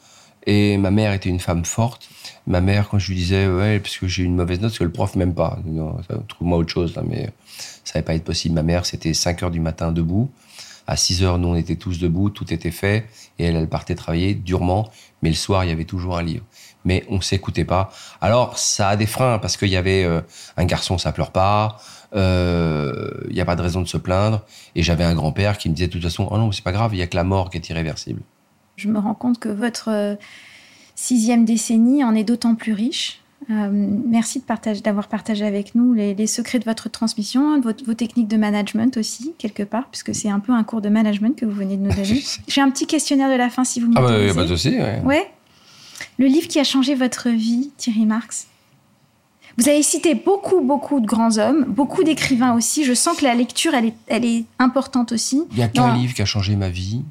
Et 0.47 0.77
ma 0.77 0.91
mère 0.91 1.13
était 1.13 1.29
une 1.31 1.41
femme 1.41 1.65
forte. 1.65 2.09
Ma 2.47 2.61
mère, 2.61 2.89
quand 2.89 2.99
je 2.99 3.09
lui 3.09 3.17
disais, 3.17 3.47
ouais, 3.47 3.79
parce 3.79 3.97
que 3.99 4.09
j'ai 4.09 4.25
une 4.25 4.35
mauvaise 4.35 4.61
note, 4.61 4.71
parce 4.71 4.79
que 4.79 4.85
le 4.85 4.93
prof 4.93 5.15
m'aime 5.15 5.35
pas. 5.35 5.59
Non, 5.65 5.97
Trouve-moi 6.29 6.59
autre 6.59 6.71
chose, 6.71 6.99
mais 7.07 7.31
ça 7.85 7.95
n'allait 7.95 8.05
pas 8.05 8.15
être 8.15 8.25
possible. 8.25 8.55
Ma 8.55 8.63
mère, 8.63 8.85
c'était 8.85 9.15
5 9.15 9.43
heures 9.45 9.51
du 9.51 9.61
matin 9.61 9.93
debout. 9.93 10.31
À 10.89 10.97
6 10.97 11.23
heures, 11.23 11.39
nous, 11.39 11.49
on 11.49 11.55
était 11.55 11.77
tous 11.77 12.01
debout, 12.01 12.31
tout 12.31 12.53
était 12.53 12.73
fait. 12.73 13.07
Et 13.39 13.45
elle, 13.45 13.57
elle 13.57 13.69
partait 13.69 13.95
travailler 13.95 14.35
durement. 14.35 14.91
Mais 15.23 15.29
le 15.29 15.37
soir, 15.37 15.65
il 15.65 15.69
y 15.69 15.73
avait 15.73 15.85
toujours 15.85 16.19
un 16.19 16.23
livre. 16.23 16.45
Mais 16.85 17.05
on 17.09 17.21
s'écoutait 17.21 17.65
pas. 17.65 17.93
Alors, 18.21 18.59
ça 18.59 18.89
a 18.89 18.97
des 18.97 19.07
freins, 19.07 19.39
parce 19.39 19.57
qu'il 19.57 19.69
y 19.69 19.77
avait 19.77 20.03
euh, 20.03 20.21
un 20.57 20.65
garçon, 20.65 20.99
ça 20.99 21.13
pleure 21.13 21.31
pas. 21.31 21.77
Euh, 22.15 23.09
Il 23.29 23.35
n'y 23.35 23.41
a 23.41 23.45
pas 23.45 23.55
de 23.55 23.63
raison 23.63 23.81
de 23.81 23.89
se 23.89 23.97
plaindre. 23.97 24.45
Et 24.75 24.83
j'avais 24.83 25.05
un 25.05 25.15
grand-père 25.15 25.59
qui 25.59 25.69
me 25.69 25.75
disait 25.75 25.87
de 25.87 25.93
toute 25.93 26.03
façon, 26.03 26.27
oh 26.31 26.39
non, 26.39 26.51
c'est 26.51 26.65
pas 26.65 26.73
grave, 26.73 26.93
il 26.95 26.99
y 26.99 27.03
a 27.03 27.07
que 27.07 27.17
la 27.17 27.25
mort 27.25 27.51
qui 27.51 27.59
est 27.59 27.69
irréversible. 27.69 28.23
Je 28.77 28.89
me 28.89 28.99
rends 28.99 29.15
compte 29.15 29.39
que 29.39 29.49
votre 29.49 29.91
euh, 29.91 30.17
sixième 31.03 31.45
décennie 31.45 32.05
en 32.05 32.15
est 32.15 32.25
d'autant 32.25 32.55
plus 32.55 32.73
riche. 32.73 33.19
Euh, 33.51 33.69
merci 34.07 34.39
de 34.39 34.45
partage- 34.45 34.83
d'avoir 34.83 35.09
partagé 35.09 35.45
avec 35.45 35.75
nous 35.75 35.95
les, 35.95 36.15
les 36.15 36.27
secrets 36.29 36.61
de 36.61 36.65
votre 36.65 36.89
transmission, 36.89 37.59
de 37.59 37.63
votre- 37.63 37.85
vos 37.85 37.95
techniques 37.95 38.29
de 38.29 38.37
management 38.37 38.97
aussi, 38.97 39.33
quelque 39.37 39.65
part, 39.65 39.89
puisque 39.91 40.15
c'est 40.15 40.29
un 40.29 40.39
peu 40.39 40.53
un 40.53 40.63
cours 40.63 40.81
de 40.81 40.89
management 40.89 41.35
que 41.37 41.45
vous 41.45 41.53
venez 41.53 41.77
de 41.77 41.83
nous 41.83 41.91
donner. 41.93 42.23
J'ai 42.49 42.61
un 42.61 42.71
petit 42.71 42.87
questionnaire 42.87 43.29
de 43.31 43.35
la 43.37 43.51
fin, 43.51 43.65
si 43.65 43.81
vous 43.81 43.91
Ah 43.97 44.01
bah, 44.01 44.09
a 44.31 44.33
pas 44.35 44.45
de 44.45 44.47
souci. 44.55 44.71
ouais. 44.79 45.01
Ouais. 45.05 45.29
Le 46.19 46.27
livre 46.27 46.47
qui 46.47 46.61
a 46.61 46.65
changé 46.65 46.95
votre 46.95 47.31
vie, 47.31 47.73
Thierry 47.77 48.07
Marx. 48.07 48.47
Vous 49.59 49.69
avez 49.69 49.83
cité 49.83 50.15
beaucoup, 50.15 50.61
beaucoup 50.61 51.01
de 51.01 51.07
grands 51.07 51.37
hommes, 51.39 51.65
beaucoup 51.67 52.05
d'écrivains 52.05 52.55
aussi. 52.55 52.85
Je 52.85 52.95
sens 52.95 53.17
que 53.19 53.25
la 53.25 53.35
lecture, 53.35 53.75
elle 53.75 53.87
est, 53.87 53.95
elle 54.07 54.25
est 54.25 54.45
importante 54.61 55.11
aussi. 55.11 55.43
Il 55.51 55.57
n'y 55.57 55.63
a 55.65 55.69
qu'un 55.69 55.95
livre 55.97 56.15
qui 56.15 56.23
a 56.23 56.27
changé 56.27 56.55
ma 56.55 56.69
vie 56.71 57.03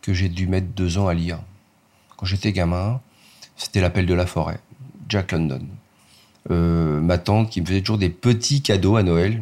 que 0.00 0.14
j'ai 0.14 0.28
dû 0.28 0.46
mettre 0.46 0.68
deux 0.68 0.96
ans 0.96 1.08
à 1.08 1.12
lire. 1.14 1.40
Quand 2.18 2.26
j'étais 2.26 2.52
gamin, 2.52 3.00
c'était 3.56 3.80
L'appel 3.80 4.04
de 4.04 4.12
la 4.12 4.26
forêt, 4.26 4.58
Jack 5.08 5.30
London. 5.30 5.62
Euh, 6.50 7.00
ma 7.00 7.16
tante 7.16 7.48
qui 7.48 7.60
me 7.60 7.66
faisait 7.66 7.80
toujours 7.80 7.96
des 7.96 8.10
petits 8.10 8.60
cadeaux 8.60 8.96
à 8.96 9.04
Noël. 9.04 9.40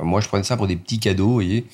Euh, 0.00 0.02
Moi, 0.02 0.20
je 0.20 0.26
prenais 0.26 0.42
ça 0.42 0.56
pour 0.56 0.66
des 0.66 0.74
petits 0.74 0.98
cadeaux, 0.98 1.28
vous 1.28 1.32
voyez. 1.34 1.66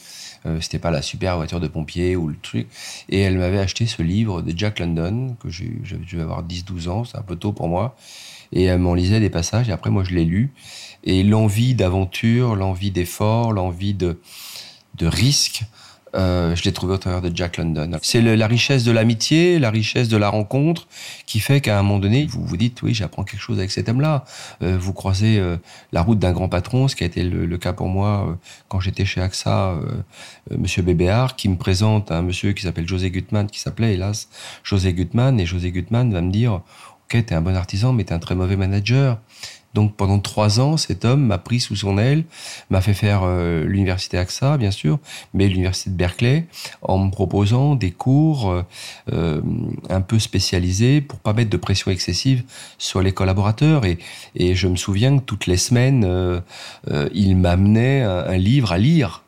Euh, 0.44 0.60
C'était 0.60 0.78
pas 0.78 0.90
la 0.90 1.00
super 1.00 1.36
voiture 1.36 1.60
de 1.60 1.68
pompier 1.68 2.14
ou 2.14 2.28
le 2.28 2.36
truc. 2.36 2.68
Et 3.08 3.20
elle 3.20 3.38
m'avait 3.38 3.58
acheté 3.58 3.86
ce 3.86 4.02
livre 4.02 4.42
de 4.42 4.52
Jack 4.54 4.80
London, 4.80 5.34
que 5.40 5.48
je 5.48 5.64
devais 6.10 6.22
avoir 6.22 6.44
10-12 6.44 6.88
ans, 6.90 7.04
c'est 7.04 7.16
un 7.16 7.22
peu 7.22 7.36
tôt 7.36 7.52
pour 7.52 7.68
moi. 7.68 7.96
Et 8.52 8.64
elle 8.64 8.80
m'en 8.80 8.92
lisait 8.92 9.20
des 9.20 9.30
passages, 9.30 9.70
et 9.70 9.72
après, 9.72 9.88
moi, 9.88 10.04
je 10.04 10.14
l'ai 10.14 10.26
lu. 10.26 10.52
Et 11.04 11.22
l'envie 11.22 11.74
d'aventure, 11.74 12.54
l'envie 12.54 12.90
d'effort, 12.90 13.54
l'envie 13.54 13.94
de 13.94 14.18
risque, 15.00 15.64
euh, 16.14 16.54
je 16.54 16.62
l'ai 16.64 16.72
trouvé 16.72 16.94
au 16.94 16.98
travers 16.98 17.22
de 17.22 17.34
Jack 17.34 17.56
London. 17.56 17.98
C'est 18.02 18.20
la 18.20 18.46
richesse 18.46 18.84
de 18.84 18.92
l'amitié, 18.92 19.58
la 19.58 19.70
richesse 19.70 20.08
de 20.08 20.16
la 20.16 20.28
rencontre 20.28 20.86
qui 21.26 21.40
fait 21.40 21.60
qu'à 21.60 21.78
un 21.78 21.82
moment 21.82 21.98
donné, 21.98 22.26
vous 22.26 22.44
vous 22.44 22.56
dites, 22.56 22.82
oui, 22.82 22.94
j'apprends 22.94 23.24
quelque 23.24 23.40
chose 23.40 23.58
avec 23.58 23.70
cet 23.70 23.88
homme-là. 23.88 24.24
Euh, 24.62 24.76
vous 24.78 24.92
croisez 24.92 25.38
euh, 25.38 25.56
la 25.92 26.02
route 26.02 26.18
d'un 26.18 26.32
grand 26.32 26.48
patron, 26.48 26.88
ce 26.88 26.96
qui 26.96 27.04
a 27.04 27.06
été 27.06 27.24
le, 27.24 27.46
le 27.46 27.58
cas 27.58 27.72
pour 27.72 27.88
moi 27.88 28.38
quand 28.68 28.80
j'étais 28.80 29.04
chez 29.04 29.20
AXA, 29.20 29.76
Monsieur 30.56 30.82
Bébéard, 30.82 31.36
qui 31.36 31.48
me 31.48 31.56
présente 31.56 32.10
un 32.12 32.22
monsieur 32.22 32.52
qui 32.52 32.62
s'appelle 32.62 32.86
José 32.86 33.10
Gutmann, 33.10 33.48
qui 33.48 33.60
s'appelait 33.60 33.94
hélas 33.94 34.28
José 34.62 34.92
Gutmann, 34.92 35.40
et 35.40 35.46
José 35.46 35.72
Gutmann 35.72 36.12
va 36.12 36.20
me 36.20 36.30
dire, 36.30 36.54
ok, 37.04 37.24
t'es 37.24 37.34
un 37.34 37.40
bon 37.40 37.56
artisan, 37.56 37.92
mais 37.92 38.04
t'es 38.04 38.14
un 38.14 38.18
très 38.18 38.34
mauvais 38.34 38.56
manager. 38.56 39.18
Donc 39.74 39.96
pendant 39.96 40.20
trois 40.20 40.60
ans, 40.60 40.76
cet 40.76 41.04
homme 41.04 41.26
m'a 41.26 41.38
pris 41.38 41.60
sous 41.60 41.74
son 41.74 41.98
aile, 41.98 42.24
m'a 42.70 42.80
fait 42.80 42.94
faire 42.94 43.22
euh, 43.24 43.64
l'université 43.64 44.16
AXA, 44.16 44.56
bien 44.56 44.70
sûr, 44.70 44.98
mais 45.34 45.48
l'université 45.48 45.90
de 45.90 45.96
Berkeley, 45.96 46.46
en 46.82 46.98
me 46.98 47.10
proposant 47.10 47.74
des 47.74 47.90
cours 47.90 48.50
euh, 48.50 48.62
euh, 49.12 49.40
un 49.90 50.00
peu 50.00 50.20
spécialisés 50.20 51.00
pour 51.00 51.18
pas 51.18 51.32
mettre 51.32 51.50
de 51.50 51.56
pression 51.56 51.90
excessive 51.90 52.44
sur 52.78 53.02
les 53.02 53.12
collaborateurs. 53.12 53.84
Et, 53.84 53.98
je 54.54 54.68
me 54.68 54.76
souviens 54.76 55.18
que 55.18 55.24
toutes 55.24 55.46
les 55.46 55.56
semaines, 55.56 56.42
il 57.12 57.36
m'amenait 57.36 58.02
un 58.02 58.36
livre 58.36 58.72
à 58.72 58.78
lire 58.78 59.23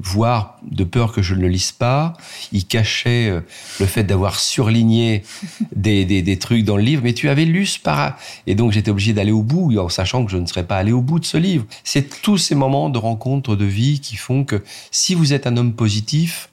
voire 0.00 0.58
de 0.62 0.84
peur 0.84 1.12
que 1.12 1.22
je 1.22 1.34
ne 1.34 1.40
le 1.40 1.48
lise 1.48 1.72
pas. 1.72 2.12
Il 2.52 2.66
cachait 2.66 3.28
euh, 3.30 3.40
le 3.80 3.86
fait 3.86 4.04
d'avoir 4.04 4.38
surligné 4.38 5.22
des, 5.74 6.04
des, 6.04 6.22
des 6.22 6.38
trucs 6.38 6.64
dans 6.64 6.76
le 6.76 6.82
livre, 6.82 7.02
mais 7.04 7.14
tu 7.14 7.28
avais 7.28 7.44
lu 7.44 7.66
ce 7.66 7.78
para... 7.78 8.16
Et 8.46 8.54
donc 8.54 8.72
j'étais 8.72 8.90
obligé 8.90 9.12
d'aller 9.12 9.32
au 9.32 9.42
bout, 9.42 9.76
en 9.78 9.88
sachant 9.88 10.24
que 10.24 10.30
je 10.30 10.36
ne 10.36 10.46
serais 10.46 10.64
pas 10.64 10.76
allé 10.76 10.92
au 10.92 11.02
bout 11.02 11.18
de 11.18 11.24
ce 11.24 11.36
livre. 11.36 11.64
C'est 11.84 12.22
tous 12.22 12.38
ces 12.38 12.54
moments 12.54 12.90
de 12.90 12.98
rencontre, 12.98 13.56
de 13.56 13.64
vie 13.64 14.00
qui 14.00 14.16
font 14.16 14.44
que 14.44 14.62
si 14.90 15.14
vous 15.14 15.32
êtes 15.32 15.46
un 15.46 15.56
homme 15.56 15.72
positif, 15.72 16.48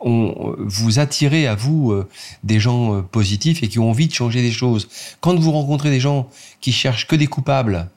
on, 0.00 0.54
vous 0.58 0.98
attirez 0.98 1.46
à 1.46 1.54
vous 1.54 1.92
euh, 1.92 2.08
des 2.42 2.60
gens 2.60 2.96
euh, 2.96 3.02
positifs 3.02 3.62
et 3.62 3.68
qui 3.68 3.78
ont 3.78 3.90
envie 3.90 4.06
de 4.06 4.14
changer 4.14 4.42
des 4.42 4.52
choses. 4.52 4.88
Quand 5.20 5.34
vous 5.34 5.50
rencontrez 5.50 5.90
des 5.90 6.00
gens 6.00 6.28
qui 6.60 6.72
cherchent 6.72 7.08
que 7.08 7.16
des 7.16 7.26
coupables, 7.26 7.88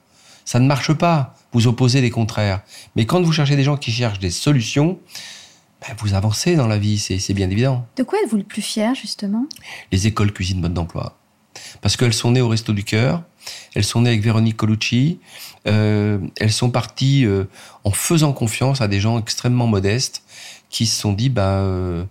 ça 0.48 0.62
ne 0.62 0.66
marche 0.66 0.94
pas. 0.94 1.36
Vous 1.52 1.68
opposez 1.68 2.00
des 2.00 2.10
contraires. 2.10 2.62
Mais 2.96 3.06
quand 3.06 3.22
vous 3.22 3.34
cherchez 3.34 3.58
des 3.58 3.64
gens 3.64 3.76
qui 3.76 3.92
cherchent 3.92 4.20
des 4.20 4.32
solutions, 4.32 4.98
ben, 5.82 5.94
vous 6.00 6.14
avancez 6.14 6.56
dans 6.56 6.68
la 6.68 6.78
vie, 6.78 7.00
c'est 7.00 7.20
c'est 7.20 7.34
bien 7.34 7.50
évident. 7.50 7.86
De 7.98 8.04
quoi 8.04 8.18
êtes-vous 8.24 8.38
le 8.38 8.44
plus 8.44 8.62
fier, 8.62 8.96
justement? 8.96 9.46
Les 9.92 10.08
écoles 10.08 10.32
cuisine 10.32 10.62
mode 10.62 10.74
d'emploi. 10.74 11.18
Parce 11.82 11.98
qu'elles 11.98 12.14
sont 12.14 12.32
nées 12.32 12.40
au 12.40 12.48
Resto 12.48 12.72
du 12.72 12.86
Cœur, 12.86 13.24
elles 13.76 13.84
sont 13.84 14.02
nées 14.02 14.12
avec 14.12 14.22
Véronique 14.22 14.56
Colucci, 14.56 15.20
euh, 15.68 16.20
elles 16.40 16.54
sont 16.54 16.70
parties 16.70 17.26
euh, 17.26 17.44
en 17.84 17.92
faisant 17.92 18.32
confiance 18.32 18.80
à 18.80 18.88
des 18.88 19.02
gens 19.02 19.20
extrêmement 19.20 19.68
modestes 19.68 20.24
qui 20.70 20.86
se 20.86 20.98
sont 20.98 21.12
dit, 21.12 21.28
ben, 21.28 21.42
euh, 21.42 22.06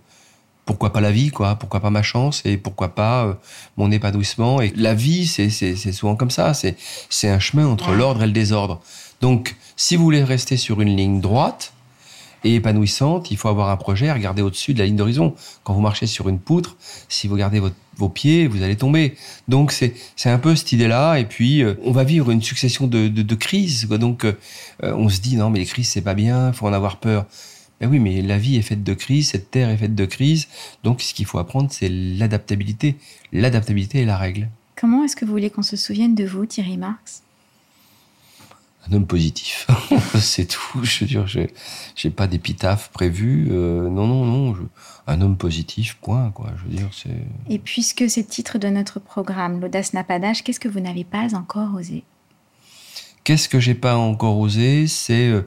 pourquoi 0.67 0.93
pas 0.93 1.01
la 1.01 1.11
vie, 1.11 1.29
quoi 1.31 1.55
Pourquoi 1.55 1.79
pas 1.79 1.89
ma 1.89 2.03
chance 2.03 2.43
et 2.45 2.57
pourquoi 2.57 2.89
pas 2.93 3.25
euh, 3.25 3.33
mon 3.77 3.89
épanouissement 3.89 4.61
Et 4.61 4.71
la 4.75 4.93
vie, 4.93 5.25
c'est 5.25 5.49
c'est- 5.49 5.75
c'est 5.75 5.91
souvent 5.93 6.15
comme 6.15 6.29
ça. 6.29 6.53
C'est 6.53 7.29
un 7.29 7.39
chemin 7.39 7.65
entre 7.65 7.91
l'ordre 7.93 8.21
et 8.21 8.27
le 8.27 8.33
désordre. 8.33 8.79
Donc, 9.21 9.55
si 9.75 9.95
vous 9.95 10.03
voulez 10.03 10.23
rester 10.23 10.57
sur 10.57 10.79
une 10.81 10.95
ligne 10.95 11.21
droite 11.21 11.73
et 12.43 12.53
épanouissante, 12.55 13.31
il 13.31 13.37
faut 13.37 13.47
avoir 13.49 13.69
un 13.69 13.77
projet, 13.77 14.11
regarder 14.11 14.43
au-dessus 14.43 14.73
de 14.75 14.79
la 14.79 14.85
ligne 14.85 14.95
d'horizon. 14.95 15.33
Quand 15.63 15.73
vous 15.73 15.81
marchez 15.81 16.05
sur 16.05 16.29
une 16.29 16.37
poutre, 16.39 16.77
si 17.09 17.27
vous 17.27 17.35
gardez 17.35 17.59
votre- 17.59 17.75
vos 17.97 18.09
pieds, 18.09 18.45
vous 18.47 18.61
allez 18.61 18.75
tomber. 18.75 19.15
Donc, 19.47 19.71
c'est 19.71 19.95
c'est 20.15 20.29
un 20.29 20.37
peu 20.37 20.55
cette 20.55 20.71
idée-là. 20.71 21.15
Et 21.17 21.25
puis, 21.25 21.63
euh, 21.63 21.73
on 21.83 21.91
va 21.91 22.03
vivre 22.03 22.29
une 22.29 22.43
succession 22.43 22.85
de, 22.85 23.07
de, 23.07 23.23
de 23.23 23.35
crises. 23.35 23.85
quoi. 23.87 23.97
Donc, 23.97 24.23
euh, 24.23 24.33
euh, 24.83 24.93
on 24.95 25.09
se 25.09 25.19
dit, 25.19 25.35
non, 25.35 25.49
mais 25.49 25.59
les 25.59 25.65
crises, 25.65 25.89
c'est 25.89 26.01
pas 26.01 26.13
bien, 26.13 26.53
faut 26.53 26.67
en 26.67 26.73
avoir 26.73 26.97
peur. 26.97 27.25
Ben 27.79 27.89
oui, 27.89 27.99
mais 27.99 28.21
la 28.21 28.37
vie 28.37 28.55
est 28.55 28.61
faite 28.63 28.83
de 28.83 28.93
crises, 28.93 29.29
cette 29.29 29.51
terre 29.51 29.69
est 29.69 29.77
faite 29.77 29.93
de 29.95 30.05
crises. 30.05 30.47
Donc, 30.83 31.01
ce 31.01 31.13
qu'il 31.13 31.25
faut 31.27 31.37
apprendre, 31.37 31.69
c'est 31.71 31.89
l'adaptabilité. 31.89 32.95
L'adaptabilité 33.31 34.01
est 34.01 34.05
la 34.05 34.17
règle. 34.17 34.49
Comment 34.75 35.03
est-ce 35.03 35.15
que 35.15 35.25
vous 35.25 35.31
voulez 35.31 35.49
qu'on 35.49 35.61
se 35.63 35.75
souvienne 35.75 36.15
de 36.15 36.25
vous, 36.25 36.45
Thierry 36.45 36.77
Marx? 36.77 37.21
Un 38.89 38.93
homme 38.93 39.05
positif. 39.05 39.67
c'est 40.19 40.45
tout. 40.45 40.83
Je 40.83 41.01
veux 41.01 41.05
dire, 41.07 41.27
j'ai, 41.27 41.53
j'ai 41.95 42.09
pas 42.09 42.25
d'épitaphe 42.25 42.89
prévu. 42.91 43.47
Euh, 43.51 43.89
non, 43.89 44.07
non, 44.07 44.25
non. 44.25 44.55
je- 44.55 44.61
un 45.07 45.21
homme 45.21 45.37
positif, 45.37 45.97
point, 46.01 46.31
quoi. 46.31 46.51
Je 46.57 46.63
veux 46.63 46.75
dire, 46.75 46.89
c'est. 46.93 47.09
Et 47.49 47.59
puisque 47.59 48.09
c'est 48.09 48.21
le 48.21 48.27
titre 48.27 48.57
de 48.59 48.69
notre 48.69 48.99
programme, 48.99 49.59
L'audace 49.61 49.93
n'a 49.93 50.03
pas 50.03 50.19
d'âge, 50.19 50.43
qu'est-ce 50.43 50.59
que 50.59 50.67
vous 50.69 50.79
n'avez 50.79 51.03
pas 51.03 51.35
encore 51.35 51.73
osé? 51.75 52.03
Qu'est-ce 53.27 53.49
que 53.49 53.59
j'ai 53.59 53.73
pas 53.73 53.97
encore 53.97 54.39
osé 54.39 54.87
C'est 54.87 55.27
euh, 55.27 55.41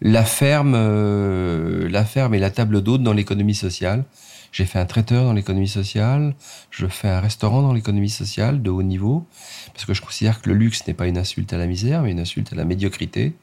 la 0.00 0.24
ferme, 0.24 0.72
euh, 0.74 1.86
la 1.90 2.06
ferme 2.06 2.32
et 2.32 2.38
la 2.38 2.48
table 2.48 2.80
d'hôte 2.80 3.02
dans 3.02 3.12
l'économie 3.12 3.54
sociale. 3.54 4.04
J'ai 4.52 4.64
fait 4.64 4.78
un 4.78 4.86
traiteur 4.86 5.24
dans 5.24 5.34
l'économie 5.34 5.68
sociale. 5.68 6.34
Je 6.70 6.86
fais 6.86 7.08
un 7.08 7.20
restaurant 7.20 7.60
dans 7.60 7.74
l'économie 7.74 8.08
sociale 8.08 8.62
de 8.62 8.70
haut 8.70 8.82
niveau 8.82 9.26
parce 9.74 9.84
que 9.84 9.92
je 9.92 10.00
considère 10.00 10.40
que 10.40 10.48
le 10.48 10.54
luxe 10.54 10.86
n'est 10.86 10.94
pas 10.94 11.08
une 11.08 11.18
insulte 11.18 11.52
à 11.52 11.58
la 11.58 11.66
misère, 11.66 12.00
mais 12.00 12.12
une 12.12 12.20
insulte 12.20 12.54
à 12.54 12.56
la 12.56 12.64
médiocrité. 12.64 13.34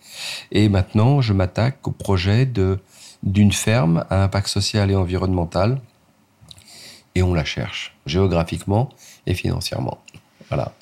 Et 0.51 0.69
maintenant, 0.69 1.21
je 1.21 1.33
m'attaque 1.33 1.87
au 1.87 1.91
projet 1.91 2.51
d'une 3.21 3.51
ferme 3.51 4.05
à 4.09 4.23
impact 4.23 4.47
social 4.47 4.89
et 4.89 4.95
environnemental. 4.95 5.79
Et 7.13 7.21
on 7.21 7.35
la 7.35 7.45
cherche 7.45 7.95
géographiquement 8.07 8.89
et 9.27 9.35
financièrement. 9.35 9.99
Voilà. 10.49 10.73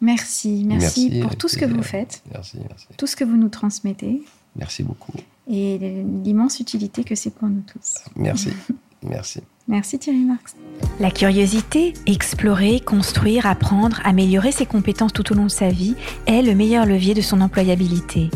Merci, 0.00 0.64
merci, 0.66 1.08
Merci, 1.08 1.20
pour 1.20 1.36
tout 1.36 1.48
ce 1.48 1.56
que 1.56 1.64
vous 1.64 1.82
faites, 1.82 2.22
Merci, 2.32 2.58
merci. 2.68 2.86
tout 2.98 3.06
ce 3.06 3.16
que 3.16 3.24
vous 3.24 3.36
nous 3.36 3.48
transmettez 3.48 4.22
Merci 4.56 4.82
beaucoup. 4.82 5.12
et 5.48 5.78
l'immense 6.24 6.60
utilité 6.60 7.04
que 7.04 7.14
c'est 7.14 7.30
pour 7.30 7.48
nous 7.48 7.62
tous. 7.62 7.94
Merci. 8.16 8.50
Merci. 9.02 9.40
Merci 9.68 9.98
Thierry 9.98 10.24
Marx. 10.24 10.56
La 10.98 11.10
curiosité, 11.10 11.92
explorer, 12.06 12.80
construire, 12.80 13.46
apprendre, 13.46 14.00
améliorer 14.04 14.50
ses 14.52 14.64
compétences 14.66 15.12
tout 15.12 15.30
au 15.32 15.34
long 15.34 15.44
de 15.44 15.50
sa 15.50 15.68
vie 15.68 15.94
est 16.26 16.42
le 16.42 16.54
meilleur 16.54 16.86
levier 16.86 17.12
de 17.14 17.20
son 17.20 17.40
employabilité. 17.42 18.30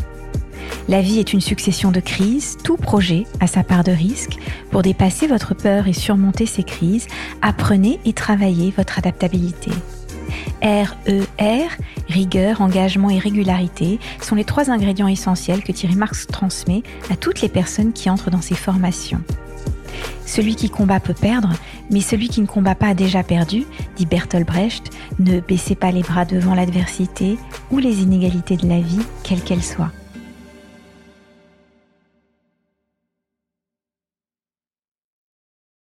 La 0.89 1.01
vie 1.03 1.19
est 1.19 1.33
une 1.33 1.41
succession 1.41 1.91
de 1.91 2.01
crises, 2.01 2.57
tout 2.65 2.77
projet 2.77 3.25
a 3.41 3.47
sa 3.47 3.63
part 3.63 3.85
de 3.85 3.93
risque. 3.93 4.39
Pour 4.71 4.83
dépasser 4.83 5.27
votre 5.27 5.55
peur 5.55 5.87
et 5.87 5.93
surmonter 5.95 6.45
ces 6.47 6.63
crises, 6.65 7.07
apprenez 7.43 7.99
et 8.05 8.13
travaillez 8.13 8.71
votre 8.71 8.99
adaptabilité. 8.99 9.71
RER, 10.63 11.69
rigueur, 12.09 12.61
engagement 12.61 13.11
et 13.11 13.19
régularité 13.19 13.99
sont 14.21 14.35
les 14.35 14.45
trois 14.45 14.71
ingrédients 14.71 15.09
essentiels 15.09 15.63
que 15.63 15.73
Thierry 15.73 15.97
Marx 15.97 16.27
transmet 16.27 16.83
à 17.11 17.17
toutes 17.17 17.41
les 17.41 17.49
personnes 17.49 17.93
qui 17.93 18.11
entrent 18.11 18.31
dans 18.31 18.43
ses 18.43 18.55
formations. 18.55 19.21
Celui 20.27 20.57
qui 20.57 20.69
combat 20.69 21.01
peut 21.01 21.15
perdre, 21.15 21.53
mais 21.91 22.01
celui 22.01 22.29
qui 22.29 22.43
ne 22.43 22.47
combat 22.47 22.75
pas 22.75 22.89
a 22.89 22.95
déjà 22.95 23.23
perdu, 23.23 23.65
dit 23.97 24.07
Bertolt 24.07 24.47
Brecht. 24.47 24.91
Ne 25.19 25.41
baissez 25.41 25.75
pas 25.75 25.91
les 25.91 26.03
bras 26.03 26.27
devant 26.27 26.55
l'adversité 26.55 27.39
ou 27.71 27.79
les 27.79 28.03
inégalités 28.03 28.57
de 28.57 28.69
la 28.69 28.81
vie, 28.81 29.01
quelles 29.23 29.43
qu'elles 29.43 29.63
soient. 29.63 29.93